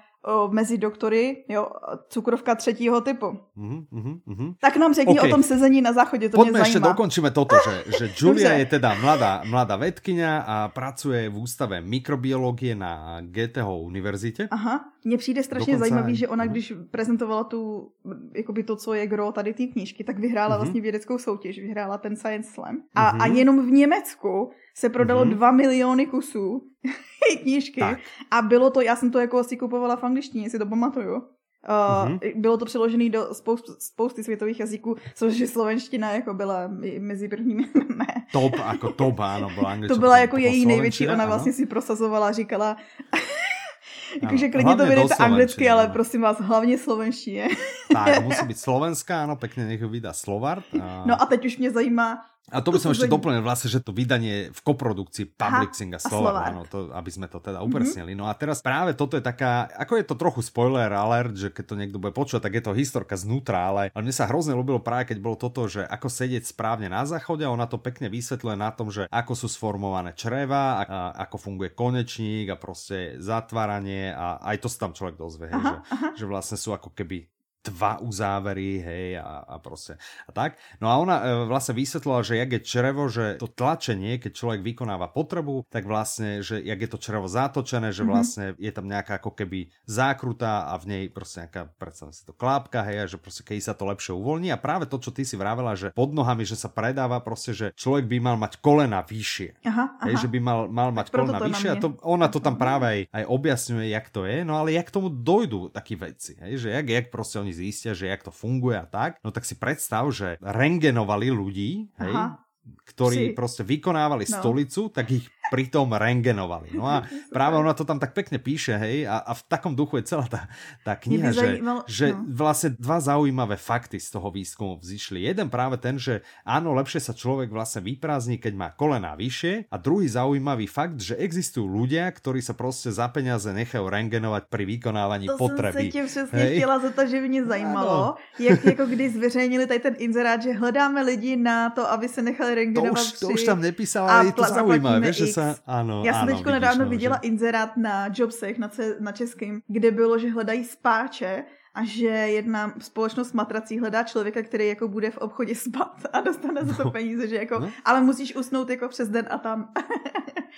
mezi 0.51 0.77
doktory, 0.77 1.45
jo, 1.49 1.67
cukrovka 2.10 2.56
třetího 2.56 3.01
typu. 3.01 3.25
Mm-hmm, 3.58 3.86
mm-hmm. 4.27 4.53
Tak 4.62 4.77
nám 4.77 4.93
řekni 4.93 5.19
okay. 5.19 5.30
o 5.30 5.34
tom 5.34 5.43
sezení 5.43 5.82
na 5.82 5.93
záchodě, 5.93 6.30
to 6.30 6.36
Poďme 6.38 6.51
mě 6.51 6.60
zajímá. 6.60 6.67
ešte 6.67 6.80
dokončíme 6.80 7.30
toto, 7.32 7.56
že, 7.63 7.73
že 7.97 8.06
Julia 8.17 8.60
je 8.60 8.65
teda 8.65 8.95
mladá, 8.99 9.41
mladá 9.47 9.75
vedkyňa 9.75 10.32
a 10.43 10.56
pracuje 10.67 11.30
v 11.30 11.36
ústave 11.38 11.82
mikrobiológie 11.82 12.75
na 12.75 13.21
GTH 13.21 13.67
univerzitě. 13.67 14.47
Aha, 14.51 14.86
mně 15.03 15.17
přijde 15.17 15.43
strašně 15.43 15.73
Dokonce... 15.73 15.89
zajímavý, 15.89 16.15
že 16.15 16.27
ona, 16.27 16.45
když 16.45 16.73
prezentovala 16.91 17.43
tu, 17.43 17.91
jakoby 18.36 18.63
to, 18.63 18.75
co 18.75 18.93
je 18.93 19.08
gro 19.08 19.32
tady 19.32 19.53
té 19.53 19.65
knížky, 19.67 20.03
tak 20.03 20.19
vyhrála 20.19 20.56
mm-hmm. 20.56 20.60
vlastně 20.60 20.82
vědeckou 20.82 21.17
soutěž, 21.17 21.60
vyhrála 21.60 21.97
ten 21.97 22.15
Science 22.15 22.51
Slam. 22.51 22.77
A, 22.95 23.13
mm-hmm. 23.13 23.21
a 23.21 23.25
jenom 23.27 23.56
v 23.67 23.71
Německu 23.71 24.51
se 24.77 24.89
prodalo 24.89 25.25
mm-hmm. 25.25 25.35
2 25.35 25.51
miliony 25.51 26.05
kusů 26.05 26.61
knížky 27.41 27.79
tak. 27.79 27.99
a 28.31 28.41
bylo 28.41 28.69
to, 28.69 28.81
já 28.81 28.95
jsem 28.95 29.11
to 29.11 29.19
jako 29.19 29.37
asi 29.37 29.57
kupovala 29.57 29.95
v 29.95 30.03
angličtině, 30.03 30.49
si 30.49 30.59
to 30.59 30.65
pamatuju. 30.65 31.15
Uh, 31.15 31.21
mm-hmm. 31.69 32.31
Bylo 32.35 32.57
to 32.57 32.65
přeložené 32.65 33.09
do 33.09 33.33
spousty, 33.33 33.71
spousty 33.79 34.23
světových 34.23 34.59
jazyků, 34.59 34.95
což 35.15 35.37
je 35.37 35.47
slovenština 35.47 36.11
jako 36.11 36.33
byla 36.33 36.69
mezi 36.99 37.27
prvními. 37.27 37.63
Top, 38.31 38.53
jako 38.55 38.91
top, 38.91 39.19
ano, 39.19 39.49
byla 39.55 39.71
angličtina. 39.71 39.95
To 39.95 39.99
byla 39.99 40.17
jako 40.17 40.37
její 40.37 40.65
největší, 40.65 41.07
ona 41.07 41.23
ano. 41.23 41.27
vlastně 41.27 41.53
si 41.53 41.65
prosazovala, 41.65 42.31
říkala, 42.31 42.77
Jakože 44.23 44.49
klidně 44.49 44.75
to 44.75 44.85
vydejte 44.85 45.15
anglicky, 45.15 45.69
ale 45.69 45.87
prosím 45.87 46.21
vás, 46.21 46.41
hlavně 46.41 46.77
slovenštině. 46.77 47.47
tak, 47.93 48.23
musí 48.23 48.45
být 48.45 48.59
slovenská, 48.59 49.23
ano, 49.23 49.35
pěkně 49.35 49.65
nech 49.65 49.83
vydá 49.83 50.13
Slovart. 50.13 50.65
A... 50.81 51.03
No 51.07 51.21
a 51.21 51.25
teď 51.25 51.45
už 51.45 51.57
mě 51.57 51.71
zajímá, 51.71 52.21
a 52.47 52.63
to 52.63 52.71
by 52.71 52.79
som 52.79 52.95
ešte 52.95 53.12
doplnil 53.12 53.43
vlastne, 53.43 53.67
že 53.67 53.83
to 53.83 53.91
vydanie 53.91 54.55
v 54.55 54.60
koprodukcii 54.63 55.36
Publixing 55.36 55.91
a 55.91 55.99
Slovak, 55.99 56.47
áno, 56.47 56.63
to, 56.63 56.95
aby 56.95 57.12
sme 57.12 57.27
to 57.27 57.43
teda 57.43 57.60
upresnili. 57.60 58.15
Mm-hmm. 58.15 58.23
No 58.23 58.31
a 58.31 58.33
teraz 58.39 58.63
práve 58.63 58.95
toto 58.95 59.19
je 59.19 59.23
taká, 59.23 59.67
ako 59.75 59.99
je 59.99 60.05
to 60.07 60.15
trochu 60.15 60.39
spoiler 60.47 60.88
alert, 60.88 61.36
že 61.36 61.51
keď 61.51 61.65
to 61.67 61.75
niekto 61.75 61.97
bude 61.99 62.15
počúvať, 62.15 62.47
tak 62.47 62.55
je 62.55 62.63
to 62.63 62.71
historka 62.71 63.19
znútra, 63.19 63.67
ale, 63.67 63.83
ale 63.91 64.03
mne 64.07 64.15
sa 64.15 64.31
hrozne 64.31 64.55
ľúbilo 64.55 64.79
práve 64.79 65.12
keď 65.12 65.19
bolo 65.19 65.36
toto, 65.36 65.67
že 65.67 65.83
ako 65.83 66.07
sedieť 66.07 66.47
správne 66.47 66.88
na 66.88 67.03
záchode 67.03 67.43
a 67.43 67.51
ona 67.51 67.67
to 67.67 67.83
pekne 67.83 68.07
vysvetľuje 68.07 68.55
na 68.55 68.71
tom, 68.71 68.95
že 68.95 69.12
ako 69.12 69.33
sú 69.36 69.51
sformované 69.51 70.15
čreva, 70.15 70.79
a, 70.79 70.81
a 70.88 70.99
ako 71.27 71.51
funguje 71.51 71.75
konečník 71.75 72.47
a 72.47 72.55
proste 72.55 73.19
zatváranie 73.19 74.15
a 74.15 74.39
aj 74.39 74.63
to 74.63 74.67
sa 74.71 74.88
tam 74.88 74.95
človek 74.95 75.19
dozvie, 75.19 75.51
aha, 75.51 75.60
že, 75.60 75.75
aha. 75.91 76.07
že 76.15 76.25
vlastne 76.25 76.55
sú 76.55 76.71
ako 76.71 76.95
keby 76.95 77.27
dva 77.65 78.00
uzávery, 78.00 78.80
hej, 78.80 79.08
a, 79.20 79.43
a 79.43 79.56
proste 79.60 80.00
a 80.26 80.32
tak. 80.32 80.56
No 80.80 80.88
a 80.88 80.96
ona 81.00 81.15
e, 81.20 81.26
vlastne 81.50 81.76
vysvetlila, 81.76 82.24
že 82.24 82.39
jak 82.39 82.52
je 82.56 82.62
črevo, 82.63 83.04
že 83.12 83.39
to 83.41 83.50
tlačenie, 83.52 84.20
keď 84.22 84.32
človek 84.34 84.62
vykonáva 84.63 85.12
potrebu, 85.12 85.67
tak 85.67 85.84
vlastne, 85.84 86.39
že 86.46 86.63
jak 86.63 86.80
je 86.80 86.89
to 86.89 87.00
črevo 87.00 87.28
zatočené, 87.28 87.91
že 87.91 88.04
mhm. 88.04 88.10
vlastne 88.10 88.46
mm-hmm. 88.54 88.63
je 88.63 88.72
tam 88.72 88.86
nejaká 88.88 89.13
ako 89.20 89.32
keby 89.36 89.72
zákruta 89.88 90.72
a 90.72 90.74
v 90.80 90.86
nej 90.88 91.04
proste 91.12 91.48
nejaká, 91.48 91.72
predstavme 91.76 92.13
si 92.15 92.24
to 92.24 92.34
klápka, 92.36 92.84
hej, 92.88 92.98
a 93.04 93.06
že 93.10 93.17
proste 93.20 93.43
keď 93.43 93.56
sa 93.63 93.74
to 93.76 93.84
lepšie 93.88 94.13
uvoľní 94.15 94.54
a 94.54 94.58
práve 94.60 94.88
to, 94.88 94.98
čo 95.02 95.12
ty 95.12 95.28
si 95.28 95.36
vravela, 95.36 95.76
že 95.76 95.91
pod 95.91 96.13
nohami, 96.13 96.48
že 96.48 96.56
sa 96.56 96.72
predáva 96.72 97.20
proste, 97.20 97.52
že 97.52 97.67
človek 97.76 98.08
by 98.08 98.17
mal 98.22 98.38
mať 98.39 98.60
kolena 98.62 99.04
vyššie. 99.04 99.63
Aha, 99.65 100.00
aha. 100.00 100.06
Hej, 100.08 100.28
že 100.28 100.28
by 100.32 100.39
mal, 100.39 100.60
mal 100.72 100.89
mať 100.96 101.12
kolena 101.12 101.39
vyššie 101.41 101.70
a 101.74 101.78
to, 101.80 101.98
ona 102.06 102.28
to 102.32 102.39
tam 102.39 102.56
práve 102.56 102.86
aj, 102.86 103.00
aj 103.12 103.24
objasňuje, 103.28 103.86
jak 103.91 104.08
to 104.13 104.24
je, 104.24 104.38
no 104.48 104.56
ale 104.60 104.76
jak 104.76 104.88
tomu 104.88 105.10
dojdú 105.12 105.74
takí 105.74 105.98
veci, 105.98 106.38
hej, 106.39 106.54
že 106.62 106.67
jak, 106.72 106.86
jak 106.88 107.06
proste 107.10 107.41
oni 107.47 107.55
zistia, 107.55 107.95
že 107.95 108.12
jak 108.12 108.27
to 108.27 108.36
funguje 108.36 108.75
a 108.75 108.83
tak, 108.83 109.23
no 109.23 109.31
tak 109.31 109.47
si 109.47 109.55
predstav, 109.55 110.03
že 110.12 110.36
rengenovali 110.43 111.32
ľudí, 111.32 111.88
hej, 111.95 112.11
Aha 112.11 112.43
ktorí 112.67 113.32
si. 113.32 113.36
proste 113.36 113.63
vykonávali 113.63 114.28
no. 114.28 114.34
stolicu, 114.43 114.91
tak 114.91 115.07
ich 115.11 115.24
pritom 115.50 115.89
rengenovali. 115.91 116.76
No 116.78 116.86
a 116.88 117.04
práve 117.36 117.58
ona 117.58 117.74
to 117.74 117.84
tam 117.84 118.00
tak 118.00 118.14
pekne 118.14 118.39
píše, 118.39 118.78
hej, 118.78 119.10
a, 119.10 119.24
a 119.24 119.32
v 119.34 119.41
takom 119.50 119.74
duchu 119.74 120.00
je 120.00 120.14
celá 120.14 120.26
tá, 120.30 120.41
tá 120.86 120.93
kniha, 120.95 121.34
že, 121.34 121.41
zajímal, 121.41 121.78
že 121.89 122.14
no. 122.14 122.24
vlastne 122.30 122.70
dva 122.78 123.00
zaujímavé 123.02 123.58
fakty 123.58 123.98
z 123.98 124.14
toho 124.14 124.30
výskumu 124.30 124.78
vzýšli. 124.78 125.26
Jeden 125.26 125.50
práve 125.50 125.82
ten, 125.82 125.98
že 125.98 126.22
áno, 126.45 126.78
lepšie 126.78 127.02
sa 127.02 127.18
človek 127.18 127.50
vlastne 127.50 127.82
vyprázdni, 127.82 128.38
keď 128.38 128.54
má 128.54 128.68
kolená 128.76 129.18
vyššie 129.18 129.74
a 129.74 129.76
druhý 129.82 130.06
zaujímavý 130.06 130.70
fakt, 130.70 131.02
že 131.02 131.18
existujú 131.18 131.66
ľudia, 131.66 132.06
ktorí 132.14 132.39
sa 132.39 132.54
proste 132.54 132.93
za 132.93 133.10
peniaze 133.10 133.50
nechajú 133.50 133.89
rengenovať 133.89 134.52
pri 134.52 134.64
vykonávaní 134.78 135.28
to 135.28 135.38
potreby. 135.39 135.89
To 135.89 135.98
jsem 135.98 136.08
se 136.10 136.28
přesně 136.28 136.39
hej. 136.39 136.56
chtěla 136.58 136.80
to, 136.80 137.08
že 137.08 137.22
mě 137.22 137.45
zajímalo, 137.45 138.16
jak 138.39 138.66
jako 138.66 138.86
když 138.86 139.14
zveřejnili 139.14 139.68
tady 139.68 139.80
ten 139.80 139.95
inzerát, 139.98 140.41
že 140.41 140.54
hledáme 140.54 141.02
lidi 141.02 141.36
na 141.36 141.70
to, 141.70 141.91
aby 141.91 142.08
se 142.10 142.22
nechali 142.22 142.56
rengenovat 142.56 142.93
to 142.98 143.14
už, 143.14 143.20
to 143.20 143.28
už 143.28 143.43
tam 143.43 143.62
nepísala, 143.62 144.12
ale 144.12 144.26
je 144.26 144.32
to 144.32 144.43
zaujímavé, 144.43 145.14
že 145.14 145.28
sa... 145.38 145.55
Áno, 145.65 146.01
Já 146.05 146.13
jsem 146.13 146.27
teď 146.27 146.45
nedávno 146.45 146.83
no, 146.83 146.89
viděla 146.89 147.19
že... 147.23 147.27
inzerát 147.27 147.77
na 147.77 148.09
Jobsech, 148.13 148.57
na, 148.57 148.67
ce, 148.67 148.97
na 148.99 149.11
českým, 149.11 149.61
kde 149.67 149.91
bylo, 149.91 150.17
že 150.17 150.29
hledají 150.29 150.63
spáče 150.63 151.43
a 151.77 151.85
že 151.85 152.07
jedna 152.07 152.73
společnost 152.79 153.33
matrací 153.33 153.79
hledá 153.79 154.03
člověka, 154.03 154.41
který 154.41 154.67
jako 154.67 154.88
bude 154.88 155.11
v 155.11 155.17
obchodě 155.17 155.55
spát 155.55 156.05
a 156.13 156.21
dostane 156.21 156.65
za 156.65 156.73
to 156.73 156.83
no. 156.83 156.91
peníze, 156.91 157.27
že 157.27 157.35
jako, 157.35 157.59
no. 157.59 157.69
ale 157.85 158.01
musíš 158.01 158.35
usnout 158.35 158.69
jako 158.69 158.88
přes 158.88 159.09
den 159.09 159.27
a 159.29 159.38
tam. 159.38 159.69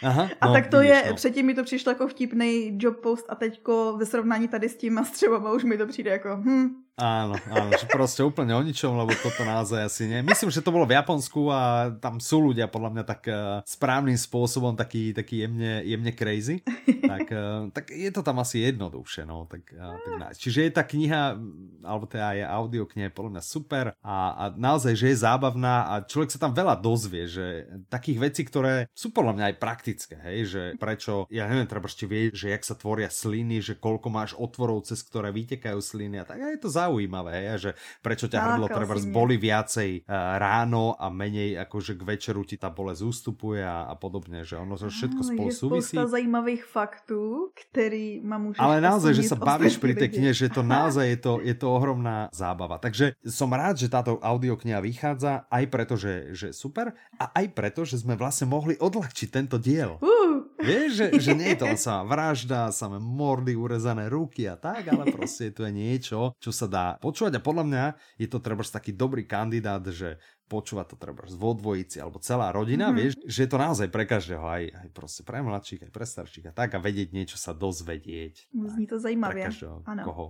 Aha, 0.03 0.29
a 0.41 0.47
no, 0.47 0.53
tak 0.53 0.67
to 0.67 0.79
vidíš, 0.79 0.95
je, 0.95 1.03
no. 1.09 1.15
předtím 1.15 1.45
mi 1.45 1.53
to 1.53 1.63
přišlo 1.63 1.91
jako 1.91 2.07
vtipný 2.07 2.77
job 2.79 2.99
post 2.99 3.25
a 3.29 3.35
teďko 3.35 3.95
ve 3.97 4.05
srovnání 4.05 4.47
tady 4.47 4.69
s 4.69 4.75
tím 4.75 4.97
a 4.97 5.03
s 5.03 5.25
už 5.55 5.63
mi 5.63 5.77
to 5.77 5.87
přijde 5.87 6.11
jako 6.11 6.29
hm, 6.35 6.69
Áno, 6.99 7.39
áno, 7.47 7.71
že 7.79 7.87
proste 7.87 8.19
úplne 8.27 8.51
o 8.51 8.59
ničom, 8.59 8.91
lebo 8.91 9.15
toto 9.15 9.47
naozaj 9.47 9.87
asi 9.87 10.03
nie. 10.11 10.19
Myslím, 10.19 10.51
že 10.51 10.59
to 10.59 10.75
bolo 10.75 10.83
v 10.83 10.99
Japonsku 10.99 11.47
a 11.47 11.95
tam 11.95 12.19
sú 12.19 12.51
ľudia 12.51 12.67
podľa 12.67 12.91
mňa 12.91 13.03
tak 13.07 13.21
uh, 13.31 13.63
správnym 13.63 14.19
spôsobom 14.19 14.75
taký, 14.75 15.15
taký 15.15 15.47
jemne, 15.47 15.79
jemne 15.87 16.11
crazy. 16.11 16.59
Tak, 16.99 17.27
uh, 17.31 17.71
tak 17.71 17.95
je 17.95 18.11
to 18.11 18.19
tam 18.19 18.43
asi 18.43 18.67
jednoduchšie, 18.67 19.23
no. 19.23 19.47
Tak, 19.47 19.63
uh, 19.79 19.95
tak 19.95 20.13
nice. 20.19 20.43
Čiže 20.43 20.59
je 20.67 20.71
tá 20.75 20.83
kniha, 20.83 21.39
alebo 21.87 22.03
teda 22.03 22.35
je 22.35 22.43
audiokniha 22.43 23.15
podľa 23.15 23.39
mňa 23.39 23.43
super 23.47 23.85
a, 24.03 24.17
a 24.35 24.43
naozaj, 24.51 24.99
že 24.99 25.15
je 25.15 25.23
zábavná 25.23 25.87
a 25.87 26.03
človek 26.03 26.35
sa 26.35 26.43
tam 26.43 26.51
veľa 26.51 26.83
dozvie, 26.83 27.31
že 27.31 27.63
takých 27.87 28.19
vecí, 28.19 28.41
ktoré 28.43 28.91
sú 28.91 29.15
podľa 29.15 29.39
mňa 29.39 29.45
aj 29.49 29.55
praktické, 29.55 30.15
hej, 30.19 30.39
že 30.51 30.61
prečo, 30.75 31.23
ja 31.31 31.47
neviem, 31.47 31.63
treba 31.63 31.87
ešte 31.87 32.03
vie, 32.03 32.27
že 32.35 32.51
jak 32.51 32.67
sa 32.67 32.75
tvoria 32.75 33.07
sliny, 33.07 33.63
že 33.63 33.79
koľko 33.79 34.07
máš 34.11 34.35
otvorov, 34.35 34.83
cez 34.83 34.99
ktoré 34.99 35.31
vytekajú 35.31 35.79
sliny 35.79 36.19
a 36.19 36.27
tak 36.27 36.43
a 36.43 36.51
je 36.51 36.59
to 36.59 36.67
zaujímavé 36.67 36.88
zaujímavé, 36.89 37.53
že 37.61 37.77
prečo 38.01 38.25
ťa 38.25 38.39
hrdlo 38.41 38.65
treba 38.65 38.97
boli 39.13 39.37
viacej 39.37 40.09
uh, 40.09 40.41
ráno 40.41 40.97
a 40.97 41.13
menej 41.13 41.61
akože 41.69 41.93
k 41.93 42.01
večeru 42.01 42.41
ti 42.41 42.57
tá 42.57 42.73
bolesť 42.73 43.05
ústupuje 43.05 43.61
a, 43.61 43.85
a 43.85 43.93
podobne, 43.93 44.41
že 44.41 44.57
ono 44.57 44.73
to 44.73 44.89
všetko 44.89 45.21
spolu 45.21 45.49
je 45.53 45.55
súvisí. 45.55 45.93
Je 45.93 46.07
zajímavých 46.09 46.65
faktů, 46.65 47.53
který 47.53 48.25
ma 48.25 48.41
môžeš 48.41 48.57
Ale 48.57 48.81
naozaj, 48.81 49.11
že 49.13 49.29
sa 49.29 49.37
bavíš 49.37 49.77
pri 49.77 49.93
tej 49.93 50.09
knihe, 50.09 50.33
že 50.33 50.49
to 50.49 50.65
naozaj 50.75 51.05
je 51.05 51.19
to, 51.21 51.33
je 51.45 51.53
to 51.53 51.67
ohromná 51.69 52.33
zábava. 52.33 52.81
Takže 52.81 53.13
som 53.21 53.53
rád, 53.53 53.77
že 53.77 53.93
táto 53.93 54.17
audiokniha 54.17 54.81
vychádza, 54.81 55.45
aj 55.53 55.63
preto, 55.69 55.93
že, 55.93 56.33
že 56.33 56.47
super 56.49 56.97
a 57.21 57.29
aj 57.37 57.45
preto, 57.53 57.85
že 57.85 58.01
sme 58.01 58.17
vlastne 58.17 58.49
mohli 58.49 58.73
odľahčiť 58.81 59.29
tento 59.29 59.61
diel. 59.61 60.01
Uh. 60.01 60.48
Vieš, 60.59 60.89
že, 60.91 61.05
že 61.23 61.31
nie 61.31 61.55
je 61.55 61.63
to 61.63 61.67
sa 61.79 62.03
vražda, 62.03 62.75
samé 62.75 62.99
mordy, 62.99 63.55
urezané 63.55 64.11
ruky 64.11 64.43
a 64.43 64.59
tak, 64.59 64.91
ale 64.91 65.07
proste 65.07 65.55
to 65.55 65.63
je 65.63 65.71
niečo, 65.71 66.35
čo 66.35 66.51
sa 66.51 66.67
dá 66.67 66.85
počúvať 66.99 67.39
a 67.39 67.41
podľa 67.41 67.63
mňa 67.65 67.85
je 68.19 68.27
to 68.27 68.43
treba 68.43 68.61
taký 68.67 68.91
dobrý 68.91 69.23
kandidát, 69.23 69.81
že 69.87 70.19
počúva 70.51 70.83
to 70.83 70.99
treba 70.99 71.23
vo 71.29 71.55
dvojici 71.55 72.03
alebo 72.03 72.19
celá 72.19 72.51
rodina, 72.51 72.89
mm-hmm. 72.89 72.99
vieš, 72.99 73.13
že 73.23 73.39
je 73.45 73.49
to 73.49 73.57
naozaj 73.61 73.87
pre 73.87 74.03
každého, 74.03 74.43
aj, 74.43 74.63
aj 74.83 74.87
proste 74.91 75.21
pre 75.23 75.39
mladších, 75.39 75.87
aj 75.87 75.91
pre 75.93 76.05
starších 76.05 76.49
a 76.49 76.53
tak 76.53 76.75
a 76.75 76.83
vedieť 76.83 77.13
niečo 77.15 77.37
sa 77.39 77.55
dozvedieť. 77.55 78.51
Zní 78.51 78.85
to 78.89 78.99
zajímavě. 78.99 79.43
Pre 79.45 79.49
každého, 79.53 79.75
ano. 79.85 80.03
koho, 80.03 80.25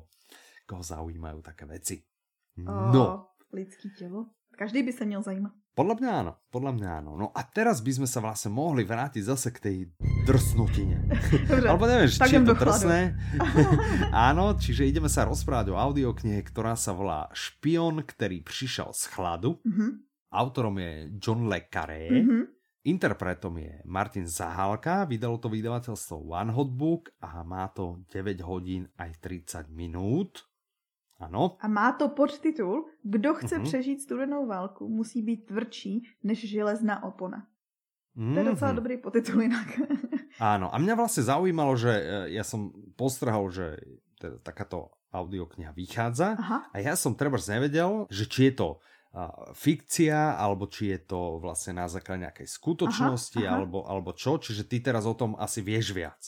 koho 0.69 0.83
zaujímajú 0.83 1.39
také 1.41 1.65
veci. 1.65 1.95
No. 2.59 2.99
O, 2.99 3.07
lidský 3.55 3.89
telo. 3.95 4.29
Každý 4.59 4.83
by 4.83 4.91
sa 4.91 5.07
měl 5.07 5.23
zajímat. 5.23 5.55
Podľa 5.71 5.95
mňa 5.95 6.11
áno, 6.11 6.33
podľa 6.51 6.71
mňa 6.75 6.89
áno. 6.99 7.11
No 7.15 7.27
a 7.31 7.47
teraz 7.47 7.79
by 7.79 7.95
sme 7.95 8.07
sa 8.11 8.19
vlastne 8.19 8.51
mohli 8.51 8.83
vrátiť 8.83 9.23
zase 9.23 9.55
k 9.55 9.59
tej 9.63 9.77
drsnotine. 10.27 11.07
Alebo 11.71 11.87
neviem, 11.87 12.11
či 12.11 12.19
je 12.19 12.43
to 12.43 12.59
drsné. 12.59 13.15
áno, 14.11 14.59
čiže 14.59 14.83
ideme 14.83 15.07
sa 15.07 15.23
rozprávať 15.23 15.71
o 15.71 15.79
audioknihe, 15.79 16.43
ktorá 16.43 16.75
sa 16.75 16.91
volá 16.91 17.31
Špion, 17.31 18.03
ktorý 18.03 18.43
prišiel 18.43 18.91
z 18.91 19.07
chladu. 19.07 19.63
Mm-hmm. 19.63 19.89
Autorom 20.35 20.75
je 20.75 20.91
John 21.23 21.47
Le 21.47 21.63
Carré. 21.71 22.11
Mm-hmm. 22.11 22.43
Interpretom 22.91 23.55
je 23.63 23.79
Martin 23.87 24.27
Zahálka, 24.27 25.07
vydalo 25.07 25.39
to 25.39 25.47
vydavateľstvo 25.47 26.35
One 26.35 26.51
Hot 26.51 26.71
Book 26.75 27.15
a 27.23 27.47
má 27.47 27.71
to 27.71 28.03
9 28.11 28.43
hodín 28.43 28.91
aj 28.99 29.23
30 29.23 29.71
minút. 29.71 30.48
Ano. 31.19 31.57
A 31.59 31.67
má 31.67 31.91
to 31.91 32.09
podtitul 32.09 32.87
Kdo 33.03 33.33
chce 33.33 33.57
uh-huh. 33.57 33.63
přežít 33.63 34.01
studenou 34.01 34.47
válku, 34.47 34.87
musí 34.87 35.21
být 35.21 35.45
tvrdší 35.45 36.07
než 36.23 36.49
železná 36.49 37.03
opona. 37.03 37.47
Mm-hmm. 38.17 38.33
To 38.33 38.39
je 38.39 38.45
docela 38.45 38.71
mhm. 38.71 38.75
dobrý 38.75 38.97
podtitul 38.97 39.41
jinak. 39.41 39.67
Áno, 40.39 40.71
a 40.71 40.75
mňa 40.79 40.95
vlastne 40.95 41.23
zaujímalo, 41.23 41.75
že 41.75 41.91
e, 41.91 42.03
ja 42.35 42.43
som 42.47 42.71
postrhal, 42.95 43.47
že 43.51 43.79
teda 44.19 44.39
takáto 44.39 44.91
audiokniha 45.11 45.71
vychádza 45.75 46.35
Aha. 46.39 46.57
a 46.71 46.77
ja 46.79 46.95
som 46.95 47.15
treba 47.15 47.35
nevedel, 47.39 48.07
že 48.07 48.23
či 48.27 48.51
je 48.51 48.53
to 48.59 48.69
fikcia, 49.57 50.37
alebo 50.37 50.69
či 50.69 50.93
je 50.93 50.99
to 51.01 51.41
vlastne 51.41 51.81
na 51.81 51.89
základe 51.89 52.29
nejakej 52.29 52.45
skutočnosti, 52.45 53.41
aha, 53.41 53.49
aha. 53.49 53.55
Alebo, 53.57 53.77
alebo 53.89 54.13
čo, 54.13 54.37
čiže 54.37 54.69
ty 54.69 54.85
teraz 54.85 55.09
o 55.09 55.17
tom 55.17 55.33
asi 55.41 55.65
vieš 55.65 55.97
viac. 55.97 56.21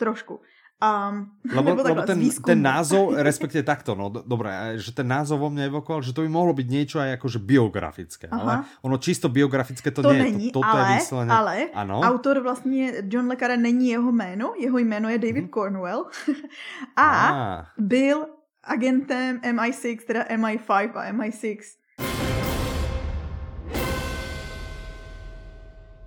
Trošku. 0.00 0.40
Um, 0.82 1.30
lebo, 1.46 1.78
lebo 1.94 2.02
ten, 2.02 2.18
ten 2.42 2.58
názov, 2.58 3.14
respektive 3.28 3.62
takto, 3.62 3.94
no 3.94 4.10
dobré, 4.10 4.74
že 4.82 4.90
ten 4.90 5.06
názov 5.06 5.46
vo 5.46 5.48
mne 5.54 5.70
evokoval, 5.70 6.02
že 6.02 6.10
to 6.10 6.26
by 6.26 6.30
mohlo 6.34 6.50
byť 6.50 6.66
niečo 6.66 6.98
aj 6.98 7.22
akože 7.22 7.38
biografické, 7.38 8.26
Aha. 8.26 8.42
ale 8.42 8.52
ono 8.82 8.98
čisto 8.98 9.30
biografické 9.30 9.94
to, 9.94 10.02
to 10.02 10.10
nie 10.10 10.26
není, 10.26 10.46
je. 10.50 10.58
To, 10.58 10.58
toto 10.58 10.74
ale, 10.74 10.82
je 10.82 10.98
vyslené, 10.98 11.30
ale 11.30 11.54
ano. 11.70 12.02
autor 12.02 12.42
vlastně 12.42 13.06
John 13.06 13.30
Le 13.30 13.36
Carre 13.38 13.56
není 13.56 13.94
jeho 13.94 14.12
jméno, 14.12 14.52
jeho 14.58 14.78
jméno 14.78 15.08
je 15.08 15.18
David 15.18 15.46
hmm. 15.46 15.54
Cornwell 15.54 16.04
a 16.96 17.06
ah. 17.06 17.66
byl 17.78 18.26
agentem 18.64 19.38
MI6, 19.38 19.98
teda 20.06 20.22
MI5 20.34 20.90
a 20.94 21.12
MI6. 21.12 21.78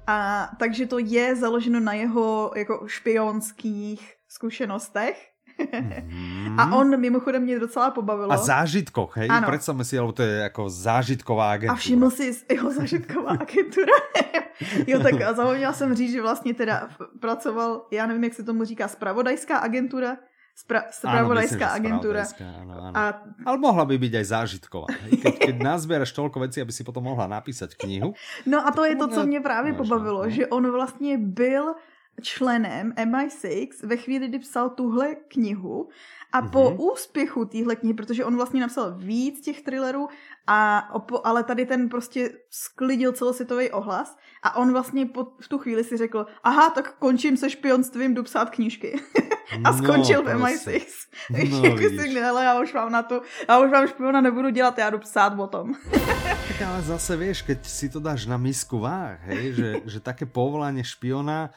A 0.08 0.50
takže 0.60 0.86
to 0.86 1.00
je 1.00 1.36
založeno 1.36 1.80
na 1.80 1.94
jeho 1.94 2.52
jako 2.56 2.84
špionských 2.88 4.15
zkušenostech. 4.36 5.36
Mm-hmm. 5.56 6.56
A 6.60 6.76
on 6.76 7.00
mimochodem 7.00 7.44
mě 7.44 7.60
docela 7.60 7.92
pobavilo. 7.92 8.32
A 8.32 8.38
zážitkoch, 8.38 9.18
hej? 9.18 9.28
Ano. 9.32 9.48
Predstavme 9.48 9.86
si, 9.88 10.00
lebo 10.00 10.12
to 10.12 10.24
je 10.24 10.52
jako 10.52 10.70
zážitková 10.70 11.52
agentura. 11.52 11.74
A 11.74 11.76
všiml 11.76 12.10
si 12.12 12.36
jeho 12.52 12.72
zážitková 12.72 13.32
agentura. 13.40 13.96
jo, 14.88 15.00
tak 15.00 15.22
a 15.22 15.34
zapomněla 15.34 15.74
jsem 15.74 15.96
říct, 15.96 16.12
že 16.12 16.22
vlastně 16.22 16.54
teda 16.54 16.90
pracoval, 17.20 17.88
já 17.92 18.06
nevím, 18.06 18.24
jak 18.24 18.34
se 18.34 18.44
tomu 18.44 18.64
říká, 18.64 18.88
spravodajská 18.88 19.58
agentura. 19.58 20.18
Spra- 20.56 20.88
spravodajská 20.88 21.68
agentura. 21.76 22.24
Áno, 22.40 22.88
áno. 22.88 22.96
A... 22.96 23.04
Ale 23.44 23.60
mohla 23.60 23.84
by 23.84 24.00
byť 24.00 24.24
aj 24.24 24.26
zážitková. 24.32 24.88
Keď, 25.12 25.52
keď 25.52 25.56
nazbieraš 25.60 26.16
toľko 26.16 26.48
vecí, 26.48 26.64
aby 26.64 26.72
si 26.72 26.88
potom 26.88 27.04
mohla 27.04 27.28
napísať 27.28 27.76
knihu. 27.76 28.16
No 28.48 28.64
a 28.64 28.72
to 28.72 28.88
je 28.88 28.96
to, 28.96 29.08
co 29.08 29.28
mě 29.28 29.44
právě 29.44 29.76
pobavilo, 29.76 30.24
no. 30.24 30.32
že 30.32 30.48
on 30.48 30.64
vlastně 30.72 31.20
byl 31.20 31.76
členem 32.22 32.94
MI6 32.98 33.88
ve 33.88 33.98
chvíli, 33.98 34.28
kdy 34.28 34.40
psal 34.40 34.70
tuhle 34.70 35.16
knihu 35.16 35.90
a 36.32 36.42
mm-hmm. 36.42 36.50
po 36.50 36.70
mhm. 36.70 36.80
úspěchu 36.80 37.46
téhle 37.46 37.76
knihy, 37.76 37.94
protože 37.94 38.26
on 38.26 38.36
vlastně 38.36 38.62
napsal 38.62 38.96
víc 38.98 39.42
těch 39.42 39.62
thrillerů, 39.62 40.08
a 40.48 40.90
opo, 40.94 41.28
ale 41.28 41.44
tady 41.44 41.66
ten 41.66 41.90
prostě 41.90 42.30
sklidil 42.50 43.12
celosvětový 43.12 43.72
ohlas 43.72 44.18
a 44.44 44.56
on 44.56 44.72
vlastně 44.72 45.06
po, 45.06 45.28
v 45.42 45.48
tu 45.48 45.58
chvíli 45.58 45.84
si 45.84 45.98
řekl, 45.98 46.26
aha, 46.44 46.70
tak 46.70 46.94
končím 46.98 47.38
se 47.38 47.50
špionstvím, 47.50 48.14
jdu 48.14 48.24
psát 48.24 48.50
knížky. 48.50 49.00
a 49.64 49.72
no, 49.72 49.78
skončil 49.78 50.24
no, 50.24 50.30
v 50.30 50.42
MI6. 50.42 50.82
No, 51.52 51.66
jako 51.66 51.78
si, 51.78 52.20
hele, 52.20 52.44
já 52.44 52.62
už 52.62 52.74
mám 52.74 52.92
na 52.92 53.04
to, 53.04 53.22
já 53.50 53.60
už 53.60 53.72
vám 53.72 53.88
špiona 53.88 54.22
nebudu 54.22 54.50
dělat, 54.50 54.78
já 54.78 54.90
jdu 54.90 55.00
psát 55.00 55.40
o 55.40 55.48
tom. 55.48 55.74
tak 56.48 56.62
ale 56.68 56.82
zase 56.82 57.18
vieš, 57.18 57.42
keď 57.42 57.66
si 57.66 57.90
to 57.90 58.00
dáš 58.00 58.26
na 58.26 58.38
misku 58.38 58.80
váh, 58.80 59.18
hej, 59.26 59.54
že, 59.54 59.70
že 59.86 60.00
také 60.00 60.30
povolanie 60.30 60.84
špiona 60.84 61.50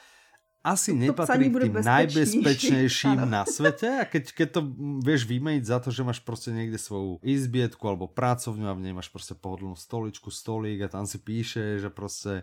asi 0.69 0.93
to 0.93 0.99
nepatrí 0.99 1.51
k 1.51 1.57
tým 1.64 1.77
najbezpečnejším 1.81 3.19
na 3.35 3.45
svete 3.49 3.89
a 4.01 4.05
keď, 4.05 4.25
keď 4.33 4.49
to 4.53 4.61
vieš 5.01 5.25
vymeniť 5.25 5.64
za 5.64 5.79
to, 5.81 5.89
že 5.91 6.05
máš 6.05 6.21
prostě 6.21 6.51
niekde 6.51 6.79
svoju 6.79 7.19
izbietku 7.23 7.89
alebo 7.89 8.07
pracovňu 8.07 8.69
a 8.69 8.77
v 8.77 8.81
nej 8.81 8.93
máš 8.93 9.09
prostě 9.09 9.35
pohodlnú 9.35 9.77
stoličku, 9.77 10.31
stolík 10.31 10.81
a 10.83 10.89
tam 10.89 11.07
si 11.07 11.19
píše, 11.19 11.79
že 11.79 11.91
prostě 11.91 12.43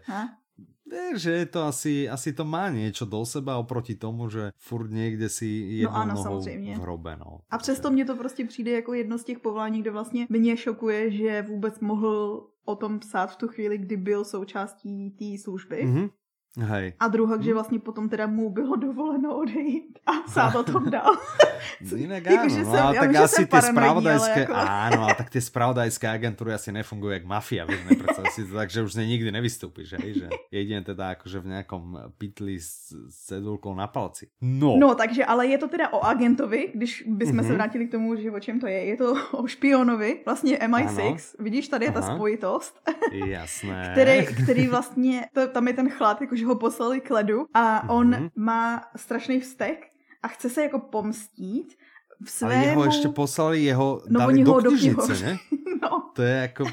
že 1.16 1.32
je 1.32 1.46
to 1.46 1.64
asi, 1.64 2.10
asi 2.10 2.34
to 2.34 2.46
má 2.46 2.70
něco 2.70 3.06
do 3.06 3.26
seba 3.26 3.58
oproti 3.58 3.96
tomu, 3.96 4.30
že 4.30 4.52
furt 4.58 4.90
někde 4.90 5.30
si 5.30 5.46
jednou 5.46 5.92
no 5.92 5.98
ano, 5.98 6.14
nohou 6.14 6.24
samozřejmě. 6.24 6.76
v 6.76 6.80
hrobe. 6.80 7.18
No. 7.18 7.40
A 7.50 7.58
přesto 7.58 7.92
mně 7.92 8.06
to 8.06 8.16
prostě 8.16 8.46
přijde 8.46 8.72
jako 8.72 8.94
jedno 8.94 9.18
z 9.18 9.24
těch 9.24 9.40
povolání, 9.40 9.82
kde 9.82 9.92
vlastně 9.92 10.28
mě 10.30 10.58
šokuje, 10.58 11.12
že 11.12 11.42
vůbec 11.42 11.80
mohl 11.80 12.48
o 12.66 12.76
tom 12.76 13.00
psát 13.00 13.28
v 13.28 13.36
tu 13.36 13.48
chvíli, 13.48 13.78
kdy 13.78 13.98
byl 13.98 14.26
součástí 14.26 15.12
té 15.12 15.44
služby. 15.44 15.86
Mm-hmm. 15.86 16.10
Hej. 16.56 16.94
A 17.00 17.08
druhá, 17.08 17.42
že 17.42 17.52
hm. 17.52 17.54
vlastně 17.54 17.80
potom 17.80 18.10
teda 18.10 18.28
mu 18.28 18.50
bylo 18.50 18.76
dovoleno 18.76 19.38
odejít 19.38 20.00
a 20.06 20.30
sám 20.30 20.56
o 20.56 20.64
tom 20.64 20.90
dal. 20.90 21.16
Jinak 21.96 22.28
áno, 22.28 22.46
no, 22.46 22.50
jsem, 22.50 22.96
tak 22.96 23.16
asi 23.16 23.46
ty 23.46 23.62
spravodajské, 23.62 24.40
jako... 24.40 24.54
áno, 24.88 25.04
ale 25.04 25.16
tak 25.16 25.30
ty 25.30 25.42
spravodajské 25.42 26.08
agentúry 26.08 26.54
asi 26.54 26.72
nefungují 26.72 27.14
jak 27.14 27.26
mafia, 27.26 27.66
vieš, 27.66 27.82
nepredstav 27.90 28.26
si 28.32 28.46
to 28.46 28.54
tak, 28.56 28.70
že 28.70 28.82
už 28.82 28.94
z 28.94 28.98
nej 28.98 29.08
nikdy 29.08 29.30
nevystúpiš, 29.32 29.98
hej, 30.00 30.14
že 30.14 30.28
jedine 30.52 30.82
teda 30.82 31.18
akože 31.18 31.40
v 31.42 31.48
nejakom 31.58 31.84
pitli 32.18 32.60
s, 32.60 32.94
s 32.94 33.18
cedulkou 33.28 33.76
na 33.76 33.88
palci. 33.88 34.30
No. 34.42 34.78
No, 34.78 34.96
takže, 34.96 35.26
ale 35.26 35.48
je 35.48 35.58
to 35.58 35.68
teda 35.68 35.90
o 35.94 36.06
agentovi, 36.06 36.72
když 36.74 37.04
bychom 37.08 37.38
mm-hmm. 37.38 37.48
se 37.48 37.54
vrátili 37.54 37.88
k 37.88 37.92
tomu, 37.92 38.16
že 38.16 38.32
o 38.32 38.40
čem 38.40 38.60
to 38.60 38.68
je. 38.68 38.86
Je 38.86 38.98
to 38.98 39.16
o 39.32 39.48
špionovi, 39.48 40.22
vlastně 40.26 40.58
MI6, 40.58 41.08
ano. 41.08 41.18
vidíš, 41.40 41.68
tady 41.68 41.86
je 41.86 41.92
Aha. 41.92 42.02
ta 42.02 42.16
spojitost. 42.16 42.74
Jasné. 43.12 43.90
který, 43.92 44.26
který 44.44 44.68
vlastně, 44.68 45.26
to, 45.34 45.48
tam 45.48 45.68
je 45.68 45.74
ten 45.74 45.90
chlad, 45.90 46.22
jakože 46.22 46.45
ho 46.46 46.56
poslali 46.56 47.02
k 47.02 47.10
ledu 47.12 47.46
a 47.54 47.90
on 47.90 48.12
mm-hmm. 48.12 48.30
má 48.36 48.86
strašný 48.96 49.40
vztek 49.40 49.88
a 50.24 50.28
chce 50.28 50.50
se 50.50 50.64
jako 50.64 50.80
pomstít 50.80 51.78
v 52.26 52.30
svému... 52.30 52.54
Ale 52.54 52.66
jeho 52.66 52.86
ještě 52.86 53.08
poslali, 53.08 53.64
jeho 53.64 54.02
no, 54.10 54.20
dali 54.20 54.44
do 54.44 54.54
knižnice, 54.54 55.26
ne? 55.26 55.38
no. 55.82 56.12
To 56.16 56.22
je 56.22 56.36
jako 56.36 56.66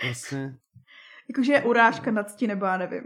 prostě... 0.00 0.54
Jakože 1.28 1.52
je 1.52 1.62
urážka 1.62 2.10
nad 2.10 2.30
cti, 2.30 2.46
nebo 2.46 2.66
já 2.66 2.76
nevím. 2.76 3.02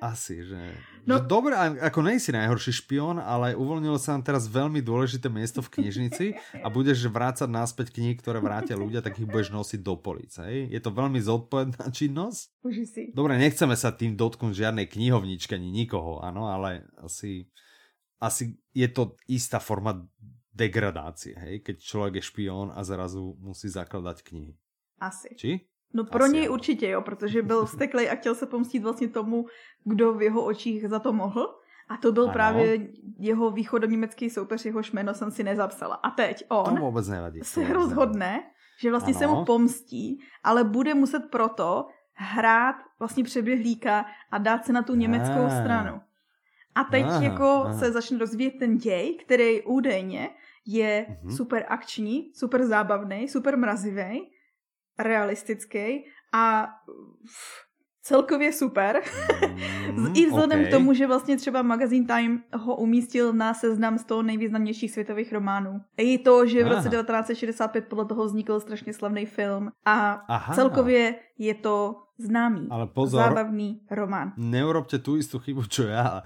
Asi, 0.00 0.44
že... 0.44 0.74
No. 1.10 1.18
Že 1.18 1.26
dobré, 1.26 1.52
ako 1.58 2.00
nejsi 2.06 2.30
najhorší 2.30 2.72
špion, 2.78 3.18
ale 3.18 3.58
uvolnilo 3.58 3.98
sa 3.98 4.14
nám 4.14 4.22
teraz 4.22 4.46
veľmi 4.46 4.78
dôležité 4.78 5.26
miesto 5.26 5.58
v 5.58 5.82
knižnici 5.82 6.38
a 6.62 6.70
budeš 6.70 7.10
vrácať 7.10 7.50
náspäť 7.50 7.90
knihy, 7.90 8.14
ktoré 8.22 8.38
vrátia 8.38 8.78
ľudia, 8.78 9.02
tak 9.02 9.18
ich 9.18 9.26
budeš 9.26 9.50
nosiť 9.50 9.80
do 9.82 9.98
police. 9.98 10.38
Je 10.46 10.78
to 10.78 10.94
veľmi 10.94 11.18
zodpovedná 11.18 11.90
činnosť. 11.90 12.62
si. 12.86 13.10
Dobre, 13.10 13.34
nechceme 13.34 13.74
sa 13.74 13.90
tým 13.90 14.14
dotknúť 14.14 14.54
žiadnej 14.54 14.86
knihovničky 14.86 15.58
ani 15.58 15.74
nikoho, 15.74 16.22
áno, 16.22 16.46
ale 16.46 16.86
asi, 17.02 17.50
asi 18.22 18.54
je 18.70 18.86
to 18.86 19.18
istá 19.26 19.58
forma 19.58 20.06
degradácie, 20.54 21.34
hej, 21.34 21.54
keď 21.66 21.76
člověk 21.80 22.14
je 22.20 22.28
špion 22.28 22.68
a 22.70 22.80
zrazu 22.86 23.34
musí 23.42 23.66
zakladať 23.66 24.22
knihy. 24.22 24.54
Asi. 25.00 25.32
Či? 25.34 25.50
No 25.94 26.04
pro 26.04 26.24
Asi 26.24 26.32
něj 26.32 26.44
jo. 26.44 26.52
určitě 26.52 26.88
jo, 26.88 27.00
protože 27.00 27.42
byl 27.42 27.66
vzteklej 27.66 28.10
a 28.10 28.14
chtěl 28.14 28.34
se 28.34 28.46
pomstit 28.46 28.82
vlastně 28.82 29.08
tomu, 29.08 29.46
kdo 29.84 30.14
v 30.14 30.22
jeho 30.22 30.44
očích 30.44 30.88
za 30.88 30.98
to 30.98 31.12
mohl. 31.12 31.56
A 31.88 31.96
to 31.96 32.12
byl 32.12 32.24
ano. 32.24 32.32
právě 32.32 32.88
jeho 33.18 33.50
východoněmecký 33.50 34.30
soupeř, 34.30 34.64
jehož 34.64 34.92
jméno 34.92 35.14
jsem 35.14 35.30
si 35.30 35.44
nezapsala. 35.44 35.94
A 35.94 36.10
teď 36.10 36.44
on 36.48 36.76
to 36.76 36.80
vůbec 36.80 37.08
nevadí. 37.08 37.40
se 37.42 37.60
to 37.60 37.72
rozhodne, 37.72 38.26
nevadí. 38.26 38.46
že 38.80 38.90
vlastně 38.90 39.14
ano. 39.14 39.18
se 39.18 39.26
mu 39.26 39.44
pomstí, 39.44 40.20
ale 40.44 40.64
bude 40.64 40.94
muset 40.94 41.22
proto 41.30 41.86
hrát 42.14 42.76
vlastně 42.98 43.24
přeběhlíka 43.24 44.06
a 44.30 44.38
dát 44.38 44.64
se 44.64 44.72
na 44.72 44.82
tu 44.82 44.94
německou 44.94 45.44
a. 45.46 45.60
stranu. 45.60 46.00
A 46.74 46.84
teď 46.84 47.04
aha, 47.04 47.22
jako 47.22 47.44
aha. 47.44 47.78
se 47.78 47.92
začne 47.92 48.18
rozvíjet 48.18 48.54
ten 48.58 48.78
děj, 48.78 49.18
který 49.24 49.62
údajně 49.62 50.30
je 50.66 51.06
uh-huh. 51.08 51.36
super 51.36 51.66
akční, 51.68 52.30
super 52.34 52.66
zábavný, 52.66 53.28
super 53.28 53.58
mrazivý 53.58 54.30
realistický 55.02 56.04
a 56.32 56.68
celkově 58.02 58.52
super. 58.52 59.00
Mm, 59.92 60.12
I 60.14 60.26
vzhledem 60.26 60.60
okay. 60.60 60.68
k 60.68 60.74
tomu, 60.74 60.94
že 60.94 61.06
vlastně 61.06 61.36
třeba 61.36 61.62
magazín 61.62 62.06
Time 62.06 62.42
ho 62.54 62.76
umístil 62.76 63.32
na 63.32 63.54
seznam 63.54 63.98
z 63.98 64.04
toho 64.04 64.22
nejvýznamnějších 64.22 64.90
světových 64.90 65.32
románů. 65.32 65.80
I 65.96 66.18
to, 66.18 66.46
že 66.46 66.64
v 66.64 66.68
roce 66.68 66.88
Aha. 66.88 67.02
1965 67.02 67.86
podle 67.86 68.04
toho 68.04 68.24
vznikl 68.24 68.60
strašně 68.60 68.92
slavný 68.92 69.26
film 69.26 69.70
a 69.84 70.24
Aha. 70.28 70.54
celkově 70.54 71.14
je 71.38 71.54
to 71.54 71.96
známý, 72.18 72.68
Ale 72.70 72.86
pozor, 72.86 73.22
zábavný 73.22 73.80
román. 73.90 74.32
Neurobte 74.36 75.00
tu 75.00 75.16
istú 75.16 75.40
chybu, 75.40 75.64
čo 75.64 75.88
ja 75.88 76.20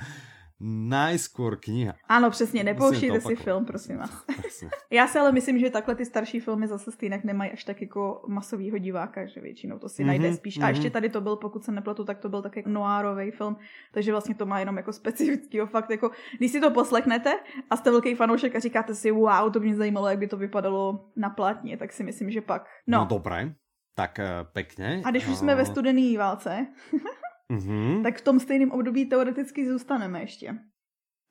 najskôr 0.65 1.57
kniha. 1.61 1.95
Ano, 2.09 2.31
přesně, 2.31 2.65
nepouštějte 2.65 3.21
si 3.21 3.37
film, 3.37 3.65
prosím 3.65 3.99
vás. 3.99 4.25
Já 4.91 5.07
si 5.07 5.19
ale 5.19 5.33
myslím, 5.33 5.59
že 5.59 5.71
takhle 5.71 5.95
ty 5.95 6.05
starší 6.05 6.41
filmy 6.41 6.67
zase 6.67 6.93
stejně 6.93 7.21
nemají 7.25 7.51
až 7.51 7.65
tak 7.65 7.83
jako 7.83 8.25
masovýho 8.29 8.79
diváka, 8.79 9.27
že 9.27 9.41
většinou 9.41 9.79
to 9.79 9.89
si 9.89 10.03
mm-hmm, 10.03 10.07
najde 10.07 10.35
spíš. 10.35 10.59
Mm-hmm. 10.59 10.65
A 10.65 10.67
mhm. 10.67 10.75
ještě 10.75 10.91
tady 10.91 11.09
to 11.09 11.21
byl, 11.21 11.37
pokud 11.37 11.65
se 11.65 11.73
nepletu, 11.73 12.05
tak 12.05 12.19
to 12.19 12.29
byl 12.29 12.43
taky 12.43 12.63
noárový 12.67 13.31
film, 13.31 13.57
takže 13.93 14.13
vlastně 14.13 14.35
to 14.35 14.47
má 14.47 14.59
jenom 14.59 14.77
jako 14.77 14.93
specifický 14.93 15.59
fakt, 15.67 15.91
jako 15.91 16.11
když 16.39 16.51
si 16.51 16.61
to 16.61 16.71
poslechnete 16.71 17.35
a 17.71 17.77
jste 17.77 17.91
velký 17.91 18.15
fanoušek 18.15 18.57
a 18.57 18.61
říkáte 18.61 18.95
si, 18.95 19.11
wow, 19.11 19.53
to 19.53 19.61
by 19.61 19.67
mě 19.67 19.77
zajímalo, 19.77 20.09
jak 20.09 20.19
by 20.19 20.27
to 20.27 20.37
vypadalo 20.37 21.11
na 21.17 21.31
plátně, 21.31 21.77
tak 21.77 21.93
si 21.93 22.05
myslím, 22.05 22.31
že 22.31 22.41
pak. 22.41 22.67
No, 22.87 22.99
no 22.99 23.07
dobré, 23.07 23.55
tak 23.95 24.19
uh, 24.19 24.53
pekně. 24.53 25.03
A 25.05 25.11
když 25.11 25.29
už 25.29 25.37
jsme 25.37 25.55
ve 25.55 25.65
studené 25.65 26.19
válce, 26.19 26.67
mm-hmm. 27.53 28.03
tak 28.03 28.19
v 28.19 28.25
tom 28.25 28.41
stejném 28.41 28.71
období 28.71 29.05
teoreticky 29.07 29.69
zůstaneme 29.69 30.21
ještě. 30.21 30.59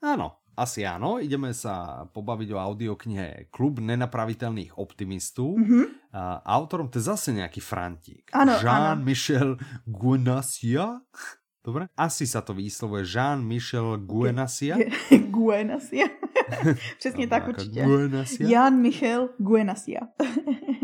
Ano, 0.03 0.43
asi 0.57 0.85
áno. 0.85 1.17
Ideme 1.17 1.55
sa 1.55 2.05
pobaviť 2.13 2.49
o 2.53 2.61
audioknihe 2.61 3.49
Klub 3.49 3.81
nenapraviteľných 3.81 4.77
optimistů. 4.77 5.57
Mm-hmm. 5.57 5.85
A 6.13 6.45
autorom 6.45 6.91
to 6.93 7.01
je 7.01 7.09
zase 7.09 7.33
nejaký 7.33 7.63
Frantík. 7.63 8.29
Ano, 8.35 8.59
Jean-Michel 8.61 9.57
Guenasia. 9.89 11.01
Dobre? 11.63 11.87
Asi 11.95 12.27
sa 12.27 12.43
to 12.43 12.53
vyslovuje 12.53 13.07
Jean-Michel 13.07 14.03
Guenasia. 14.03 14.75
Guenasia. 15.09 16.05
Přesně 16.99 17.27
tak 17.27 17.47
určitě. 17.47 17.87
Jan-Michel 18.39 19.29
Guenasia. 19.39 20.01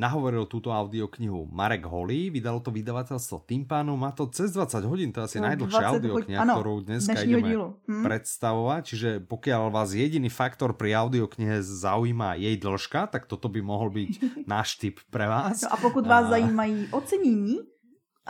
nahovoril 0.00 0.48
túto 0.48 0.72
audioknihu 0.72 1.52
Marek 1.52 1.84
Holý, 1.84 2.32
vydalo 2.32 2.64
to 2.64 2.72
vydavateľstvo 2.72 3.44
Timpánu, 3.44 4.00
má 4.00 4.16
to 4.16 4.24
cez 4.32 4.56
20 4.56 4.88
hodín, 4.88 5.12
to 5.12 5.20
je 5.20 5.24
asi 5.28 5.38
no, 5.38 5.52
najdlhšia 5.52 5.86
audiokniha, 5.92 6.38
ano, 6.40 6.54
ktorú 6.56 6.74
dneska 6.88 7.20
ideme 7.20 7.76
hm. 7.84 8.00
predstavovať, 8.00 8.82
čiže 8.88 9.10
pokiaľ 9.28 9.68
vás 9.68 9.92
jediný 9.92 10.32
faktor 10.32 10.72
pri 10.72 10.96
audioknihe 10.96 11.60
zaujíma 11.60 12.40
jej 12.40 12.56
dĺžka, 12.56 13.12
tak 13.12 13.28
toto 13.28 13.52
by 13.52 13.60
mohol 13.60 13.92
byť 13.92 14.12
náš 14.52 14.80
tip 14.80 15.04
pre 15.12 15.28
vás. 15.28 15.68
No 15.68 15.68
a 15.68 15.76
pokud 15.76 16.08
vás 16.08 16.32
a... 16.32 16.40
zajímají 16.40 16.88
ocenění, 16.96 17.60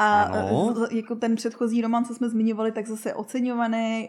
a 0.00 0.22
ano. 0.22 0.74
jako 0.90 1.14
ten 1.14 1.34
předchozí 1.36 1.82
román, 1.82 2.04
co 2.04 2.14
jsme 2.14 2.28
zmiňovali, 2.28 2.72
tak 2.72 2.86
zase 2.86 3.14
oceňovaný 3.14 4.08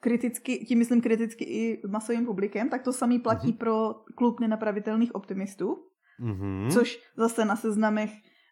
kriticky, 0.00 0.64
tím 0.64 0.78
myslím 0.78 1.00
kriticky 1.00 1.44
i 1.44 1.82
masovým 1.88 2.26
publikem, 2.26 2.68
tak 2.68 2.82
to 2.82 2.92
samý 2.92 3.18
platí 3.18 3.52
uh-huh. 3.52 3.56
pro 3.56 3.94
klub 4.14 4.40
nenapravitelných 4.40 5.14
optimistů 5.14 5.91
mm-hmm. 6.22 6.72
což 6.72 6.98
zase 7.16 7.44
na 7.44 7.56
seznamech 7.56 8.10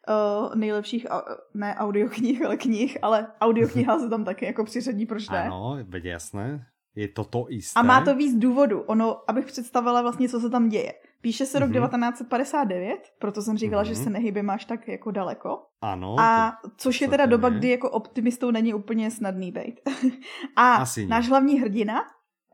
uh, 0.08 0.54
nejlepších, 0.54 1.06
uh, 1.10 1.18
ne 1.54 1.74
audioknih, 1.74 2.44
ale 2.44 2.56
knih, 2.56 2.98
ale 3.02 3.26
audiokniha 3.40 3.98
se 3.98 4.08
tam 4.08 4.24
taky 4.24 4.44
jako 4.44 4.64
přiřadí, 4.64 5.06
proč 5.06 5.28
ne? 5.28 5.42
Ano, 5.42 5.78
veď 5.88 6.04
jasné. 6.04 6.66
Je 6.94 7.08
to 7.08 7.24
to 7.24 7.46
isté. 7.48 7.80
A 7.80 7.82
má 7.82 8.00
to 8.00 8.14
víc 8.14 8.34
důvodu. 8.34 8.80
Ono, 8.80 9.30
abych 9.30 9.46
představila 9.46 10.02
vlastně, 10.02 10.28
co 10.28 10.40
se 10.40 10.50
tam 10.50 10.68
děje. 10.68 10.92
Píše 11.20 11.46
se 11.46 11.58
rok 11.58 11.70
mm-hmm. 11.70 11.86
1959, 11.86 12.98
proto 13.18 13.42
jsem 13.42 13.58
říkala, 13.58 13.82
mm-hmm. 13.82 13.86
že 13.86 13.94
se 13.94 14.10
nehybím 14.10 14.50
až 14.50 14.64
tak 14.64 14.88
jako 14.88 15.10
daleko. 15.10 15.58
Ano. 15.80 16.20
A 16.20 16.58
to, 16.62 16.70
což 16.76 17.00
je 17.00 17.08
teda 17.08 17.26
doba, 17.26 17.48
je. 17.48 17.54
kdy 17.54 17.70
jako 17.70 17.90
optimistou 17.90 18.50
není 18.50 18.74
úplně 18.74 19.10
snadný 19.10 19.52
být. 19.52 19.80
a 20.56 20.74
Asi 20.74 21.06
náš 21.06 21.28
hlavní 21.28 21.60
hrdina, 21.60 22.00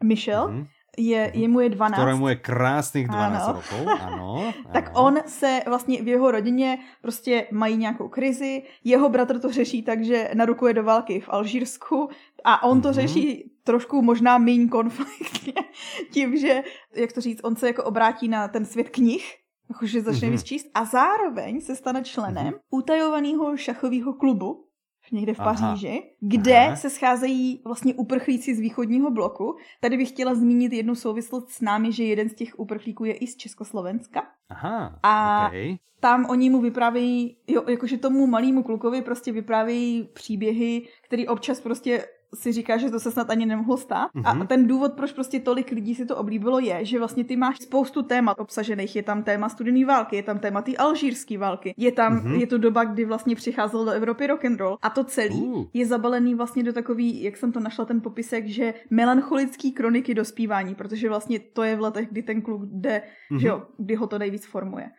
Michel, 0.05 0.49
mm-hmm 0.49 0.67
je, 0.97 1.31
jemu 1.35 1.61
je 1.61 1.69
12. 1.69 1.99
Ktorému 1.99 2.29
je 2.29 2.37
krásných 2.37 3.09
12 3.09 3.43
ano. 3.43 3.53
rokov, 3.53 4.01
ano, 4.01 4.53
Tak 4.73 4.91
on 4.95 5.19
se 5.27 5.63
vlastně 5.67 6.03
v 6.03 6.09
jeho 6.09 6.31
rodině 6.31 6.79
prostě 7.03 7.47
mají 7.53 7.77
nějakou 7.77 8.09
krizi, 8.09 8.63
jeho 8.85 9.09
bratr 9.09 9.39
to 9.39 9.53
řeší 9.53 9.83
tak, 9.83 10.05
že 10.05 10.31
narukuje 10.35 10.75
do 10.75 10.85
války 10.85 11.21
v 11.21 11.29
Alžírsku 11.29 12.09
a 12.45 12.63
on 12.63 12.81
to 12.81 12.89
mm-hmm. 12.89 12.93
řeší 12.93 13.51
trošku 13.65 14.03
možná 14.03 14.39
méně 14.39 14.69
konfliktně 14.69 15.53
tím, 16.11 16.37
že, 16.37 16.63
jak 16.95 17.13
to 17.13 17.21
říct, 17.21 17.41
on 17.45 17.57
se 17.57 17.67
jako 17.67 17.85
obrátí 17.85 18.29
na 18.29 18.49
ten 18.49 18.65
svět 18.65 18.89
knih, 18.89 19.35
jakože 19.69 20.01
začne 20.01 20.29
mm-hmm. 20.29 20.43
číst 20.43 20.67
a 20.75 20.85
zároveň 20.85 21.61
se 21.61 21.77
stane 21.77 22.05
členem 22.05 22.47
mm-hmm. 22.47 22.59
utajovaného 22.71 23.57
šachového 23.57 24.13
klubu, 24.13 24.66
někde 25.13 25.35
v 25.35 25.37
Paříži, 25.37 25.89
Aha. 25.89 26.11
kde 26.21 26.59
Aha. 26.59 26.77
se 26.77 26.91
scházejí 26.91 27.63
vlastně 27.65 27.95
uprchlíci 27.95 28.55
z 28.55 28.61
východního 28.61 29.11
bloku. 29.11 29.57
Tady 29.81 29.97
bych 29.97 30.09
chtěla 30.09 30.35
zmínit 30.35 30.73
jednu 30.73 30.95
souvislost 30.95 31.51
s 31.51 31.61
námi, 31.61 31.93
že 31.93 32.05
jeden 32.05 32.29
z 32.29 32.35
těch 32.35 32.59
uprchlíků 32.59 33.05
je 33.05 33.15
i 33.15 33.27
z 33.27 33.37
Československa. 33.37 34.23
Aha, 34.49 34.99
a 35.03 35.47
okay. 35.49 35.77
tam 36.01 36.27
oni 36.31 36.51
mu 36.51 36.61
vyprávějí, 36.61 37.37
jo, 37.47 37.63
jakože 37.69 37.99
tomu 37.99 38.27
malému 38.27 38.63
klukovi 38.63 39.03
prostě 39.03 39.33
vyprávějí 39.33 40.09
příběhy, 40.13 40.89
který 41.03 41.29
občas 41.29 41.61
prostě 41.61 42.05
si 42.35 42.53
říká, 42.53 42.77
že 42.77 42.91
to 42.91 43.01
se 43.01 43.11
snad 43.11 43.31
ani 43.31 43.47
nemohlo 43.47 43.77
stát. 43.77 44.11
Mm-hmm. 44.15 44.23
A 44.25 44.35
mhm. 44.35 44.47
ten 44.47 44.67
důvod, 44.67 44.93
proč 44.93 45.13
prostě 45.13 45.41
tolik 45.41 45.71
lidí 45.71 45.95
si 45.95 46.07
to 46.07 46.17
oblíbilo, 46.17 46.59
je, 46.59 46.85
že 46.85 46.99
vlastně 46.99 47.25
ty 47.25 47.37
máš 47.37 47.59
spoustu 47.59 48.03
témat 48.03 48.41
obsažených. 48.41 48.97
Je 48.97 49.03
tam 49.03 49.23
téma 49.23 49.49
studené 49.49 49.87
války, 49.87 50.17
je 50.17 50.23
tam 50.23 50.39
téma 50.39 50.63
té 50.63 50.77
alžírské 50.77 51.39
války, 51.39 51.75
je 51.77 51.93
tam, 51.93 52.19
mm-hmm. 52.19 52.41
je 52.41 52.47
to 52.47 52.59
doba, 52.59 52.85
kdy 52.85 53.05
vlastně 53.05 53.37
přicházel 53.37 53.85
do 53.85 53.91
Evropy 53.91 54.27
rock 54.27 54.45
and 54.45 54.61
roll. 54.61 54.79
A 54.83 54.91
to 54.91 55.05
celý 55.05 55.43
uh. 55.43 55.65
je 55.75 55.87
zabalený 55.87 56.35
vlastně 56.35 56.63
do 56.63 56.73
takový, 56.73 57.23
jak 57.23 57.37
jsem 57.37 57.53
to 57.53 57.61
našla 57.61 57.85
ten 57.85 58.01
popisek, 58.01 58.47
že 58.47 58.75
melancholický 58.91 59.73
kroniky 59.73 60.15
dospívání, 60.15 60.75
protože 60.75 61.09
vlastně 61.09 61.39
to 61.39 61.63
je 61.63 61.77
v 61.77 61.81
letech, 61.81 62.09
kdy 62.11 62.23
ten 62.23 62.43
kluk 62.43 62.63
jde, 62.65 63.03
mm-hmm. 63.31 63.39
že 63.39 63.49
jo, 63.49 63.63
kdy 63.79 63.95
ho 63.95 64.07
to 64.07 64.19
nejvíc 64.19 64.47
formuje. 64.47 64.91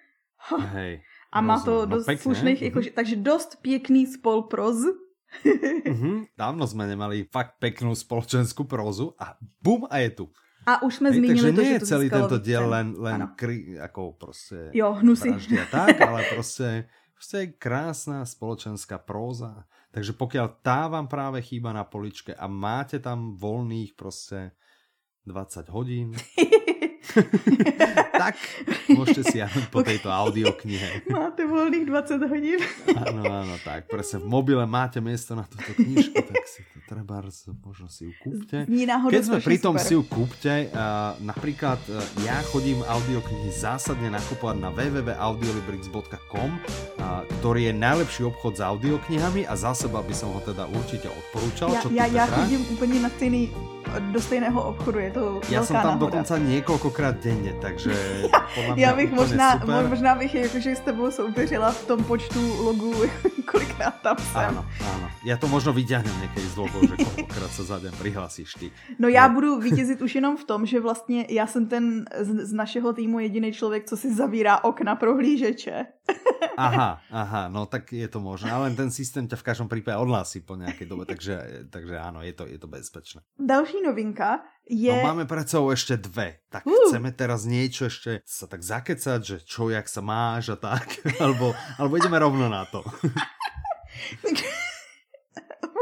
Hej. 0.58 1.02
A 1.32 1.42
má 1.42 1.60
to 1.60 1.72
no, 1.72 1.86
dost 1.86 2.06
pekne. 2.06 2.22
slušných, 2.22 2.62
jako, 2.62 2.80
takže 2.94 3.16
dost 3.16 3.62
pěkný 3.62 4.06
spolproz, 4.06 4.78
mm-hmm. 5.46 6.26
Dávno 6.38 6.68
jsme 6.68 6.88
nemali 6.88 7.28
fakt 7.32 7.60
peknou 7.60 7.96
spoločenskú 7.96 8.64
prózu 8.64 9.14
a 9.20 9.38
bum 9.62 9.88
a 9.90 9.98
je 9.98 10.10
tu. 10.10 10.26
A 10.68 10.84
už 10.84 10.96
jsme 10.96 11.12
zmínili 11.12 11.40
takže 11.40 11.52
to, 11.56 11.62
nie 11.62 11.74
že 11.74 11.80
to 11.80 11.86
celý 11.86 12.08
tento 12.10 12.38
diel 12.44 12.70
len, 12.70 12.96
len 13.00 13.28
kry, 13.36 13.80
jako 13.80 14.12
prostě 14.20 14.70
jo, 14.74 14.94
hnusy. 14.94 15.30
a 15.32 15.66
tak, 15.72 16.02
ale 16.02 16.24
prostě, 16.36 16.90
prostě 17.14 17.38
je 17.38 17.48
krásná 17.48 18.26
spoločenská 18.26 18.98
próza. 18.98 19.64
Takže 19.96 20.14
pokiaľ 20.14 20.48
tá 20.62 20.92
vám 20.92 21.08
práve 21.08 21.42
chýba 21.42 21.72
na 21.74 21.88
poličke 21.88 22.36
a 22.36 22.46
máte 22.46 23.00
tam 23.00 23.34
voľných 23.34 23.96
prostě 23.96 24.52
20 25.26 25.70
hodín, 25.70 26.12
tak 28.24 28.36
môžete 28.92 29.22
si 29.28 29.36
jahnuť 29.42 29.66
po 29.70 29.82
tejto 29.86 30.10
audioknihe. 30.10 31.08
Máte 31.10 31.46
voľných 31.46 31.86
20 31.86 32.32
hodín. 32.32 32.60
áno, 32.94 33.24
áno, 33.26 33.56
tak. 33.62 33.88
Presne 33.90 34.24
v 34.24 34.28
mobile 34.28 34.64
máte 34.66 35.00
miesto 35.02 35.34
na 35.38 35.46
túto 35.46 35.72
knižku, 35.78 36.16
tak 36.18 36.44
si 36.46 36.62
to 36.74 36.80
treba, 36.88 37.22
možno 37.64 37.88
si 37.92 38.10
ju 38.10 38.14
kúpte. 38.22 38.66
Keď 39.12 39.24
sme 39.24 39.40
pri 39.44 39.58
tom 39.62 39.76
si 39.78 39.94
ju 39.94 40.04
kúpte, 40.06 40.70
uh, 40.72 41.18
napríklad 41.22 41.80
uh, 41.90 42.02
ja 42.26 42.42
chodím 42.50 42.82
audioknihy 42.84 43.50
zásadne 43.54 44.10
nakupovať 44.14 44.58
na 44.58 44.70
www.audiolibrix.com, 44.74 46.50
uh, 46.52 47.24
ktorý 47.40 47.72
je 47.72 47.74
najlepší 47.76 48.22
obchod 48.28 48.54
s 48.58 48.62
audioknihami 48.64 49.46
a 49.46 49.54
za 49.54 49.74
seba 49.74 50.02
by 50.02 50.14
som 50.16 50.34
ho 50.34 50.42
teda 50.42 50.66
určite 50.70 51.12
odporúčal. 51.12 51.70
Ja, 51.74 51.82
čo 51.82 51.90
ja, 51.94 52.06
ja 52.08 52.26
chodím 52.26 52.62
úplně 52.72 53.00
na 53.00 53.10
stejný 53.10 53.50
do 54.00 54.22
stejného 54.22 54.64
obchodu, 54.64 55.00
je 55.00 55.12
to 55.12 55.42
Já 55.50 55.64
jsem 55.64 55.76
tam 55.76 55.86
náhoda. 55.86 56.06
dokonce 56.06 56.40
několikrát 56.40 57.16
denně, 57.24 57.54
takže 57.62 57.92
podle 58.56 58.82
Já 58.82 58.96
bych 58.96 59.12
možná, 59.12 59.60
super. 59.60 59.88
možná 59.88 60.16
bych 60.16 60.36
jakože 60.36 60.76
s 60.76 60.80
tebou 60.80 61.12
soupeřila 61.12 61.72
v 61.72 61.86
tom 61.88 62.04
počtu 62.04 62.64
logů, 62.64 62.94
kolikrát 63.52 64.02
tam 64.02 64.18
jsem. 64.18 64.42
Ano, 64.42 64.66
ano. 64.96 65.10
Já 65.26 65.38
to 65.38 65.48
možno 65.48 65.74
vyťahnem 65.74 66.22
někdy 66.22 66.42
z 66.42 66.58
logo, 66.58 66.80
že 66.82 67.06
kolikrát 67.06 67.52
se 67.52 67.64
za 67.64 67.80
den 67.80 67.92
přihlásíš 68.00 68.54
ty. 68.54 68.72
No 69.00 69.08
já 69.08 69.28
no. 69.28 69.34
budu 69.34 69.60
vítězit 69.60 70.02
už 70.02 70.16
jenom 70.16 70.38
v 70.38 70.44
tom, 70.44 70.66
že 70.66 70.80
vlastně 70.80 71.26
já 71.30 71.48
jsem 71.48 71.68
ten 71.68 72.06
z, 72.20 72.48
z 72.50 72.54
našeho 72.54 72.94
týmu 72.94 73.20
jediný 73.20 73.54
člověk, 73.54 73.86
co 73.86 73.98
si 73.98 74.16
zavírá 74.16 74.64
okna 74.64 74.96
prohlížeče. 74.96 75.86
Aha, 76.58 77.02
aha, 77.12 77.48
no 77.54 77.66
tak 77.66 77.94
je 77.94 78.08
to 78.08 78.20
možné, 78.20 78.52
ale 78.52 78.74
ten 78.74 78.92
systém 78.92 79.28
tě 79.28 79.36
v 79.36 79.44
každém 79.44 79.70
případě 79.70 79.98
odhlásí 79.98 80.42
po 80.42 80.56
nějaké 80.56 80.86
době, 80.86 81.06
takže, 81.06 81.42
takže 81.70 81.98
ano, 82.00 82.22
je 82.22 82.34
to, 82.34 82.46
je 82.46 82.58
to 82.58 82.68
bezpečné. 82.68 83.22
Další 83.40 83.82
novinka 83.86 84.40
je... 84.70 84.96
No 84.96 85.04
máme 85.04 85.26
před 85.26 85.50
sebou 85.50 85.72
ještě 85.72 85.98
dve, 85.98 86.36
tak 86.50 86.66
uh. 86.66 86.74
chceme 86.88 87.12
teraz 87.12 87.46
niečo 87.46 87.86
ještě 87.86 88.22
sa 88.26 88.48
tak 88.48 88.64
zakecať, 88.64 89.24
že 89.24 89.38
čo, 89.46 89.70
jak 89.70 89.90
sa 89.90 90.02
máš 90.02 90.50
a 90.50 90.56
tak, 90.56 90.98
alebo, 91.24 91.54
alebo 91.78 91.98
ideme 91.98 92.20
rovno 92.20 92.50
na 92.50 92.66
to. 92.66 92.84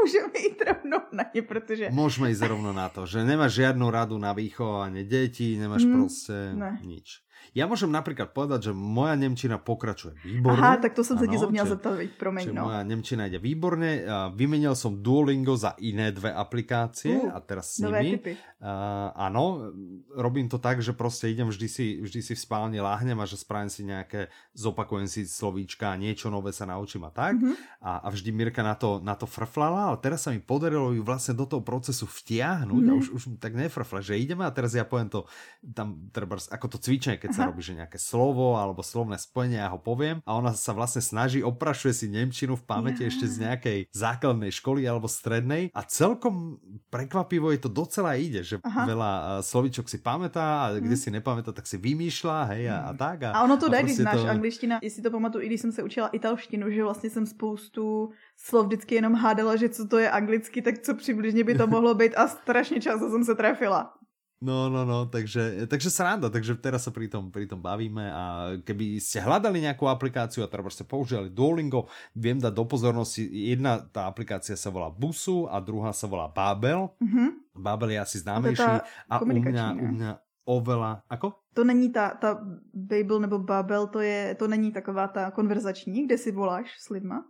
Můžeme 0.02 0.38
jít 0.38 0.62
rovno 0.66 0.98
na 1.12 1.24
ně, 1.34 1.42
protože... 1.42 1.90
Můžeme 1.90 2.30
jít 2.30 2.42
rovno 2.42 2.72
na 2.72 2.88
to, 2.88 3.06
že 3.06 3.24
nemáš 3.24 3.52
žádnou 3.52 3.90
radu 3.90 4.18
na 4.18 4.32
výchování 4.32 5.04
dětí, 5.04 5.58
nemáš 5.58 5.84
mm, 5.84 5.92
prostě 5.92 6.32
ne. 6.52 6.80
nič. 6.84 7.25
Ja 7.52 7.68
môžem 7.68 7.92
napríklad 7.92 8.32
povedať, 8.32 8.70
že 8.70 8.72
moja 8.74 9.14
Nemčina 9.14 9.60
pokračuje 9.60 10.16
výborne. 10.24 10.58
Aha, 10.58 10.80
tak 10.80 10.96
to 10.96 11.04
som 11.04 11.20
sa 11.20 11.28
ti 11.28 11.36
zapomněl 11.36 11.68
zeptat, 11.68 12.00
promiň. 12.16 12.44
No. 12.50 12.72
Moja 12.72 12.82
Nemčina 12.82 13.28
ide 13.28 13.38
výborne. 13.38 14.02
Vymenil 14.32 14.72
som 14.72 14.98
Duolingo 14.98 15.54
za 15.54 15.76
iné 15.84 16.10
dve 16.10 16.32
aplikácie 16.32 17.12
uh, 17.12 17.36
a 17.36 17.38
teraz 17.44 17.76
s 17.76 17.84
nimi. 17.84 18.16
Typy. 18.16 18.32
Uh, 18.56 19.12
áno, 19.12 19.68
robím 20.16 20.48
to 20.48 20.56
tak, 20.56 20.80
že 20.80 20.96
prostě 20.96 21.28
idem 21.28 21.48
vždy 21.48 21.68
si, 21.68 22.00
vždy 22.00 22.20
si 22.22 22.32
v 22.34 22.40
spálni 22.40 22.80
láhnem 22.80 23.20
a 23.20 23.28
že 23.28 23.36
spravím 23.36 23.68
si 23.68 23.84
nejaké, 23.84 24.32
zopakujem 24.56 25.04
si 25.04 25.28
slovíčka, 25.28 25.92
niečo 26.00 26.32
nové 26.32 26.56
sa 26.56 26.64
naučím 26.64 27.04
a 27.04 27.12
tak. 27.12 27.36
Uh-huh. 27.36 27.52
A, 27.84 28.00
a 28.00 28.08
vždy 28.08 28.32
Mirka 28.32 28.64
na 28.64 28.72
to, 28.72 29.04
na 29.04 29.12
to 29.12 29.28
frflala, 29.28 29.92
ale 29.92 30.00
teraz 30.00 30.24
sa 30.24 30.32
mi 30.32 30.40
podarilo 30.40 30.96
ju 30.96 31.04
vlastne 31.04 31.36
do 31.36 31.44
toho 31.44 31.60
procesu 31.60 32.08
vtiahnuť 32.08 32.82
uh-huh. 32.88 32.96
a 32.96 33.00
už, 33.00 33.06
už 33.12 33.22
tak 33.36 33.52
nefrfle, 33.52 34.00
že 34.00 34.16
ideme 34.16 34.48
a 34.48 34.50
teraz 34.50 34.72
ja 34.72 34.88
poviem 34.88 35.12
to 35.12 35.28
tam, 35.76 36.08
treba, 36.08 36.40
ako 36.40 36.66
to 36.72 36.78
cvičenie, 36.80 37.20
keď. 37.20 37.35
Sa 37.36 37.48
robí, 37.52 37.62
že 37.62 37.76
nejaké 37.76 38.00
slovo 38.00 38.56
alebo 38.56 38.80
slovné 38.80 39.20
spojenie, 39.20 39.60
ja 39.60 39.68
ho 39.68 39.80
poviem 39.80 40.24
a 40.24 40.34
ona 40.36 40.56
sa 40.56 40.72
vlastne 40.72 41.04
snaží, 41.04 41.44
oprašuje 41.44 41.92
si 41.92 42.06
Nemčinu 42.08 42.56
v 42.56 42.64
pamäti 42.64 43.04
ja. 43.04 43.12
ešte 43.12 43.26
z 43.28 43.36
nejakej 43.44 43.78
základnej 43.92 44.50
školy 44.50 44.88
alebo 44.88 45.06
strednej 45.06 45.68
a 45.76 45.80
celkom 45.84 46.58
prekvapivo 46.88 47.52
je 47.52 47.60
to 47.60 47.70
docela 47.70 48.16
ide, 48.16 48.40
že 48.40 48.56
Aha. 48.64 48.82
veľa 48.88 49.12
slovíčok 49.44 49.86
si 49.86 50.00
pamätá 50.00 50.44
a 50.44 50.66
hmm. 50.72 50.82
kde 50.82 50.96
si 50.96 51.08
nepamätá, 51.12 51.52
tak 51.52 51.68
si 51.68 51.76
vymýšľa, 51.76 52.38
hej, 52.56 52.62
a, 52.72 52.76
a 52.88 52.92
mhm. 52.92 52.98
tak. 52.98 53.18
A, 53.28 53.30
a 53.36 53.44
ono 53.44 53.56
to 53.56 53.68
jde, 53.68 53.82
když 53.82 53.96
znáš 53.96 54.20
to... 54.20 54.28
angličtina, 54.28 54.78
jestli 54.82 55.02
to 55.02 55.10
pamatuju, 55.10 55.44
i 55.44 55.46
když 55.46 55.60
jsem 55.60 55.72
se 55.72 55.82
učila 55.82 56.08
italštinu, 56.08 56.70
že 56.70 56.82
vlastně 56.82 57.10
jsem 57.10 57.26
spoustu 57.26 58.10
slov 58.36 58.66
vždycky 58.66 58.94
jenom 58.94 59.14
hádala, 59.14 59.56
že 59.56 59.68
co 59.68 59.88
to 59.88 59.98
je 59.98 60.10
anglicky, 60.10 60.62
tak 60.62 60.78
co 60.78 60.94
přibližně 60.94 61.44
by 61.44 61.54
to 61.54 61.66
mohlo 61.66 61.94
být 61.94 62.14
a 62.14 62.28
strašně 62.28 62.80
často 62.80 63.10
jsem 63.10 63.24
se 63.24 63.34
trefila. 63.34 63.92
No, 64.36 64.68
no, 64.68 64.84
no, 64.84 65.08
takže, 65.08 65.64
takže 65.64 65.88
sranda, 65.88 66.28
takže 66.28 66.60
teraz 66.60 66.84
sa 66.84 66.92
pri 66.92 67.08
tom, 67.08 67.32
pri 67.32 67.48
tom 67.48 67.56
bavíme 67.56 68.04
a 68.04 68.52
keby 68.68 69.00
ste 69.00 69.24
hľadali 69.24 69.64
nejakú 69.64 69.88
aplikáciu 69.88 70.44
a 70.44 70.50
teda 70.50 70.68
ste 70.68 70.84
používali 70.84 71.32
Duolingo, 71.32 71.88
viem 72.12 72.36
dať 72.36 72.52
do 72.52 72.68
pozornosti, 72.68 73.24
jedna 73.24 73.80
tá 73.80 74.04
aplikácia 74.04 74.52
sa 74.52 74.68
volá 74.68 74.92
Busu 74.92 75.48
a 75.48 75.56
druhá 75.56 75.88
sa 75.96 76.04
volá 76.04 76.28
Babel. 76.28 76.92
Mm-hmm. 77.00 77.28
Babel 77.56 77.96
je 77.96 77.98
asi 78.04 78.16
známejší 78.20 78.72
a 79.08 79.14
u 79.16 79.24
mňa, 79.24 79.66
u 79.72 79.86
mňa 79.96 80.10
oveľa, 80.44 81.00
ako? 81.08 81.40
To 81.56 81.64
není 81.64 81.88
ta, 81.88 82.12
ta 82.20 82.36
Babel 82.76 83.24
nebo 83.24 83.40
Babel, 83.40 83.88
to, 83.88 84.04
je, 84.04 84.36
to 84.36 84.44
není 84.44 84.68
taková 84.68 85.08
ta 85.08 85.32
konverzační, 85.32 86.04
kde 86.04 86.20
si 86.20 86.28
voláš 86.28 86.76
s 86.76 86.92
lidma? 86.92 87.24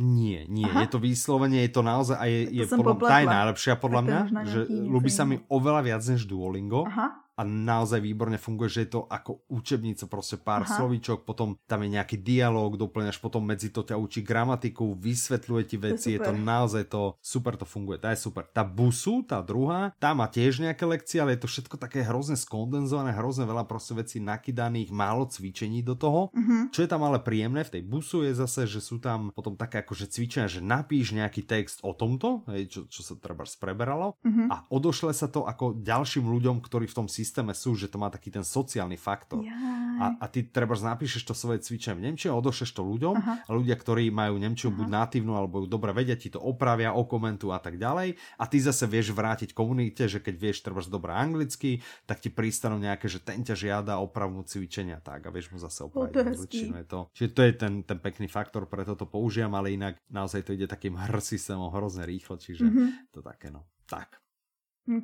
Nie, 0.00 0.48
nie, 0.48 0.64
Aha. 0.64 0.88
je 0.88 0.96
to 0.96 0.98
výslovene, 0.98 1.60
je 1.60 1.70
to 1.76 1.84
naozaj 1.84 2.16
a 2.16 2.24
je, 2.24 2.48
je 2.48 2.64
podľa, 2.64 2.96
tá 3.04 3.20
je 3.20 3.28
najlepšia 3.28 3.74
podľa 3.76 4.00
mňa, 4.00 4.20
že 4.48 4.60
ľubí 4.66 5.12
sa 5.12 5.28
mi 5.28 5.36
oveľa 5.52 5.84
viac 5.84 6.02
než 6.08 6.24
Duolingo. 6.24 6.88
Aha 6.88 7.29
a 7.40 7.42
naozaj 7.48 8.04
výborne 8.04 8.36
funguje, 8.36 8.68
že 8.68 8.80
je 8.84 8.90
to 9.00 9.08
ako 9.08 9.40
učebnica, 9.48 10.04
prostě 10.06 10.36
pár 10.36 10.62
Aha. 10.68 10.76
slovíčok, 10.76 11.24
potom 11.24 11.56
tam 11.66 11.82
je 11.82 11.88
nějaký 11.88 12.16
dialog, 12.16 12.76
doplňaš 12.76 13.16
potom 13.16 13.40
medzi 13.40 13.72
to 13.72 13.80
ťa 13.80 13.96
učí 13.96 14.20
gramatiku, 14.20 14.92
vysvetľuje 15.00 15.62
ti 15.64 15.76
veci, 15.80 16.08
je, 16.12 16.20
je 16.20 16.20
to 16.20 16.32
naozaj 16.36 16.84
to, 16.92 17.16
super 17.24 17.56
to 17.56 17.64
funguje, 17.64 17.96
tá 17.96 18.12
je 18.12 18.20
super. 18.20 18.44
Tá 18.52 18.60
busu, 18.60 19.24
tá 19.24 19.40
druhá, 19.40 19.96
tá 19.96 20.12
má 20.12 20.28
tiež 20.28 20.60
nejaké 20.60 20.84
lekcie, 20.84 21.16
ale 21.16 21.32
je 21.32 21.40
to 21.40 21.48
všetko 21.48 21.80
také 21.80 22.04
hrozne 22.04 22.36
skondenzované, 22.36 23.16
hrozne 23.16 23.48
veľa 23.48 23.64
prostě 23.64 23.94
vecí 23.94 24.20
nakydaných, 24.20 24.92
málo 24.92 25.26
cvičení 25.26 25.82
do 25.82 25.94
toho. 25.94 26.28
Uh-huh. 26.36 26.68
Čo 26.70 26.82
je 26.82 26.88
tam 26.88 27.02
ale 27.02 27.18
príjemné 27.18 27.64
v 27.64 27.80
tej 27.80 27.82
busu 27.88 28.22
je 28.22 28.34
zase, 28.34 28.66
že 28.66 28.84
sú 28.84 29.00
tam 29.00 29.32
potom 29.32 29.56
také 29.56 29.80
akože 29.80 30.12
cvičenia, 30.12 30.50
že 30.50 30.60
napíš 30.60 31.16
nejaký 31.16 31.48
text 31.48 31.80
o 31.82 31.96
tomto, 31.96 32.44
hej, 32.52 32.68
čo, 32.68 32.80
čo 32.90 33.00
sa 33.00 33.14
treba 33.16 33.48
spreberalo 33.48 34.20
uh-huh. 34.20 34.46
a 34.52 34.56
odošle 34.68 35.14
sa 35.16 35.30
to 35.30 35.48
ako 35.48 35.80
ďalším 35.80 36.28
ľuďom, 36.28 36.60
ktorí 36.60 36.90
v 36.90 36.96
tom 36.98 37.06
systému 37.06 37.29
systéme 37.30 37.54
sú, 37.54 37.78
že 37.78 37.86
to 37.86 38.02
má 38.02 38.10
taký 38.10 38.34
ten 38.34 38.42
sociálny 38.42 38.98
faktor. 38.98 39.46
A, 40.02 40.18
a 40.18 40.26
ty 40.26 40.42
treba 40.42 40.74
napíšeš 40.74 41.22
to 41.22 41.34
svoje 41.38 41.62
cvičenie 41.62 41.94
v 41.94 42.02
Nemčine, 42.10 42.34
odošleš 42.34 42.74
to 42.74 42.82
ľuďom 42.82 43.14
Aha. 43.14 43.34
a 43.46 43.50
ľudia, 43.54 43.78
ktorí 43.78 44.10
majú 44.10 44.34
Nemčinu 44.42 44.74
buď 44.74 44.88
natívnu 44.90 45.38
alebo 45.38 45.62
ju 45.62 45.70
dobre 45.70 45.94
vedia, 45.94 46.18
ti 46.18 46.32
to 46.32 46.42
opravia, 46.42 46.96
okomentujú 46.96 47.54
a 47.54 47.60
tak 47.62 47.78
ďalej. 47.78 48.18
A 48.40 48.44
ty 48.50 48.58
zase 48.58 48.90
vieš 48.90 49.14
vrátiť 49.14 49.54
komunite, 49.54 50.10
že 50.10 50.18
keď 50.18 50.34
vieš 50.34 50.66
treba 50.66 50.82
dobre 50.90 51.14
anglicky, 51.14 51.84
tak 52.08 52.18
ti 52.18 52.32
pristanú 52.32 52.80
nejaké, 52.80 53.06
že 53.06 53.22
ten 53.22 53.44
ťa 53.44 53.54
žiada 53.54 54.00
opravu 54.00 54.42
cvičenia 54.42 54.98
tak 55.04 55.28
a 55.28 55.30
vieš 55.30 55.52
mu 55.52 55.60
zase 55.60 55.86
opraviť 55.86 56.34
angličtinu. 56.34 56.74
Je 56.80 56.86
to, 56.88 57.00
čiže 57.12 57.30
to 57.36 57.40
je 57.44 57.52
ten, 57.54 57.72
ten 57.84 57.98
pekný 58.00 58.26
faktor, 58.26 58.64
preto 58.64 58.96
to 58.96 59.04
použijem, 59.04 59.52
ale 59.52 59.76
inak 59.76 60.00
naozaj 60.08 60.48
to 60.48 60.56
ide 60.56 60.64
takým 60.64 60.96
hr 61.04 61.20
systémom 61.20 61.68
hrozne 61.70 62.08
rýchlo, 62.08 62.40
čiže 62.40 62.64
mm-hmm. 62.64 62.88
to 63.12 63.20
také 63.20 63.52
no. 63.52 63.68
Tak. 63.84 64.29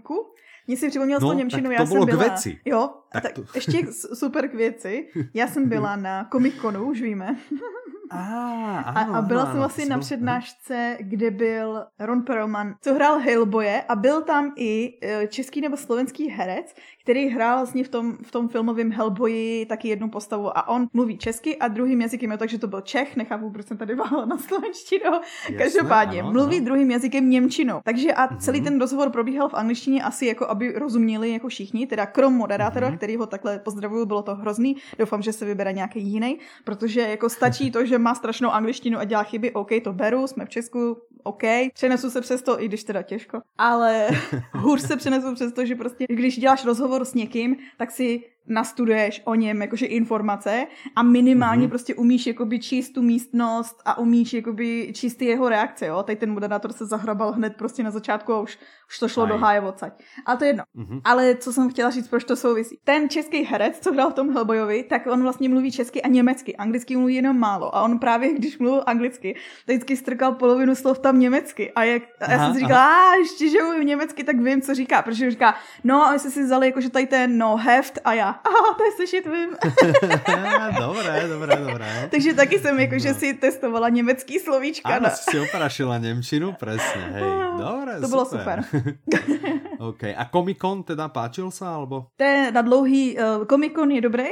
Cool. 0.03 0.25
Mně 0.67 0.77
si 0.77 0.89
připomněl 0.89 1.19
no, 1.21 1.33
Němčinu, 1.33 1.71
já 1.71 1.87
jsem 1.87 2.05
byla... 2.05 2.23
Věci. 2.23 2.61
Jo, 2.65 2.91
tak, 3.13 3.23
tak 3.23 3.33
to... 3.33 3.45
ještě 3.55 3.87
super 3.93 4.49
k 4.49 4.55
věci. 4.55 5.09
Já 5.35 5.49
jsem 5.49 5.69
byla 5.69 5.97
na 5.97 6.29
Comic 6.33 6.55
Conu, 6.61 6.85
už 6.85 7.03
víme. 7.03 7.37
A, 8.11 8.79
ano, 8.79 9.15
a, 9.15 9.19
a 9.19 9.23
byla 9.23 9.43
ano, 9.43 9.53
jsem 9.53 9.63
asi 9.63 9.89
na 9.89 9.99
přednášce, 9.99 10.97
kde 11.01 11.31
byl 11.31 11.85
Ron 11.99 12.23
Perlman, 12.23 12.75
co 12.81 12.95
hrál 12.95 13.19
Hellboye 13.19 13.83
a 13.89 13.97
byl 13.97 14.23
tam 14.23 14.53
i 14.57 14.99
e, 15.03 15.27
český 15.27 15.61
nebo 15.61 15.77
slovenský 15.77 16.29
herec, 16.29 16.75
který 17.03 17.29
hrál 17.29 17.57
vlastně 17.57 17.85
v 17.85 17.89
tom, 17.89 18.17
v 18.23 18.31
tom 18.31 18.49
filmovém 18.49 18.93
Hellboyi 18.93 19.67
taky 19.67 19.89
jednu 19.89 20.09
postavu 20.09 20.59
a 20.59 20.69
on 20.69 20.89
mluví 20.93 21.19
česky 21.19 21.57
a 21.57 21.69
druhým 21.69 22.01
jazykem 22.01 22.31
je 22.31 22.39
takže 22.39 22.59
to 22.59 22.67
byl 22.67 22.81
Čech, 22.81 23.17
nechápu, 23.17 23.51
proč 23.51 23.67
jsem 23.67 23.77
tady 23.77 23.95
váhala 23.95 24.25
na 24.25 24.39
slovenštinu. 24.39 25.11
Každopádně, 25.59 26.21
ano, 26.21 26.33
mluví 26.33 26.57
ano. 26.57 26.65
druhým 26.65 26.91
jazykem 26.91 27.31
Němčinou. 27.31 27.81
Takže 27.85 28.15
a 28.15 28.27
mhm. 28.27 28.39
celý 28.39 28.61
mm-hmm. 28.61 28.65
ten 28.65 28.81
rozhovor 28.81 29.11
probíhal 29.11 29.49
v 29.49 29.55
angličtině 29.55 30.03
asi 30.03 30.27
jako, 30.27 30.47
aby 30.47 30.73
rozuměli 30.73 31.31
jako 31.31 31.49
všichni, 31.49 31.87
teda 31.87 32.07
krom 32.07 32.35
moderátora, 32.35 32.91
mm-hmm. 32.91 32.97
který 32.97 33.17
ho 33.17 33.27
takhle 33.27 33.59
pozdravuju, 33.59 34.07
bylo 34.07 34.23
to 34.23 34.35
hrozný. 34.35 34.77
Doufám, 34.99 35.23
že 35.23 35.33
se 35.33 35.45
vybere 35.45 35.73
nějaký 35.73 36.03
jiný, 36.03 36.39
protože 36.65 37.01
jako 37.01 37.29
stačí 37.29 37.71
to, 37.71 37.87
že 37.87 37.96
má 37.99 38.15
strašnou 38.15 38.51
angličtinu 38.51 38.99
a 38.99 39.05
dělá 39.05 39.23
chyby, 39.23 39.53
OK, 39.53 39.71
to 39.85 39.93
beru, 39.93 40.27
jsme 40.27 40.45
v 40.47 40.49
Česku, 40.49 40.97
OK. 41.27 41.43
Přenesu 41.75 42.11
se 42.11 42.21
přes 42.21 42.43
to, 42.43 42.63
i 42.63 42.69
když 42.69 42.85
teda 42.85 43.03
těžko, 43.03 43.41
ale 43.59 44.09
hůř 44.55 44.81
se 44.81 44.97
přenesu 44.97 45.35
přes 45.35 45.53
to, 45.53 45.67
že 45.67 45.75
prostě, 45.75 46.07
když 46.09 46.39
děláš 46.39 46.65
rozhovor 46.65 47.05
s 47.05 47.15
někým, 47.15 47.57
tak 47.79 47.91
si 47.91 48.25
nastuduješ 48.49 49.23
o 49.25 49.35
něm 49.35 49.63
jakože 49.63 49.87
informace 49.87 50.67
a 50.97 51.03
minimálně 51.03 51.67
mm-hmm. 51.67 51.69
prostě 51.69 51.95
umíš 51.95 52.27
jakoby 52.27 52.59
číst 52.59 52.91
tu 52.91 53.03
místnost 53.03 53.83
a 53.85 53.99
umíš 53.99 54.33
jakoby 54.33 54.93
číst 54.95 55.23
jeho 55.23 55.49
reakce, 55.49 55.87
jo. 55.87 56.03
Teď 56.03 56.19
ten 56.19 56.33
moderátor 56.33 56.73
se 56.73 56.87
zahrabal 56.87 57.33
hned 57.33 57.57
prostě 57.57 57.83
na 57.83 57.91
začátku 57.91 58.33
a 58.33 58.41
už, 58.41 58.59
už 58.89 58.99
to 58.99 59.09
šlo 59.09 59.23
Aj. 59.23 59.29
do 59.29 59.39
háje 59.39 59.61
odsaď. 59.61 60.03
A 60.27 60.37
to 60.37 60.45
je 60.45 60.49
jedno. 60.49 60.65
Mm-hmm. 60.77 61.01
Ale 61.05 61.35
co 61.35 61.53
jsem 61.53 61.71
chtěla 61.71 61.91
říct, 61.91 62.09
proč 62.09 62.25
to 62.25 62.37
souvisí. 62.37 62.79
Ten 62.85 63.09
český 63.09 63.43
herec, 63.43 63.79
co 63.81 63.93
hrál 63.93 64.11
v 64.11 64.15
tom 64.15 64.33
Hellboyovi, 64.33 64.83
tak 64.83 65.07
on 65.07 65.23
vlastně 65.23 65.49
mluví 65.49 65.73
česky 65.73 66.03
a 66.03 66.09
německy. 66.09 66.57
Anglicky 66.57 66.97
mluví 66.97 67.15
jenom 67.15 67.39
málo. 67.39 67.77
A 67.77 67.83
on 67.83 67.99
právě, 67.99 68.35
když 68.35 68.59
mluvil 68.59 68.83
anglicky, 68.87 69.37
vždycky 69.67 69.97
strkal 69.97 70.33
polovinu 70.33 70.75
slov 70.75 70.99
tam 70.99 71.16
německy. 71.17 71.73
A, 71.73 71.85
jak, 71.85 72.03
a 72.21 72.31
já 72.31 72.39
jsem 72.39 72.55
si 72.55 72.61
říkala, 72.61 73.11
a 73.11 73.15
ještě, 73.15 73.51
že 73.51 73.63
mluvím 73.63 73.87
německy, 73.87 74.25
tak 74.25 74.41
vím, 74.41 74.63
co 74.63 74.75
říká. 74.75 75.03
Protože 75.03 75.31
říká, 75.31 75.55
no, 75.85 76.07
a 76.07 76.13
my 76.13 76.19
jsme 76.19 76.31
si 76.31 76.43
vzali 76.43 76.67
jakože 76.67 76.91
tady 76.91 77.07
ten 77.07 77.39
no 77.39 77.57
heft 77.57 77.99
a 78.05 78.13
já, 78.13 78.29
aha, 78.29 78.75
to 78.77 78.85
je 78.85 78.93
slyšet, 78.93 79.27
vím. 79.27 79.51
dobré, 80.79 81.29
dobré, 81.29 81.57
dobré. 81.57 82.09
Takže 82.11 82.35
taky 82.35 82.59
jsem 82.59 82.81
jakože 82.81 83.09
no. 83.09 83.15
si 83.15 83.35
testovala 83.35 83.89
německý 83.89 84.39
slovíčka. 84.39 84.89
Ano, 84.89 85.09
no. 85.09 85.11
si 85.31 85.41
oparašila 85.41 85.99
Němčinu, 85.99 86.53
přesně, 86.53 87.03
hej. 87.03 87.23
Dobré, 87.59 88.01
To 88.01 88.09
bylo 88.09 88.25
super. 88.25 88.65
OK. 89.79 90.05
A 90.05 90.29
Comic 90.33 90.59
Con 90.59 90.83
teda 90.83 91.09
páčil 91.09 91.51
se, 91.51 91.67
alebo? 91.67 92.07
To 92.17 92.25
je 92.25 92.53
na 92.53 92.63
dlouhý, 92.63 93.19
uh, 93.19 93.45
Comic 93.47 93.73
Con 93.73 93.91
je 93.91 94.01
dobrý, 94.01 94.25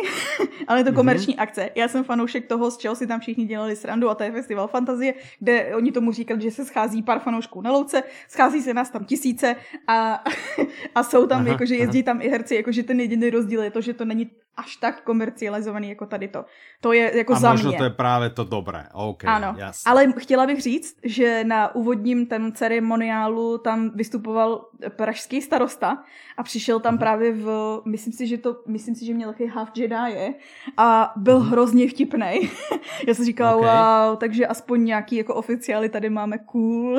ale 0.68 0.80
je 0.80 0.84
to 0.84 0.90
mhm. 0.90 0.96
komerční 0.96 1.34
mm-hmm. 1.36 1.42
akce. 1.42 1.70
Já 1.74 1.88
jsem 1.88 2.04
fanoušek 2.04 2.46
toho, 2.46 2.70
z 2.70 2.78
čeho 2.78 2.94
si 2.94 3.06
tam 3.06 3.20
všichni 3.20 3.44
dělali 3.44 3.76
srandu 3.76 4.10
a 4.10 4.14
to 4.14 4.22
je 4.22 4.32
festival 4.32 4.68
fantazie, 4.68 5.14
kde 5.38 5.76
oni 5.76 5.92
tomu 5.92 6.12
říkali, 6.12 6.40
že 6.40 6.50
se 6.50 6.64
schází 6.74 7.02
pár 7.02 7.18
fanoušků 7.18 7.60
na 7.60 7.72
louce, 7.72 8.02
schází 8.28 8.62
se 8.62 8.74
nás 8.74 8.90
tam 8.90 9.04
tisíce 9.04 9.56
a, 9.86 10.24
a 10.94 11.02
jsou 11.02 11.26
tam, 11.26 11.46
jakože 11.46 11.76
jezdí 11.76 12.02
tam 12.02 12.22
i 12.22 12.28
herci, 12.28 12.54
jakože 12.54 12.82
ten 12.82 13.00
jediný 13.00 13.30
rozdíl 13.30 13.62
je 13.62 13.70
to, 13.70 13.80
že 13.80 13.94
to 13.94 14.04
není 14.04 14.30
až 14.56 14.76
tak 14.76 15.00
komercializovaný 15.00 15.88
jako 15.88 16.06
tady 16.06 16.28
to. 16.28 16.44
To 16.80 16.92
je 16.92 17.16
jako 17.16 17.32
A 17.32 17.38
za 17.38 17.50
možno 17.50 17.68
mě. 17.68 17.78
to 17.78 17.84
je 17.84 17.90
právě 17.90 18.30
to 18.30 18.44
dobré. 18.44 18.86
Okay, 18.92 19.34
ano, 19.34 19.54
jasný. 19.58 19.90
ale 19.90 20.12
chtěla 20.18 20.46
bych 20.46 20.62
říct, 20.62 20.96
že 21.02 21.44
na 21.44 21.74
úvodním 21.74 22.26
ten 22.26 22.52
ceremoniálu 22.52 23.58
tam 23.58 23.90
vystupoval 23.90 24.68
pražský 24.88 25.42
starosta 25.42 26.04
a 26.36 26.42
přišel 26.42 26.80
tam 26.80 26.94
mm-hmm. 26.94 26.98
právě 26.98 27.32
v, 27.32 27.80
myslím 27.84 28.12
si, 28.12 28.26
že 28.26 28.38
to, 28.38 28.56
myslím 28.66 28.94
si, 28.94 29.04
že 29.04 29.14
měl 29.14 29.32
takový 29.32 29.48
half 29.48 29.70
Jedi 29.76 29.94
je, 30.06 30.34
a 30.76 31.12
byl 31.16 31.40
mm-hmm. 31.40 31.48
hrozně 31.48 31.88
vtipný. 31.88 32.50
Já 33.08 33.14
jsem 33.14 33.24
říkala, 33.24 33.56
okay. 33.56 33.70
wow, 33.70 34.18
takže 34.18 34.46
aspoň 34.46 34.84
nějaký 34.84 35.16
jako 35.16 35.34
oficiály 35.34 35.88
tady 35.88 36.10
máme 36.10 36.38
cool. 36.38 36.98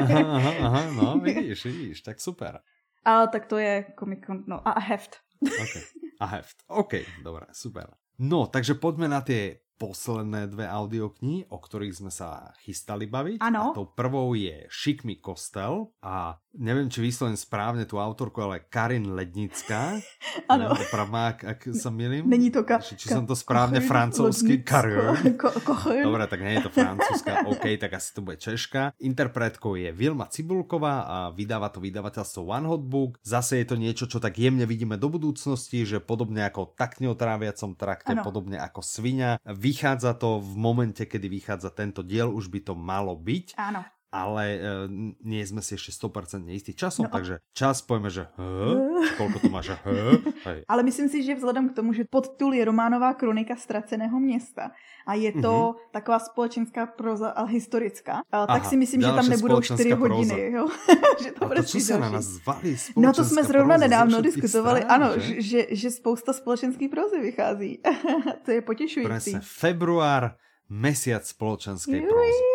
aha, 0.00 0.20
aha, 0.20 0.52
aha, 0.60 0.82
no 0.96 1.18
vidíš, 1.22 1.64
vidíš, 1.64 2.00
tak 2.00 2.20
super. 2.20 2.58
A 3.04 3.26
tak 3.26 3.46
to 3.46 3.58
je 3.58 3.84
Comic 3.98 4.18
Con, 4.26 4.44
no 4.46 4.68
a 4.68 4.80
heft. 4.80 5.23
Okay. 5.42 5.82
A 6.20 6.26
heft. 6.26 6.62
OK, 6.70 7.02
dobré, 7.24 7.46
super. 7.50 7.90
No, 8.20 8.46
takže 8.46 8.78
poďme 8.78 9.10
na 9.10 9.20
tie 9.24 9.63
posledné 9.76 10.50
dve 10.50 10.66
audioknihy, 10.70 11.50
o 11.50 11.58
ktorých 11.58 11.94
sme 11.98 12.10
sa 12.12 12.54
chystali 12.62 13.10
baviť. 13.10 13.42
Ano. 13.42 13.70
A 13.70 13.76
tou 13.76 13.90
prvou 13.90 14.32
je 14.38 14.66
Šikmi 14.70 15.18
kostel 15.18 15.90
a 16.00 16.38
neviem, 16.54 16.86
či 16.86 17.02
vyslovím 17.02 17.34
správne 17.34 17.82
tú 17.82 17.98
autorku, 17.98 18.38
ale 18.42 18.62
Karin 18.70 19.14
Lednická. 19.14 19.98
Ano. 20.44 20.74
Opravma, 20.76 21.32
ak, 21.32 21.38
ak 21.46 21.60
sa 21.78 21.94
milím. 21.94 22.26
Není 22.26 22.50
to 22.50 22.66
ka... 22.66 22.82
Či, 22.82 22.98
či 22.98 23.06
som 23.08 23.24
to 23.24 23.38
správne 23.38 23.80
kochyn, 23.80 23.88
francouzsky. 23.88 24.60
Karin. 24.66 25.14
Ko, 25.40 25.48
Dobre, 25.88 26.26
tak 26.26 26.42
nie 26.42 26.58
je 26.58 26.68
to 26.68 26.74
francúzska. 26.74 27.48
OK, 27.48 27.64
tak 27.78 27.96
asi 27.96 28.12
to 28.12 28.20
bude 28.20 28.42
češka. 28.42 28.92
Interpretkou 28.98 29.78
je 29.78 29.94
Vilma 29.94 30.28
Cibulková 30.28 31.06
a 31.06 31.16
vydáva 31.32 31.70
to 31.70 31.80
vydavateľstvo 31.80 32.44
One 32.44 32.66
Hot 32.66 32.84
Book. 32.84 33.16
Zase 33.24 33.62
je 33.62 33.66
to 33.72 33.76
niečo, 33.78 34.04
čo 34.04 34.20
tak 34.20 34.36
jemne 34.36 34.66
vidíme 34.68 35.00
do 35.00 35.08
budúcnosti, 35.08 35.86
že 35.86 36.02
podobne 36.02 36.44
ako 36.44 36.74
tak 36.76 36.98
neotráviacom 37.00 37.78
trakte, 37.78 38.12
ano. 38.12 38.26
podobne 38.26 38.60
ako 38.60 38.84
svinia, 38.84 39.38
vychádza 39.64 40.12
to 40.12 40.44
v 40.44 40.52
momente, 40.60 41.08
kedy 41.08 41.24
vychádza 41.32 41.72
tento 41.72 42.04
diel, 42.04 42.28
už 42.28 42.52
by 42.52 42.60
to 42.60 42.76
malo 42.76 43.16
byť. 43.16 43.56
Áno 43.56 43.88
ale 44.14 44.44
e, 44.54 44.58
nie 45.26 45.42
sme 45.42 45.58
si 45.58 45.74
ešte 45.74 45.90
100% 45.90 46.46
istí 46.54 46.70
časom, 46.70 47.10
no. 47.10 47.12
takže 47.12 47.42
čas 47.50 47.82
pojme, 47.82 48.06
že 48.06 48.30
koľko 49.18 49.42
to 49.42 49.48
máš, 49.50 49.74
hej. 50.46 50.62
Ale 50.70 50.86
myslím 50.86 51.10
si, 51.10 51.26
že 51.26 51.34
vzhledem 51.34 51.74
k 51.74 51.76
tomu, 51.82 51.90
že 51.90 52.06
podtul 52.06 52.54
je 52.54 52.62
románová 52.62 53.18
kronika 53.18 53.58
ztraceného 53.58 54.14
města 54.22 54.70
a 55.02 55.18
je 55.18 55.34
to 55.34 55.74
mm-hmm. 55.74 55.90
taková 55.90 56.18
společenská 56.22 56.86
proza 56.86 57.34
a 57.34 57.42
historická, 57.44 58.22
Aha, 58.30 58.46
tak 58.46 58.70
si 58.70 58.76
myslím, 58.78 59.02
že 59.02 59.12
tam 59.12 59.28
nebudou 59.28 59.58
4 59.60 59.90
hodiny. 59.92 60.52
Jo? 60.54 60.64
že 61.22 61.30
to, 61.34 61.40
a 61.44 61.54
to 61.58 61.62
čo 61.66 61.78
sa 61.82 61.98
na 61.98 62.08
nás 62.14 62.24
zvali? 62.38 62.78
No 62.94 63.10
to 63.10 63.26
jsme 63.26 63.42
zrovna 63.44 63.76
nedávno 63.76 64.22
diskutovali, 64.22 64.86
strán, 64.86 65.02
ano, 65.02 65.08
že? 65.18 65.42
Že, 65.42 65.60
že 65.74 65.88
spousta 65.90 66.32
společenský 66.32 66.88
prozy 66.88 67.20
vychází. 67.20 67.82
to 68.44 68.50
je 68.50 68.60
potěšující. 68.62 69.08
Presne, 69.08 69.40
február, 69.42 70.38
mesiac 70.70 71.26
společenské 71.26 72.00
prozy 72.00 72.53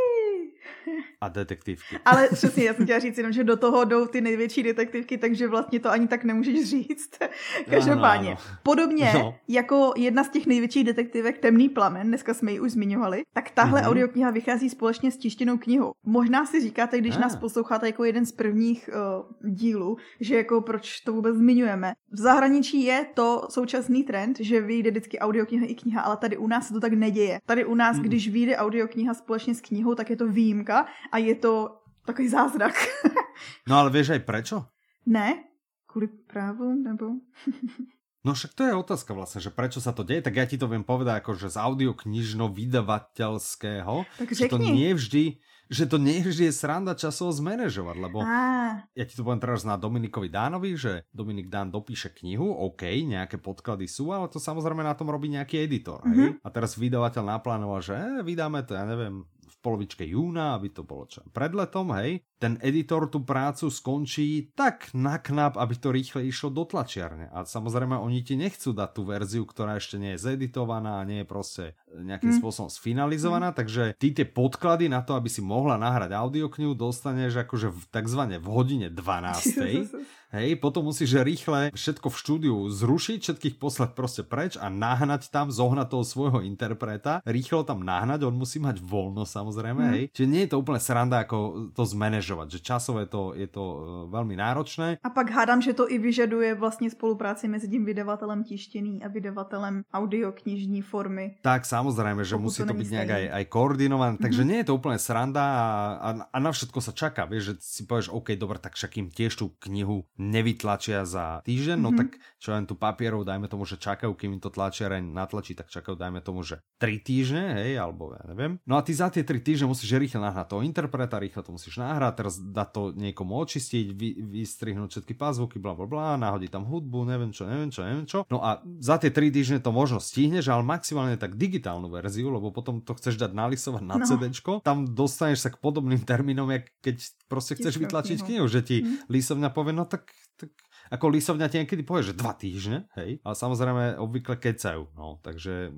a 1.22 1.30
detektivky. 1.30 2.00
Ale 2.06 2.30
přesně, 2.34 2.64
já 2.64 2.74
jsem 2.74 2.86
chtěla 2.86 3.00
říct 3.00 3.18
jenom, 3.18 3.34
že 3.34 3.44
do 3.44 3.58
toho 3.58 3.86
jdou 3.86 4.06
ty 4.06 4.22
největší 4.22 4.64
detektivky, 4.64 5.18
takže 5.18 5.48
vlastně 5.48 5.80
to 5.80 5.92
ani 5.92 6.08
tak 6.08 6.24
nemůžeš 6.24 6.70
říct. 6.70 7.10
Každopádně. 7.70 8.30
No, 8.30 8.36
no. 8.52 8.58
Podobně 8.64 9.12
no. 9.14 9.36
jako 9.48 9.94
jedna 9.98 10.24
z 10.24 10.30
těch 10.30 10.48
největších 10.48 10.84
detektivek 10.84 11.38
Temný 11.38 11.70
plamen, 11.70 12.08
dneska 12.08 12.34
jsme 12.34 12.52
ji 12.52 12.60
už 12.60 12.72
zmiňovali, 12.72 13.24
tak 13.34 13.52
tahle 13.52 13.82
mm-hmm. 13.82 13.90
audiokniha 13.90 14.32
vychází 14.32 14.70
společně 14.70 15.12
s 15.12 15.18
tištěnou 15.18 15.58
knihou. 15.58 15.92
Možná 16.06 16.46
si 16.46 16.62
říkáte, 16.62 16.98
když 16.98 17.16
ah. 17.16 17.20
nás 17.20 17.36
posloucháte 17.36 17.86
jako 17.86 18.04
jeden 18.04 18.26
z 18.26 18.32
prvních 18.32 18.90
uh, 18.94 19.52
dílů, 19.52 19.98
že 20.20 20.36
jako 20.36 20.62
proč 20.62 21.00
to 21.00 21.14
vůbec 21.14 21.36
zmiňujeme. 21.36 21.94
V 22.12 22.18
zahraničí 22.18 22.84
je 22.84 23.06
to 23.14 23.48
současný 23.50 24.04
trend, 24.04 24.40
že 24.40 24.62
vyjde 24.62 24.92
vždycky 24.92 25.20
audiokniha 25.20 25.66
i 25.66 25.76
kniha, 25.76 26.02
ale 26.02 26.18
tady 26.18 26.38
u 26.38 26.48
nás 26.48 26.68
se 26.68 26.74
to 26.74 26.80
tak 26.80 26.94
neděje. 26.94 27.40
Tady 27.46 27.66
u 27.66 27.76
nás, 27.76 27.98
mm. 27.98 28.04
když 28.04 28.30
vyjde 28.30 28.58
audiokniha 28.58 29.14
společně 29.14 29.56
s 29.56 29.62
knihou, 29.62 29.96
tak 29.96 30.10
je 30.10 30.16
to 30.16 30.28
výjimka 30.28 30.86
a 31.12 31.18
je 31.18 31.36
to 31.36 31.82
takový 32.06 32.30
zázrak. 32.30 32.74
no 33.70 33.78
ale 33.78 33.90
vieš 33.90 34.18
aj 34.18 34.22
prečo? 34.26 34.66
Ne, 35.06 35.44
kvůli 35.88 36.08
právu, 36.08 36.74
nebo... 36.74 37.06
No 38.20 38.36
však 38.36 38.52
to 38.52 38.68
je 38.68 38.76
otázka 38.76 39.16
vlastne, 39.16 39.40
že 39.40 39.48
prečo 39.48 39.80
sa 39.80 39.96
to 39.96 40.04
deje, 40.04 40.20
tak 40.20 40.36
ja 40.36 40.44
ti 40.44 40.60
to 40.60 40.68
viem 40.68 40.84
povedať 40.84 41.24
ako, 41.24 41.40
že 41.40 41.56
z 41.56 41.58
audioknižno 41.64 42.52
vydavateľského, 42.52 44.04
že 44.28 44.52
to 44.52 44.60
nie 44.60 44.92
vždy, 44.92 45.40
že 45.72 45.86
to 45.88 45.96
nie 45.96 46.20
vždy 46.20 46.50
je 46.50 46.54
sranda 46.54 47.00
časovo 47.00 47.32
zmanéžovať, 47.32 47.96
lebo 47.96 48.20
ah. 48.26 48.84
ja 48.92 49.04
ti 49.08 49.16
to 49.16 49.24
poviem 49.24 49.40
teraz 49.40 49.64
na 49.64 49.80
Dominikovi 49.80 50.28
Dánovi, 50.28 50.76
že 50.76 51.08
Dominik 51.16 51.48
Dán 51.48 51.72
dopíše 51.72 52.12
knihu, 52.12 52.50
OK, 52.50 52.90
nejaké 53.08 53.40
podklady 53.40 53.88
sú, 53.88 54.12
ale 54.12 54.28
to 54.28 54.42
samozrejme 54.42 54.84
na 54.84 55.00
tom 55.00 55.08
robí 55.08 55.32
nejaký 55.32 55.64
editor. 55.64 56.04
Mm 56.04 56.12
-hmm. 56.12 56.20
hej? 56.20 56.30
A 56.44 56.48
teraz 56.50 56.76
vydavateľ 56.76 57.24
naplánoval, 57.24 57.80
že 57.80 57.96
eh, 57.96 58.20
vydáme 58.20 58.66
to, 58.68 58.76
ja 58.76 58.84
neviem, 58.84 59.24
polovičke 59.60 60.08
júna, 60.08 60.56
aby 60.56 60.72
to 60.72 60.84
bolo 60.88 61.08
čo 61.08 61.24
pred 61.30 61.52
letom, 61.52 61.92
hej. 62.00 62.24
Ten 62.40 62.56
editor 62.64 63.12
tú 63.12 63.22
prácu 63.28 63.68
skončí 63.68 64.56
tak 64.56 64.90
na 64.96 65.20
knap, 65.20 65.60
aby 65.60 65.76
to 65.76 65.92
rýchle 65.92 66.24
išlo 66.24 66.50
do 66.50 66.64
tlačiarne. 66.64 67.28
A 67.36 67.44
samozrejme 67.44 68.00
oni 68.00 68.24
ti 68.24 68.40
nechcú 68.40 68.72
dať 68.72 68.90
tú 68.96 69.02
verziu, 69.04 69.44
ktorá 69.44 69.76
ešte 69.76 70.00
nie 70.00 70.16
je 70.16 70.24
zeditovaná, 70.24 71.04
nie 71.04 71.22
je 71.22 71.28
proste 71.28 71.64
nejakým 71.92 72.32
mm. 72.32 72.40
spôsobom 72.40 72.72
sfinalizovaná, 72.72 73.52
mm. 73.52 73.58
takže 73.60 73.84
ty 74.00 74.16
tie 74.16 74.24
podklady 74.24 74.88
na 74.88 75.04
to, 75.04 75.20
aby 75.20 75.28
si 75.28 75.44
mohla 75.44 75.76
nahrať 75.76 76.16
audioknihu, 76.16 76.80
dostaneš 76.80 77.44
akože 77.44 77.76
v, 77.76 77.80
takzvané 77.92 78.40
v 78.40 78.48
hodine 78.48 78.88
12. 78.88 79.60
Hej, 80.30 80.62
potom 80.62 80.86
musíš 80.86 81.26
rýchle 81.26 81.74
všetko 81.74 82.14
v 82.14 82.20
štúdiu 82.22 82.56
zrušiť, 82.70 83.18
všetkých 83.18 83.56
poslať 83.58 83.98
proste 83.98 84.22
preč 84.22 84.62
a 84.62 84.70
nahnať 84.70 85.34
tam, 85.34 85.50
zohnať 85.50 85.90
toho 85.90 86.06
svojho 86.06 86.46
interpreta, 86.46 87.26
rýchlo 87.26 87.66
tam 87.66 87.82
nahnať, 87.82 88.30
on 88.30 88.38
musí 88.38 88.62
mať 88.62 88.78
voľno 88.78 89.26
samozrejme, 89.26 89.82
mm. 89.82 89.92
hej. 89.98 90.04
Čiže 90.14 90.30
nie 90.30 90.46
je 90.46 90.54
to 90.54 90.62
úplne 90.62 90.78
sranda, 90.78 91.26
ako 91.26 91.74
to 91.74 91.82
zmanéžovať 91.82 92.29
udržovat, 92.30 92.52
že 92.52 92.60
časové 92.62 93.06
to, 93.10 93.34
je 93.34 93.48
to 93.50 93.64
uh, 93.64 94.12
velmi 94.12 94.36
náročné. 94.38 94.98
A 95.02 95.10
pak 95.10 95.32
hádám, 95.34 95.62
že 95.62 95.74
to 95.74 95.90
i 95.90 95.98
vyžaduje 95.98 96.54
vlastně 96.54 96.90
spolupráci 96.90 97.48
mezi 97.48 97.68
tím 97.68 97.86
vydavatelem 97.86 98.44
tištěný 98.44 99.04
a 99.04 99.08
vydavatelem 99.08 99.82
audioknižní 99.94 100.82
formy. 100.82 101.36
Tak 101.42 101.66
samozřejmě, 101.66 102.24
že 102.24 102.36
musí 102.36 102.62
to, 102.62 102.68
to 102.68 102.74
být 102.74 102.92
nějak 102.92 103.10
aj, 103.10 103.30
aj 103.34 103.46
koordinované, 103.46 104.18
takže 104.18 104.42
mm-hmm. 104.42 104.48
nie 104.48 104.58
je 104.58 104.64
to 104.64 104.76
úplně 104.76 105.00
sranda 105.00 105.42
a, 105.42 105.66
a, 106.02 106.10
a 106.34 106.38
na 106.40 106.52
všetko 106.52 106.82
sa 106.82 106.92
čaká, 106.92 107.26
vieš, 107.26 107.44
že 107.44 107.54
si 107.60 107.82
povieš, 107.90 108.14
OK, 108.14 108.38
dobre, 108.38 108.60
tak 108.60 108.76
však 108.76 108.98
im 108.98 109.08
tiež 109.10 109.34
tú 109.36 109.50
knihu 109.66 110.06
nevytlačia 110.18 111.06
za 111.06 111.42
týždeň, 111.42 111.78
mm-hmm. 111.78 111.84
no 111.84 111.90
mhm. 111.92 111.98
tak 111.98 112.10
čo 112.38 112.54
len 112.54 112.70
tu 112.70 112.76
papierov, 112.76 113.26
dajme 113.26 113.50
tomu, 113.50 113.66
že 113.66 113.82
čakajú, 113.82 114.14
kým 114.14 114.38
im 114.38 114.42
to 114.44 114.54
tlačiareň 114.54 115.02
natlačí, 115.02 115.56
tak 115.56 115.72
čakajú, 115.72 115.98
dajme 115.98 116.22
tomu, 116.22 116.46
že 116.46 116.62
3 116.78 117.00
týždne, 117.02 117.46
hej, 117.64 117.80
alebo 117.80 118.14
ja 118.14 118.24
neviem. 118.30 118.60
No 118.68 118.78
a 118.78 118.86
ty 118.86 118.94
za 118.94 119.10
tie 119.10 119.26
3 119.26 119.42
týždne 119.42 119.72
musíš 119.72 119.96
rýchle 119.96 120.22
nahrať 120.22 120.48
toho 120.54 120.62
interpreta, 120.62 121.20
rýchle 121.20 121.44
to 121.44 121.52
musíš 121.56 121.80
nahrať, 121.80 122.19
teraz 122.20 122.36
dať 122.36 122.68
to 122.76 122.82
niekomu 123.00 123.40
očistiť, 123.40 123.86
vy, 123.96 124.10
vystrihnúť 124.44 124.92
všetky 124.92 125.16
pázvuky, 125.16 125.56
bla 125.56 125.72
bla 125.72 125.88
bla, 125.88 126.20
nahodiť 126.20 126.52
tam 126.52 126.68
hudbu, 126.68 127.08
neviem 127.08 127.32
čo, 127.32 127.48
neviem 127.48 127.72
čo, 127.72 127.88
neviem 127.88 128.04
čo. 128.04 128.28
No 128.28 128.44
a 128.44 128.60
za 128.84 129.00
tie 129.00 129.08
3 129.08 129.32
týždne 129.32 129.60
to 129.64 129.72
možno 129.72 130.04
stihneš, 130.04 130.52
ale 130.52 130.68
maximálne 130.68 131.16
tak 131.16 131.40
digitálnu 131.40 131.88
verziu, 131.88 132.28
lebo 132.28 132.52
potom 132.52 132.84
to 132.84 132.92
chceš 133.00 133.16
dať 133.16 133.32
nalisovať 133.32 133.84
na 133.88 133.96
no. 133.96 134.04
CDčko, 134.04 134.60
tam 134.60 134.84
dostaneš 134.84 135.48
sa 135.48 135.50
k 135.56 135.62
podobným 135.64 136.04
termínom, 136.04 136.52
jak 136.52 136.68
keď 136.84 136.96
prostě 137.32 137.56
chceš 137.56 137.78
vytlačiť 137.78 138.18
knihu, 138.24 138.48
že 138.52 138.62
ti 138.62 138.84
hmm. 138.84 139.08
lísovňa 139.10 139.50
povie, 139.56 139.74
no 139.74 139.86
tak, 139.86 140.12
tak 140.36 140.50
ako 140.90 141.06
lísovňa 141.14 141.48
ti 141.48 141.62
niekedy 141.62 141.86
povie, 141.86 142.10
že 142.10 142.18
dva 142.18 142.34
týždne, 142.34 142.90
hej, 142.98 143.22
ale 143.22 143.36
samozrejme 143.38 144.02
obvykle 144.02 144.42
kecajú, 144.42 144.90
no, 144.98 145.22
takže, 145.22 145.70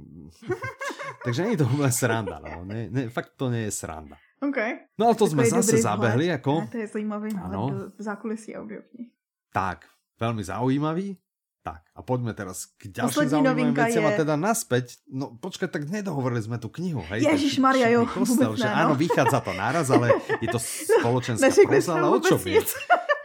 takže 1.28 1.52
je 1.52 1.58
to 1.60 1.68
úplne 1.68 1.92
sranda, 1.92 2.40
no, 2.40 2.64
ne, 2.64 2.88
ne, 2.88 3.12
fakt 3.12 3.36
to 3.36 3.52
nie 3.52 3.68
je 3.68 3.76
sranda. 3.76 4.16
Okay. 4.42 4.90
No 4.98 5.06
ale 5.06 5.16
to 5.16 5.28
jsme 5.28 5.46
zase 5.46 5.78
zabehli, 5.78 6.26
vhled. 6.26 6.42
jako. 6.42 6.68
To 6.72 6.78
je 6.78 6.88
zajímavý 6.88 7.30
ano. 7.44 7.70
do 7.70 7.78
zákulisí 8.02 8.58
audioknih. 8.58 9.14
Tak, 9.54 9.86
veľmi 10.18 10.42
zaujímavý. 10.42 11.22
Tak 11.62 11.94
a 11.94 12.02
poďme 12.02 12.34
teraz 12.34 12.74
k 12.74 12.90
ďalším 12.90 13.30
zaujímavým 13.30 13.70
veciam 13.78 14.02
je... 14.02 14.10
a 14.10 14.12
teda 14.18 14.34
naspäť. 14.34 14.98
No 15.06 15.38
počkaj, 15.38 15.70
tak 15.70 15.86
nedohovorili 15.86 16.42
sme 16.42 16.58
tú 16.58 16.74
knihu, 16.74 17.06
hej? 17.14 17.22
Ježiš 17.22 17.62
Maria, 17.62 17.86
jo, 17.94 18.10
kostel, 18.10 18.58
že 18.58 18.66
no. 18.66 18.74
áno, 18.74 18.94
vychádza 18.98 19.46
to 19.46 19.54
naraz, 19.54 19.94
ale 19.94 20.10
je 20.42 20.50
to 20.50 20.58
spoločenská 20.98 21.54
prosa, 21.70 22.02
ale 22.02 22.08
o 22.10 22.18
čom 22.18 22.42
je? 22.42 22.66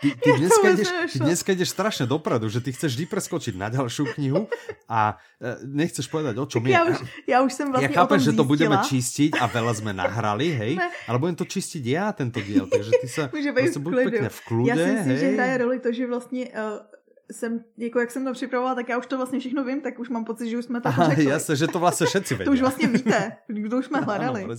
Ty, 0.01 0.09
ty, 0.20 0.30
dneska 0.40 0.66
ideš, 0.70 0.88
ty 1.12 1.18
dneska 1.18 1.49
ideš 1.53 1.70
strašne 1.72 2.05
dopredu, 2.05 2.49
že 2.49 2.61
ty 2.61 2.72
chceš 2.72 2.97
vždy 2.97 3.05
preskočiť 3.09 3.55
na 3.57 3.72
ďalšiu 3.72 4.05
knihu 4.16 4.44
a 4.88 5.16
e, 5.40 5.64
nechceš 5.64 6.07
povedať, 6.12 6.36
o 6.36 6.47
čom 6.47 6.62
tak 6.64 6.68
je. 6.68 6.74
Ja 6.76 6.82
už, 6.84 6.97
ja 7.26 7.38
už 7.40 7.51
som 7.53 7.66
vlastne 7.72 7.88
Ja 7.88 7.97
chápem, 7.97 8.20
že 8.20 8.32
to 8.36 8.44
budeme 8.44 8.76
čistiť 8.76 9.40
a 9.40 9.44
veľa 9.49 9.72
sme 9.72 9.92
nahrali, 9.97 10.53
hej, 10.53 10.72
ne. 10.76 10.88
ale 11.09 11.16
budem 11.16 11.36
to 11.40 11.49
čistiť 11.49 11.82
ja, 11.84 12.12
tento 12.12 12.44
diel, 12.44 12.68
takže 12.68 12.90
ty 13.01 13.09
sa 13.09 13.22
prostě 13.32 13.78
buď 13.80 13.94
pekne 13.94 14.28
v 14.28 14.40
kľude, 14.44 14.68
Ja 14.68 14.74
si 14.76 14.88
myslím, 14.92 15.16
že 15.16 15.28
hraje 15.36 15.55
roli 15.59 15.76
to, 15.80 15.88
že 15.92 16.05
vlastne 16.07 16.42
uh, 16.53 16.84
jsem, 17.32 17.64
jako 17.78 18.01
jak 18.01 18.11
jsem 18.11 18.24
to 18.24 18.32
připravovala, 18.32 18.74
tak 18.74 18.88
já 18.88 18.99
už 18.99 19.07
to 19.07 19.16
vlastně 19.16 19.40
všechno 19.40 19.64
vím, 19.64 19.80
tak 19.80 19.99
už 19.99 20.09
mám 20.09 20.24
pocit, 20.24 20.49
že 20.49 20.59
už 20.59 20.64
jsme 20.64 20.80
to 20.80 20.90
řekli. 20.90 21.24
Jasně, 21.24 21.57
že 21.57 21.66
to 21.66 21.78
vlastně 21.78 22.07
všetci 22.07 22.34
vědí. 22.34 22.44
to 22.49 22.53
už 22.53 22.61
vlastně 22.61 22.88
víte, 22.88 23.32
kdo 23.47 23.78
už 23.78 23.86
jsme 23.86 24.01
hledali. 24.01 24.44
ano. 24.44 24.55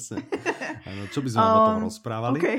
Ano, 0.85 1.07
čo 1.11 1.21
by 1.21 1.29
jsme 1.29 1.41
um, 1.41 1.51
o 1.51 1.65
tom 1.65 1.83
rozprávali? 1.83 2.39
Okay. 2.39 2.57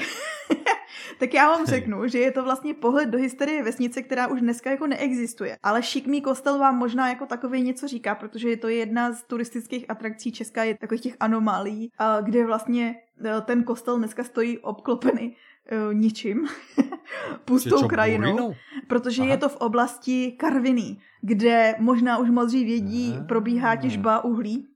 Tak 1.19 1.35
já 1.35 1.49
vám 1.49 1.67
řeknu, 1.67 2.09
že 2.09 2.19
je 2.19 2.33
to 2.33 2.45
vlastně 2.45 2.75
pohled 2.75 3.09
do 3.09 3.19
historie 3.19 3.63
vesnice, 3.63 4.03
která 4.03 4.27
už 4.27 4.41
dneska 4.41 4.71
jako 4.71 4.87
neexistuje. 4.87 5.57
Ale 5.63 5.83
šikmý 5.83 6.23
kostel 6.23 6.59
vám 6.59 6.79
možná 6.79 7.09
jako 7.09 7.27
takový 7.27 7.63
něco 7.63 7.89
říká, 7.89 8.15
protože 8.15 8.49
je 8.49 8.57
to 8.57 8.69
jedna 8.69 9.13
z 9.13 9.23
turistických 9.23 9.91
atrakcí 9.91 10.33
Česká, 10.33 10.65
je 10.65 10.79
takových 10.79 11.03
těch 11.03 11.17
anomálí, 11.21 11.93
kde 12.23 12.47
vlastně 12.47 12.95
e, 13.25 13.41
ten 13.41 13.65
kostel 13.65 13.99
dneska 13.99 14.25
stojí 14.25 14.59
obklopený 14.59 15.37
uh, 15.73 15.95
ničím, 15.95 16.49
pustou 17.45 17.89
krajinou, 17.89 18.31
burinou? 18.31 18.55
protože 18.89 19.23
Aha. 19.23 19.31
je 19.31 19.37
to 19.37 19.49
v 19.49 19.57
oblasti 19.57 20.33
Karviny, 20.33 20.97
kde 21.23 21.75
možná 21.79 22.19
už 22.19 22.31
moc 22.31 22.53
vědí, 22.53 23.13
Aha. 23.17 23.25
probíhá 23.25 23.77
těžba 23.77 24.25
uhlí. 24.25 24.69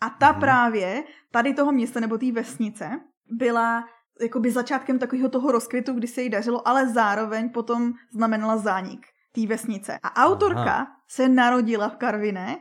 A 0.00 0.10
ta 0.10 0.30
hmm. 0.30 0.40
právě 0.40 1.04
tady 1.30 1.54
toho 1.54 1.72
města 1.72 2.00
nebo 2.00 2.18
té 2.18 2.32
vesnice 2.32 3.00
byla 3.30 3.84
jakoby 4.20 4.50
začátkem 4.50 4.98
takového 4.98 5.28
toho 5.28 5.52
rozkvětu, 5.52 5.92
kdy 5.92 6.06
se 6.06 6.22
jí 6.22 6.30
dařilo, 6.30 6.68
ale 6.68 6.88
zároveň 6.88 7.50
potom 7.50 7.92
znamenala 8.12 8.56
zánik 8.56 9.06
té 9.32 9.46
vesnice. 9.46 9.98
A 10.02 10.26
autorka 10.26 10.60
Aha. 10.60 10.86
se 11.08 11.28
narodila 11.28 11.88
v 11.88 11.96
Karviné 11.96 12.56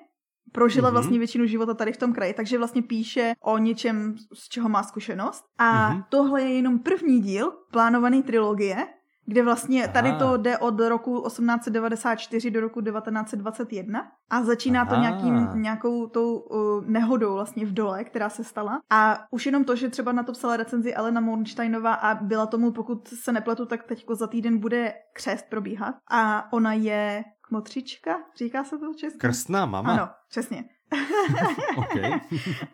prožila 0.53 0.89
mm-hmm. 0.89 0.93
vlastně 0.93 1.17
většinu 1.17 1.45
života 1.45 1.73
tady 1.73 1.93
v 1.93 1.97
tom 1.97 2.13
kraji, 2.13 2.33
takže 2.33 2.57
vlastně 2.57 2.81
píše 2.81 3.33
o 3.41 3.57
něčem, 3.57 4.15
z 4.33 4.49
čeho 4.49 4.69
má 4.69 4.83
zkušenost. 4.83 5.43
A 5.57 5.91
mm-hmm. 5.91 6.03
tohle 6.09 6.41
je 6.41 6.53
jenom 6.53 6.79
první 6.79 7.19
díl 7.21 7.51
plánované 7.71 8.23
trilogie, 8.23 8.87
kde 9.25 9.43
vlastně 9.43 9.83
Aha. 9.83 9.93
tady 9.93 10.13
to 10.13 10.37
jde 10.37 10.57
od 10.57 10.79
roku 10.79 11.23
1894 11.27 12.51
do 12.51 12.61
roku 12.61 12.81
1921 12.81 14.11
a 14.29 14.43
začíná 14.43 14.81
Aha. 14.81 14.95
to 14.95 15.01
nějakým, 15.01 15.49
nějakou 15.61 16.07
tou 16.07 16.35
uh, 16.35 16.85
nehodou 16.85 17.33
vlastně 17.33 17.65
v 17.65 17.73
dole, 17.73 18.03
která 18.03 18.29
se 18.29 18.43
stala. 18.43 18.81
A 18.89 19.19
už 19.31 19.45
jenom 19.45 19.63
to, 19.63 19.75
že 19.75 19.89
třeba 19.89 20.11
na 20.11 20.23
to 20.23 20.31
psala 20.31 20.57
recenzi 20.57 20.93
Elena 20.93 21.21
Mornsteinová 21.21 21.93
a 21.93 22.15
byla 22.15 22.45
tomu, 22.45 22.71
pokud 22.71 23.07
se 23.07 23.31
nepletu, 23.31 23.65
tak 23.65 23.83
teďko 23.83 24.15
za 24.15 24.27
týden 24.27 24.57
bude 24.57 24.93
křest 25.13 25.45
probíhat 25.49 25.95
a 26.11 26.53
ona 26.53 26.73
je 26.73 27.23
kmotřička, 27.41 28.15
říká 28.37 28.63
se 28.63 28.77
to 28.77 28.93
česky? 28.93 29.19
Krstná 29.19 29.65
mama? 29.65 29.93
Ano, 29.93 30.09
přesně. 30.29 30.63
okay. 31.77 32.11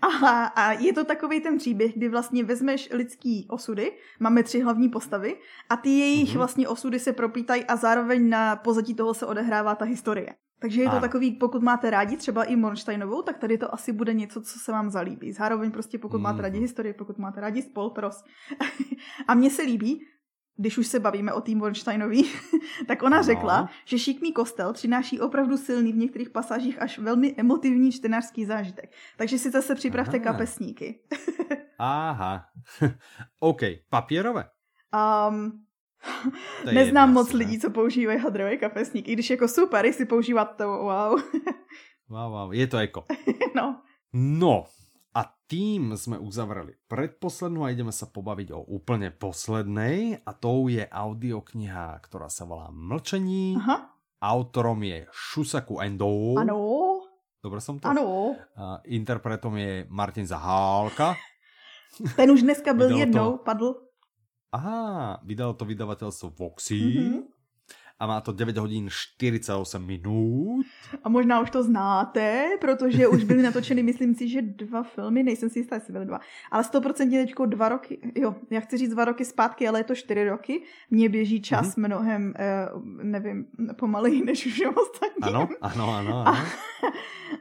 a, 0.02 0.46
a 0.46 0.72
je 0.72 0.94
to 0.94 1.06
takový 1.06 1.42
ten 1.42 1.58
příběh, 1.58 1.94
kdy 1.96 2.10
vlastně 2.10 2.44
vezmeš 2.44 2.90
lidský 2.92 3.48
osudy, 3.50 3.92
máme 4.20 4.44
tři 4.44 4.62
hlavní 4.62 4.90
postavy 4.90 5.38
a 5.70 5.78
ty 5.78 5.90
jejich 5.90 6.30
mm-hmm. 6.30 6.38
vlastně 6.38 6.68
osudy 6.68 7.00
se 7.00 7.14
propítají 7.14 7.66
a 7.66 7.76
zároveň 7.76 8.30
na 8.30 8.56
pozadí 8.56 8.94
toho 8.94 9.14
se 9.14 9.26
odehrává 9.26 9.76
ta 9.76 9.86
historie. 9.86 10.36
Takže 10.60 10.82
je 10.82 10.90
to 10.90 10.96
a. 10.96 11.00
takový, 11.00 11.32
pokud 11.32 11.64
máte 11.64 11.90
rádi 11.90 12.18
třeba 12.18 12.44
i 12.44 12.56
Mornsteinovou, 12.56 13.22
tak 13.22 13.38
tady 13.38 13.58
to 13.58 13.74
asi 13.74 13.92
bude 13.92 14.14
něco, 14.14 14.42
co 14.42 14.60
se 14.60 14.72
vám 14.72 14.90
zalíbí. 14.90 15.32
Zároveň 15.32 15.72
prostě 15.72 15.98
pokud 15.98 16.18
mm. 16.18 16.24
máte 16.24 16.42
rádi 16.42 16.58
mhm. 16.58 16.64
historii, 16.64 16.94
pokud 16.94 17.18
máte 17.18 17.42
rádi 17.42 17.62
spolpros. 17.62 18.24
a 19.28 19.34
mně 19.34 19.50
se 19.50 19.62
líbí, 19.62 20.02
když 20.60 20.78
už 20.78 20.88
se 20.88 21.00
bavíme 21.00 21.34
o 21.34 21.42
tým 21.42 21.60
Wolfsteinový, 21.60 22.32
tak 22.88 23.04
ona 23.04 23.18
no. 23.18 23.24
řekla, 23.24 23.70
že 23.86 24.00
šikmý 24.00 24.34
kostel 24.34 24.74
přináší 24.74 25.20
opravdu 25.20 25.58
silný 25.58 25.94
v 25.94 25.98
některých 25.98 26.30
pasážích 26.30 26.82
až 26.82 27.00
velmi 27.00 27.36
emotivní 27.38 27.92
čtenářský 27.92 28.46
zážitek. 28.46 28.92
Takže 29.18 29.40
si 29.40 29.52
zase 29.52 29.76
připravte 29.76 30.18
Aha. 30.18 30.24
kapesníky. 30.24 31.00
Aha. 31.80 32.46
OK. 33.40 33.62
Papírové? 33.90 34.50
Um, 35.30 35.66
neznám 36.74 37.14
moc 37.14 37.34
lidí, 37.34 37.60
co 37.60 37.70
používají 37.70 38.20
hadrové 38.20 38.58
kapesníky, 38.58 39.14
když 39.14 39.30
jako 39.30 39.48
super, 39.48 39.86
jestli 39.86 40.06
používat 40.06 40.46
to, 40.46 40.68
wow. 40.68 41.22
wow, 42.10 42.32
wow, 42.32 42.54
je 42.54 42.68
to 42.68 42.78
jako. 42.78 43.06
no. 43.56 43.82
No, 44.14 44.66
a 45.10 45.22
tým 45.50 45.98
sme 45.98 46.22
uzavreli 46.22 46.78
predposlednú 46.86 47.66
a 47.66 47.74
ideme 47.74 47.90
sa 47.90 48.06
pobaviť 48.06 48.54
o 48.54 48.62
úplne 48.70 49.10
poslednej 49.10 50.22
a 50.22 50.32
tou 50.38 50.70
je 50.70 50.86
audiokniha, 50.86 51.98
ktorá 52.06 52.30
sa 52.30 52.46
volá 52.46 52.70
Mlčení. 52.70 53.58
Aha. 53.58 53.90
Autorom 54.20 54.84
je 54.86 55.10
Shusaku 55.10 55.82
Endo. 55.82 56.38
Ano. 56.38 56.58
Dobre 57.40 57.64
som 57.64 57.80
to? 57.80 57.88
Ano. 57.88 58.36
A 58.54 58.84
interpretom 58.86 59.56
je 59.58 59.88
Martin 59.90 60.28
Zahálka. 60.28 61.16
Ten 62.20 62.30
už 62.30 62.46
dneska 62.46 62.74
byl 62.74 62.90
jednou, 62.98 63.32
to... 63.32 63.44
padl. 63.44 63.70
Aha, 64.52 65.22
vydalo 65.24 65.54
to 65.54 65.66
vydavateľstvo 65.66 66.34
Voxy. 66.34 66.82
Mm-hmm 66.82 67.29
a 68.00 68.08
má 68.08 68.22
to 68.22 68.32
9 68.32 68.58
hodin 68.58 68.88
48 68.90 69.86
minut. 69.86 70.66
A 71.04 71.10
možná 71.10 71.42
už 71.42 71.50
to 71.50 71.64
znáte, 71.64 72.50
protože 72.62 73.08
už 73.08 73.24
byly 73.24 73.44
natočeny, 73.44 73.84
myslím 73.84 74.16
si, 74.16 74.30
že 74.30 74.42
dva 74.42 74.84
filmy, 74.84 75.24
nejsem 75.24 75.50
si 75.50 75.60
jistá, 75.60 75.76
jestli 75.76 75.94
byly 75.94 76.06
dva, 76.06 76.20
ale 76.52 76.64
100% 76.64 77.10
teďko 77.12 77.46
dva 77.46 77.70
roky, 77.70 78.00
jo, 78.16 78.36
já 78.50 78.60
chci 78.60 78.78
říct 78.78 78.90
dva 78.90 79.06
roky 79.06 79.26
zpátky, 79.26 79.68
ale 79.68 79.80
je 79.80 79.84
to 79.84 79.96
čtyři 79.96 80.30
roky. 80.30 80.62
Mně 80.92 81.10
běží 81.10 81.42
čas 81.42 81.68
mm-hmm. 81.68 81.86
mnohem, 81.86 82.34
eh, 82.40 82.68
nevím, 83.04 83.46
pomaleji 83.76 84.26
než 84.26 84.46
už 84.46 84.62
ostatní. 84.66 85.22
Ano, 85.22 85.50
ano, 85.62 85.96
ano. 85.96 86.24
ano. 86.28 86.38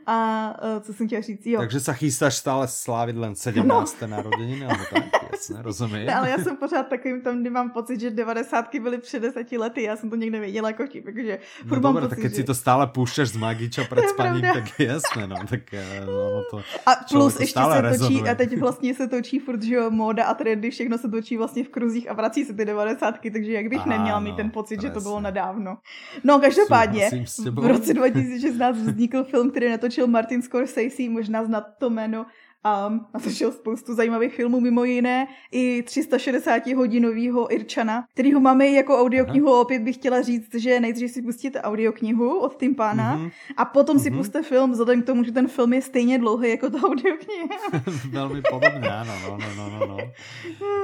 A, 0.07 0.15
a 0.15 0.57
eh, 0.63 0.81
co 0.81 0.95
jsem 0.95 1.07
chtěla 1.07 1.23
říct, 1.23 1.47
jo. 1.47 1.61
Takže 1.61 1.81
se 1.81 1.95
chystáš 1.95 2.37
stále 2.37 2.69
slávit 2.69 3.17
len 3.17 3.35
17. 3.35 4.01
No. 4.01 4.09
narozeniny, 4.09 4.67
ale 4.67 4.87
tak, 4.91 5.05
jasně, 5.33 5.63
rozumím. 5.63 6.07
Ne, 6.07 6.15
ale 6.15 6.31
já 6.31 6.39
jsem 6.39 6.57
pořád 6.57 6.89
takovým 6.89 7.23
tam, 7.23 7.41
kdy 7.41 7.51
mám 7.51 7.71
pocit, 7.71 8.01
že 8.01 8.11
90. 8.11 8.75
byly 8.75 8.99
před 8.99 9.21
10 9.21 9.53
lety, 9.53 9.83
já 9.83 9.97
jsem 9.97 10.11
to 10.11 10.17
někde 10.17 10.41
věděla 10.49 10.69
jako 10.69 10.87
vtip, 10.87 11.05
takže 11.05 11.39
no 11.65 11.69
furt 11.69 11.81
no 11.81 11.93
dobré, 11.93 12.09
tak 12.09 12.19
keď 12.19 12.31
že... 12.31 12.37
si 12.37 12.45
to 12.45 12.55
stále 12.55 12.87
púšťaš 12.87 13.29
z 13.29 13.37
Magiča 13.37 13.85
před 13.85 14.09
spaním, 14.09 14.43
tak 14.43 14.81
jasné, 14.81 15.27
no, 15.27 15.37
tak 15.49 15.61
no, 16.07 16.43
to 16.51 16.63
A 16.87 16.91
plus 17.13 17.41
ještě 17.41 17.61
se 17.61 17.81
rezonuje. 17.81 18.23
točí, 18.23 18.31
a 18.31 18.35
teď 18.35 18.59
vlastně 18.59 18.95
se 18.95 19.09
točí 19.09 19.39
furt, 19.39 19.63
že 19.63 19.75
jo, 19.75 19.91
móda 19.91 20.25
a 20.25 20.35
trendy, 20.35 20.71
všechno 20.71 20.99
se 20.99 21.09
točí 21.09 21.37
vlastně 21.37 21.65
v 21.65 21.69
kruzích 21.69 22.11
a 22.11 22.13
vrací 22.13 22.45
se 22.45 22.55
ty 22.55 22.65
90. 22.65 23.15
takže 23.33 23.53
jak 23.53 23.69
bych 23.69 23.87
neměla 23.87 24.21
mít 24.21 24.31
no, 24.31 24.37
ten 24.37 24.51
pocit, 24.51 24.77
presne. 24.77 24.89
že 24.89 24.95
to 24.95 25.01
bylo 25.01 25.21
nedávno. 25.21 25.79
No, 26.25 26.39
každopádně, 26.39 27.11
v 27.51 27.67
roce 27.67 27.95
2016 27.99 28.77
vznikl 28.77 29.25
film, 29.25 29.51
který 29.51 29.69
natočil 29.69 30.07
Martin 30.07 30.43
Scorsese, 30.43 31.03
možná 31.11 31.45
znát 31.45 31.65
to 31.79 31.91
jméno 31.91 32.27
Um, 32.67 33.07
natočil 33.15 33.53
spoustu 33.53 33.95
zajímavých 33.95 34.35
filmů, 34.35 34.61
mimo 34.61 34.85
jiné 34.85 35.27
i 35.53 35.83
360 35.83 36.67
hodinového 36.67 37.55
Irčana, 37.55 38.05
kterýho 38.13 38.41
máme 38.41 38.67
i 38.67 38.75
jako 38.75 39.01
audioknihu. 39.01 39.49
Aha. 39.49 39.61
Opět 39.61 39.83
bych 39.83 39.95
chtěla 39.97 40.23
říct, 40.23 40.55
že 40.55 40.81
nejdřív 40.81 41.11
si 41.11 41.23
pustíte 41.23 41.63
audioknihu 41.63 42.39
od 42.39 42.57
Tim 42.57 42.75
Pána 42.75 43.17
mm-hmm. 43.17 43.31
a 43.57 43.65
potom 43.65 43.97
mm-hmm. 43.97 44.03
si 44.03 44.11
mhm. 44.11 44.19
puste 44.19 44.43
film, 44.43 44.71
vzhledem 44.71 45.03
k 45.03 45.07
tomu, 45.07 45.25
že 45.25 45.33
ten 45.33 45.49
film 45.49 45.73
je 45.73 45.83
stejně 45.83 46.19
dlouhý 46.19 46.51
jako 46.51 46.71
ta 46.71 46.79
audiokniha. 46.79 47.49
Velmi 48.11 48.43
podobně, 48.51 48.89
ano, 48.91 49.13
no, 49.23 49.39
no, 49.39 49.55
no, 49.57 49.79
no, 49.79 49.87
no. 49.87 49.97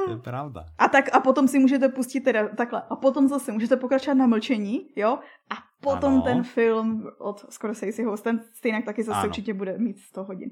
To 0.04 0.10
je 0.10 0.16
pravda. 0.16 0.64
A 0.78 0.88
tak 0.88 1.16
a 1.16 1.20
potom 1.20 1.48
si 1.48 1.58
můžete 1.58 1.88
pustit 1.88 2.20
teda 2.20 2.48
takhle. 2.48 2.82
A 2.90 2.96
potom 2.96 3.28
zase 3.28 3.52
můžete 3.52 3.76
pokračovat 3.76 4.14
na 4.14 4.26
mlčení, 4.26 4.88
jo? 4.96 5.18
A 5.50 5.54
potom 5.80 6.12
ano. 6.12 6.22
ten 6.22 6.38
film 6.44 7.10
od 7.18 7.44
Scorseseho, 7.50 8.16
ten 8.16 8.40
stejně 8.52 8.82
taky 8.82 9.02
zase 9.02 9.18
ano. 9.18 9.28
určitě 9.28 9.54
bude 9.54 9.78
mít 9.78 9.98
100 9.98 10.24
hodin. 10.24 10.50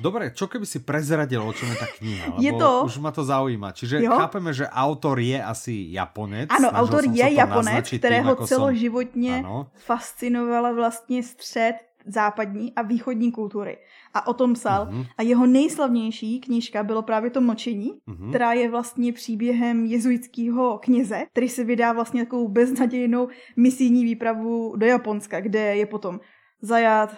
Dobre, 0.00 0.30
čo 0.30 0.46
keby 0.46 0.62
si 0.62 0.78
prezradil, 0.78 1.42
o 1.42 1.50
čom 1.50 1.66
je 1.66 1.76
ta 1.76 1.90
kniha? 1.98 2.38
Je 2.38 2.54
to... 2.54 2.86
Už 2.86 3.02
ma 3.02 3.10
to 3.10 3.26
zaujíma. 3.26 3.74
Čiže 3.74 4.06
jo? 4.06 4.14
chápeme, 4.14 4.54
že 4.54 4.70
autor 4.70 5.18
je 5.18 5.42
asi 5.42 5.90
Japonec. 5.90 6.46
Ano, 6.54 6.70
autor 6.70 7.02
je 7.10 7.26
Japonec, 7.34 7.90
kterého 7.90 8.36
tým, 8.36 8.46
celoživotně 8.46 9.42
som... 9.42 9.66
fascinovala 9.74 10.72
vlastně 10.72 11.22
střed 11.22 11.87
západní 12.08 12.74
a 12.74 12.82
východní 12.82 13.32
kultury. 13.32 13.78
A 14.14 14.26
o 14.26 14.34
tom 14.34 14.54
psal. 14.54 14.86
Mm-hmm. 14.86 15.06
A 15.18 15.22
jeho 15.22 15.46
nejslavnější 15.46 16.40
knížka 16.40 16.82
bylo 16.82 17.02
právě 17.02 17.30
to 17.30 17.40
Močení, 17.40 17.92
mm-hmm. 18.08 18.28
která 18.28 18.52
je 18.52 18.70
vlastně 18.70 19.12
příběhem 19.12 19.84
jezuitského 19.84 20.78
kněze, 20.78 21.24
který 21.32 21.48
se 21.48 21.64
vydá 21.64 21.92
vlastně 21.92 22.24
takovou 22.24 22.48
beznadějnou 22.48 23.28
misijní 23.56 24.04
výpravu 24.04 24.76
do 24.76 24.86
Japonska, 24.86 25.40
kde 25.40 25.76
je 25.76 25.86
potom 25.86 26.20
zajat, 26.62 27.16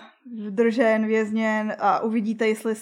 držen, 0.50 1.06
vězněn 1.06 1.76
a 1.78 2.00
uvidíte, 2.00 2.48
jestli 2.48 2.74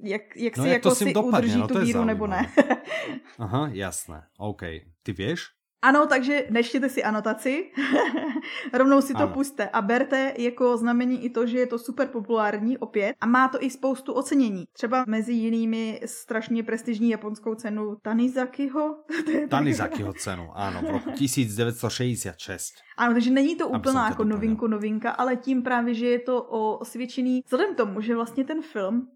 jak, 0.00 0.22
jak 0.36 0.56
no, 0.56 0.62
si, 0.62 0.68
jak 0.68 0.84
jako 0.84 0.94
si 0.94 1.12
dopadne, 1.12 1.38
udrží 1.38 1.58
no, 1.58 1.68
tu 1.68 1.80
víru 1.80 2.04
nebo 2.04 2.26
ne. 2.26 2.52
Aha, 3.38 3.68
jasné. 3.72 4.22
OK. 4.38 4.62
Ty 5.02 5.12
víš? 5.12 5.40
Ano, 5.82 6.06
takže 6.06 6.46
nečtěte 6.50 6.88
si 6.88 7.04
anotaci, 7.04 7.70
rovnou 8.72 9.00
si 9.00 9.12
to 9.12 9.18
ano. 9.18 9.32
puste 9.32 9.68
a 9.68 9.82
berte 9.82 10.34
jako 10.38 10.76
znamení 10.76 11.24
i 11.24 11.30
to, 11.30 11.46
že 11.46 11.58
je 11.58 11.66
to 11.66 11.78
super 11.78 12.08
populární 12.08 12.78
opět 12.78 13.16
a 13.20 13.26
má 13.26 13.48
to 13.48 13.62
i 13.62 13.70
spoustu 13.70 14.12
ocenění. 14.12 14.64
Třeba 14.72 15.04
mezi 15.08 15.32
jinými 15.32 16.00
strašně 16.04 16.62
prestižní 16.62 17.10
japonskou 17.10 17.54
cenu 17.54 17.96
Tanizakiho. 18.02 18.96
Tanizakiho 19.48 20.12
cenu, 20.12 20.50
ano, 20.54 20.82
v 20.82 20.90
roku 20.90 21.10
1966. 21.18 22.72
Ano, 22.96 23.14
takže 23.14 23.30
není 23.30 23.56
to 23.56 23.68
úplná 23.68 24.08
jako 24.08 24.24
novinku, 24.24 24.66
novinka, 24.66 25.10
ale 25.10 25.36
tím 25.36 25.62
právě, 25.62 25.94
že 25.94 26.06
je 26.06 26.18
to 26.18 26.42
osvědčený, 26.42 27.42
vzhledem 27.44 27.74
tomu, 27.74 28.00
že 28.00 28.14
vlastně 28.14 28.44
ten 28.44 28.62
film 28.62 29.08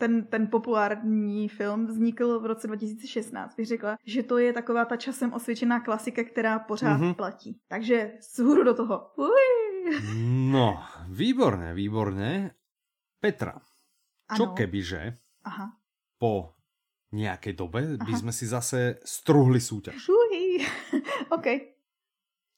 ten, 0.00 0.24
ten 0.24 0.48
populární 0.48 1.48
film 1.48 1.86
vznikl 1.86 2.40
v 2.40 2.46
roce 2.46 2.66
2016, 2.66 3.56
bych 3.56 3.66
řekla, 3.66 3.96
že 4.04 4.22
to 4.22 4.38
je 4.38 4.52
taková 4.52 4.84
ta 4.84 4.96
časem 4.96 5.32
osvědčená 5.32 5.80
klasika, 5.80 6.24
která 6.24 6.58
pořád 6.58 7.00
mm-hmm. 7.00 7.14
platí. 7.14 7.60
Takže 7.68 8.12
zhůru 8.36 8.64
do 8.64 8.74
toho. 8.74 9.12
Uj. 9.16 9.46
No, 10.50 10.80
výborné, 11.08 11.74
výborné. 11.74 12.50
Petra, 13.20 13.60
ano. 14.28 14.36
čo 14.36 14.44
kebyže 14.56 15.16
Aha. 15.44 15.76
po 16.18 16.56
nějaké 17.12 17.52
dobe 17.52 18.00
Aha. 18.00 18.06
by 18.08 18.12
sme 18.16 18.32
si 18.32 18.48
zase 18.48 18.96
struhli 19.04 19.60
súťaž. 19.60 20.00
Uj. 20.08 20.64
OK. 21.36 21.46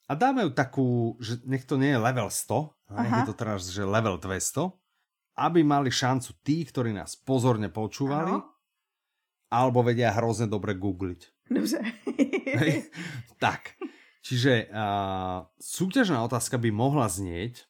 A 0.07 0.12
dáme 0.14 0.47
ju 0.47 0.51
takú, 0.55 1.16
že 1.18 1.43
nech 1.49 1.66
to 1.66 1.74
nie 1.74 1.90
je 1.90 1.99
level 1.99 2.30
100, 2.30 2.95
nech 3.01 3.14
je 3.22 3.24
to 3.26 3.34
teraz, 3.34 3.66
že 3.66 3.82
level 3.82 4.20
200, 4.20 4.70
aby 5.39 5.64
mali 5.64 5.89
šancu 5.89 6.45
tí, 6.45 6.64
ktorí 6.64 6.93
nás 6.93 7.16
pozorne 7.16 7.72
počúvali, 7.72 8.33
ano. 8.37 8.61
alebo 9.49 9.80
vedia 9.80 10.12
hrozne 10.12 10.49
dobre 10.49 10.76
googliť. 10.76 11.49
Dobře. 11.53 11.78
tak, 13.45 13.76
čiže 14.24 14.68
uh, 14.72 15.45
súťažná 15.61 16.24
otázka 16.24 16.57
by 16.61 16.70
mohla 16.72 17.09
znieť, 17.09 17.64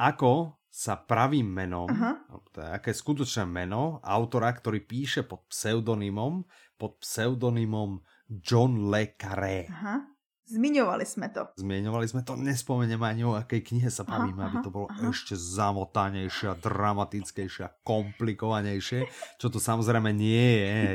ako 0.00 0.58
sa 0.74 0.98
pravým 0.98 1.46
menom, 1.46 1.86
Aha. 1.86 2.18
je 2.50 2.66
aké 2.66 2.90
skutočné 2.90 3.46
meno 3.46 4.02
autora, 4.02 4.50
ktorý 4.50 4.82
píše 4.82 5.22
pod 5.22 5.46
pseudonymom, 5.46 6.42
pod 6.74 6.98
pseudonymom 6.98 8.02
John 8.26 8.90
Le 8.90 9.14
Carré. 9.14 9.70
Aha. 9.70 10.13
Zmiňovali 10.44 11.06
jsme 11.06 11.28
to. 11.28 11.46
Zmiňovali 11.56 12.08
jsme 12.08 12.22
to, 12.22 12.36
nespomeneme 12.36 13.08
ani 13.08 13.24
o 13.24 13.32
jaké 13.32 13.64
knihe 13.64 13.88
sa 13.88 14.04
bavíme, 14.04 14.44
aby 14.44 14.58
to 14.60 14.70
bylo 14.70 14.92
aha. 14.92 15.08
ešte 15.08 15.32
zamotanejšie, 15.40 16.60
dramatickejšie, 16.60 17.80
komplikovanejšie, 17.80 19.08
čo 19.40 19.46
to 19.48 19.56
samozrejme 19.56 20.12
nie 20.12 20.44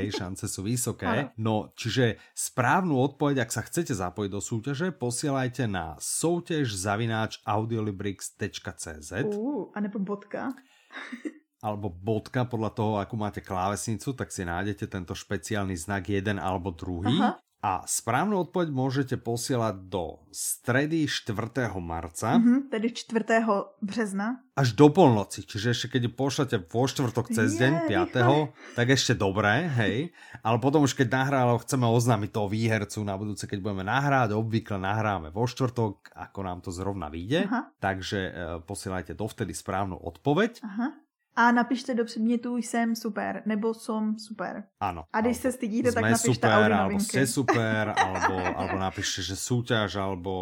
je, 0.06 0.14
šance 0.22 0.46
sú 0.46 0.62
vysoké. 0.62 1.10
Aha. 1.10 1.34
No, 1.42 1.74
čiže 1.74 2.22
správnu 2.38 2.94
odpoveď, 3.02 3.50
ak 3.50 3.50
sa 3.50 3.66
chcete 3.66 3.98
zapojiť 3.98 4.30
do 4.30 4.42
súťaže, 4.42 4.88
posielajte 4.94 5.66
na 5.66 5.98
soutěž 5.98 6.70
zavináč 6.70 7.42
audiolibrix.cz 7.42 9.12
uh, 9.26 9.74
a 9.74 9.78
nebo 9.82 9.98
bodka. 9.98 10.54
alebo 11.66 11.92
bodka 11.92 12.48
podľa 12.48 12.72
toho, 12.72 12.94
akú 13.02 13.20
máte 13.20 13.44
klávesnicu, 13.44 14.16
tak 14.16 14.32
si 14.32 14.48
nájdete 14.48 14.88
tento 14.88 15.12
špeciálny 15.12 15.76
znak 15.76 16.08
jeden 16.08 16.40
alebo 16.40 16.72
druhý. 16.72 17.18
Aha. 17.20 17.36
A 17.60 17.84
správnu 17.84 18.48
odpoveď 18.48 18.72
môžete 18.72 19.16
posielať 19.20 19.92
do 19.92 20.24
stredy 20.32 21.12
4. 21.12 21.36
marca. 21.84 22.40
Mm-hmm, 22.40 22.72
tedy 22.72 22.88
4. 22.96 23.84
března. 23.84 24.48
Až 24.56 24.80
do 24.80 24.88
polnoci, 24.88 25.44
čiže 25.44 25.76
ešte 25.76 25.88
keď 26.00 26.16
pošlete 26.16 26.56
vo 26.72 26.88
štvrtok 26.88 27.36
cez 27.36 27.60
deň, 27.60 27.92
5. 28.16 28.80
tak 28.80 28.88
ešte 28.96 29.12
dobré, 29.12 29.68
hej. 29.76 30.16
Ale 30.40 30.64
potom 30.64 30.88
už 30.88 30.96
keď 30.96 31.12
nahrálo, 31.12 31.60
chceme 31.60 31.84
oznámiť 31.84 32.32
toho 32.32 32.48
výhercu 32.48 33.04
na 33.04 33.20
budúce, 33.20 33.44
keď 33.44 33.60
budeme 33.60 33.84
nahrávať, 33.84 34.40
obvykle 34.40 34.80
nahráme 34.80 35.28
vo 35.36 35.44
štvrtok, 35.44 36.16
ako 36.16 36.40
nám 36.44 36.64
to 36.64 36.72
zrovna 36.72 37.12
vyjde. 37.12 37.44
Aha. 37.44 37.76
Takže 37.84 38.20
e, 38.20 38.32
posielajte 38.64 39.20
dovtedy 39.20 39.52
správnu 39.52 40.00
odpoveď. 40.00 40.64
Aha 40.64 40.99
a 41.40 41.52
napište 41.52 41.96
do 41.96 42.06
předmětu 42.06 42.58
jsem 42.58 42.96
super, 42.96 43.44
nebo 43.46 43.74
som 43.74 44.20
super. 44.20 44.64
Ano. 44.80 45.04
A 45.14 45.22
když 45.22 45.38
se 45.38 45.52
stydíte, 45.52 45.92
tak 45.92 46.04
napište 46.04 46.34
super, 46.34 46.52
audio 46.52 46.78
alebo 46.78 47.00
ste 47.00 47.28
super, 47.28 47.84
alebo, 48.04 48.36
alebo 48.60 48.76
napište, 48.76 49.24
že 49.24 49.36
súťaž, 49.40 49.96
alebo 49.96 50.34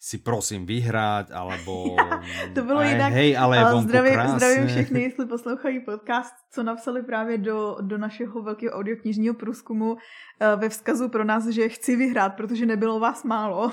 si 0.00 0.18
prosím 0.18 0.66
vyhrát, 0.66 1.30
alebo... 1.32 1.96
to 2.54 2.62
bylo 2.62 2.78
aj, 2.78 2.92
jinak. 2.92 3.12
Hej, 3.12 3.38
ale 3.38 3.56
je 3.56 3.64
zdravím, 3.82 4.28
zdravím 4.28 4.66
všechny, 4.74 5.02
jestli 5.02 5.26
poslouchají 5.26 5.80
podcast, 5.80 6.34
co 6.52 6.62
napsali 6.62 7.02
právě 7.02 7.38
do, 7.38 7.76
do 7.80 7.98
našeho 7.98 8.42
velkého 8.42 8.72
audioknižního 8.72 9.34
průzkumu 9.34 9.92
uh, 9.92 9.98
ve 10.56 10.68
vzkazu 10.68 11.08
pro 11.08 11.24
nás, 11.24 11.46
že 11.46 11.68
chci 11.68 11.96
vyhrát, 11.96 12.36
protože 12.36 12.66
nebylo 12.66 13.00
vás 13.00 13.24
málo. 13.24 13.72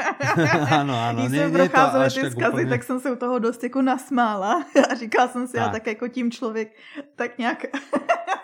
ano, 0.70 0.94
ano. 0.98 1.28
Když 1.28 1.40
jsme 1.40 1.50
procházeli 1.50 2.04
ty 2.04 2.30
vzkazy, 2.30 2.52
úplně... 2.52 2.70
tak 2.70 2.82
jsem 2.82 3.00
se 3.00 3.10
u 3.10 3.16
toho 3.16 3.38
dost 3.38 3.62
jako 3.62 3.82
nasmála 3.82 4.64
a 4.90 4.94
říkala 4.94 5.28
jsem 5.28 5.46
si, 5.46 5.52
tak. 5.52 5.68
a 5.68 5.68
tak 5.68 5.86
jako 5.86 6.08
tím 6.08 6.30
člověk 6.30 6.68
tak 7.16 7.38
nějak 7.38 7.64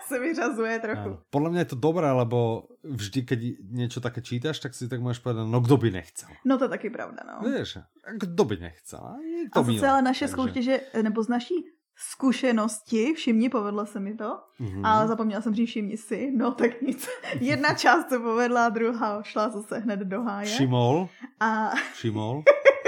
se 0.07 0.19
vyřazuje 0.19 0.79
trochu. 0.79 1.01
Ano. 1.01 1.19
Podle 1.29 1.49
mě 1.49 1.59
je 1.59 1.65
to 1.65 1.75
dobré, 1.75 2.11
lebo 2.11 2.63
vždy, 2.83 3.21
keď 3.21 3.39
něco 3.71 4.01
také 4.01 4.21
čítáš, 4.21 4.59
tak 4.59 4.73
si 4.73 4.87
tak 4.87 5.01
můžeš 5.01 5.19
povedat, 5.19 5.47
no 5.47 5.59
kdo 5.59 5.77
by 5.77 5.91
nechcel. 5.91 6.29
No 6.45 6.57
to 6.57 6.69
taky 6.69 6.89
pravda, 6.89 7.23
no. 7.27 7.49
Víš, 7.49 7.77
kdo 8.17 8.45
by 8.45 8.57
nechcel. 8.57 9.15
Je 9.23 9.49
to 9.49 9.59
a 9.59 9.63
zase 9.63 9.87
ale 9.87 10.01
naše 10.01 10.25
takže... 10.25 10.35
soutěže, 10.35 10.81
nebo 11.03 11.23
z 11.23 11.27
naší 11.27 11.53
zkušenosti, 11.97 13.13
všimni, 13.13 13.49
povedlo 13.49 13.85
se 13.85 13.99
mi 13.99 14.15
to, 14.15 14.39
mm-hmm. 14.59 14.81
ale 14.83 15.07
zapomněla 15.07 15.41
jsem 15.41 15.55
říct 15.55 15.69
všimni 15.69 15.97
si, 15.97 16.31
no 16.35 16.51
tak 16.51 16.81
nic. 16.81 17.09
Jedna 17.39 17.73
část 17.73 18.09
se 18.09 18.19
povedla, 18.19 18.69
druhá 18.69 19.23
šla 19.23 19.49
zase 19.49 19.77
hned 19.77 19.99
do 19.99 20.21
háje. 20.21 20.47
Všimol. 20.47 21.09
A... 21.39 21.69
Všimol. 21.93 22.43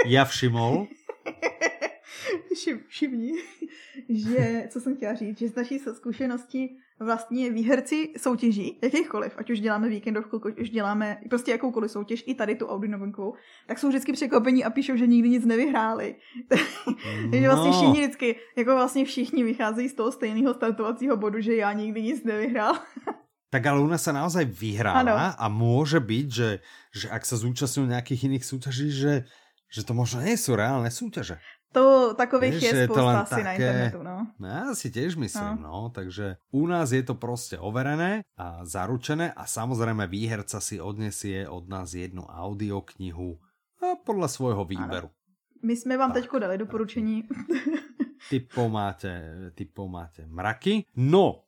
Já 0.06 0.24
všimol. 0.24 0.86
Všim, 2.54 2.80
všimni, 2.88 3.32
že, 4.08 4.68
co 4.68 4.80
jsem 4.80 4.96
chtěla 4.96 5.14
říct, 5.14 5.38
že 5.38 5.48
z 5.48 5.54
naší 5.54 5.78
zkušenosti 5.78 6.76
vlastně 7.00 7.50
výherci 7.50 8.12
soutěží, 8.16 8.78
jakýchkoliv, 8.82 9.34
ať 9.36 9.50
už 9.50 9.60
děláme 9.60 9.88
víkendovku, 9.88 10.40
ať 10.46 10.58
už 10.58 10.70
děláme 10.70 11.20
prostě 11.30 11.50
jakoukoliv 11.50 11.90
soutěž, 11.90 12.24
i 12.26 12.34
tady 12.34 12.54
tu 12.54 12.66
Audi 12.66 12.88
novinkou, 12.88 13.34
tak 13.66 13.78
jsou 13.78 13.88
vždycky 13.88 14.12
překvapení 14.12 14.64
a 14.64 14.70
píšou, 14.70 14.96
že 14.96 15.06
nikdy 15.06 15.28
nic 15.28 15.44
nevyhráli. 15.44 16.14
Takže 17.30 17.48
no. 17.48 17.54
vlastně 17.54 17.72
všichni 17.72 18.00
vždycky, 18.00 18.36
jako 18.56 18.74
vlastně 18.74 19.04
všichni 19.04 19.44
vycházejí 19.44 19.88
z 19.88 19.94
toho 19.94 20.12
stejného 20.12 20.54
startovacího 20.54 21.16
bodu, 21.16 21.40
že 21.40 21.54
já 21.54 21.72
nikdy 21.72 22.02
nic 22.02 22.24
nevyhrál. 22.24 22.74
tak 23.50 23.66
ale 23.66 23.82
nás 23.82 24.06
sa 24.06 24.14
naozaj 24.14 24.46
vyhráva 24.46 25.34
a 25.34 25.46
môže 25.50 25.98
byť, 25.98 26.26
že, 26.30 26.62
že 26.94 27.06
ak 27.10 27.26
sa 27.26 27.34
zúčastňujú 27.34 27.90
nejakých 27.90 28.30
iných 28.30 28.46
súťaží, 28.46 28.94
že, 28.94 29.26
že 29.66 29.82
to 29.82 29.90
možno 29.90 30.22
nie 30.22 30.38
sú 30.38 30.54
reálne 30.54 30.86
súťaže. 30.86 31.42
To 31.72 32.14
takových 32.18 32.54
Víš, 32.54 32.62
je 32.62 32.84
spousta 32.86 33.20
asi 33.20 33.30
také... 33.30 33.44
na 33.44 33.52
internetu, 33.52 34.02
no. 34.02 34.16
no. 34.38 34.46
Ja 34.48 34.74
si 34.74 34.90
tiež 34.90 35.14
myslím, 35.14 35.62
no. 35.62 35.70
no. 35.70 35.94
Takže 35.94 36.36
u 36.50 36.66
nás 36.66 36.90
je 36.90 37.02
to 37.02 37.14
prostě 37.14 37.58
overené 37.58 38.26
a 38.34 38.66
zaručené 38.66 39.30
a 39.30 39.46
samozrejme 39.46 40.10
výherca 40.10 40.58
si 40.58 40.82
odnesie 40.82 41.46
od 41.46 41.70
nás 41.70 41.94
jednu 41.94 42.26
audioknihu 42.26 43.38
a 43.78 43.86
podle 44.02 44.28
svojho 44.28 44.64
výberu. 44.66 45.14
Ano. 45.14 45.62
My 45.62 45.76
jsme 45.76 45.96
vám 45.96 46.12
teďko 46.12 46.38
dali 46.38 46.58
doporučení. 46.58 47.28
typov 48.30 48.70
máte, 48.70 49.12
typov 49.54 49.88
máte 49.90 50.26
mraky. 50.26 50.84
No, 50.96 51.44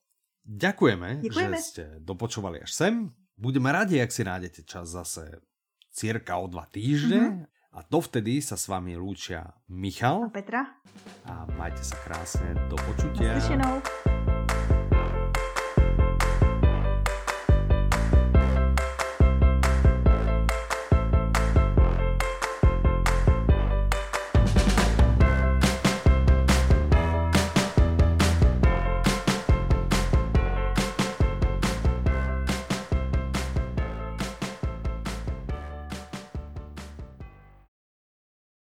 ďakujeme, 0.46 1.16
Děkujeme. 1.22 1.56
že 1.56 1.62
ste 1.62 1.84
dopočúvali 1.98 2.62
až 2.62 2.72
sem. 2.72 3.10
Budeme 3.36 3.72
radi, 3.72 3.98
ak 3.98 4.12
si 4.12 4.22
nájdete 4.22 4.62
čas 4.62 4.88
zase 4.88 5.42
cirka 5.90 6.38
o 6.38 6.46
dva 6.46 6.66
týždne. 6.70 7.20
Mm-hmm. 7.20 7.51
A 7.72 7.80
dovtedy 7.80 8.44
sa 8.44 8.60
s 8.60 8.68
vami 8.68 8.92
lúčia 8.92 9.48
Michal 9.72 10.28
A 10.28 10.32
Petra? 10.32 10.62
a 11.24 11.48
majte 11.56 11.80
sa 11.80 11.96
krásne 12.04 12.52
do 12.68 12.76
počutia. 12.84 13.32
Naslyšenou. 13.40 14.21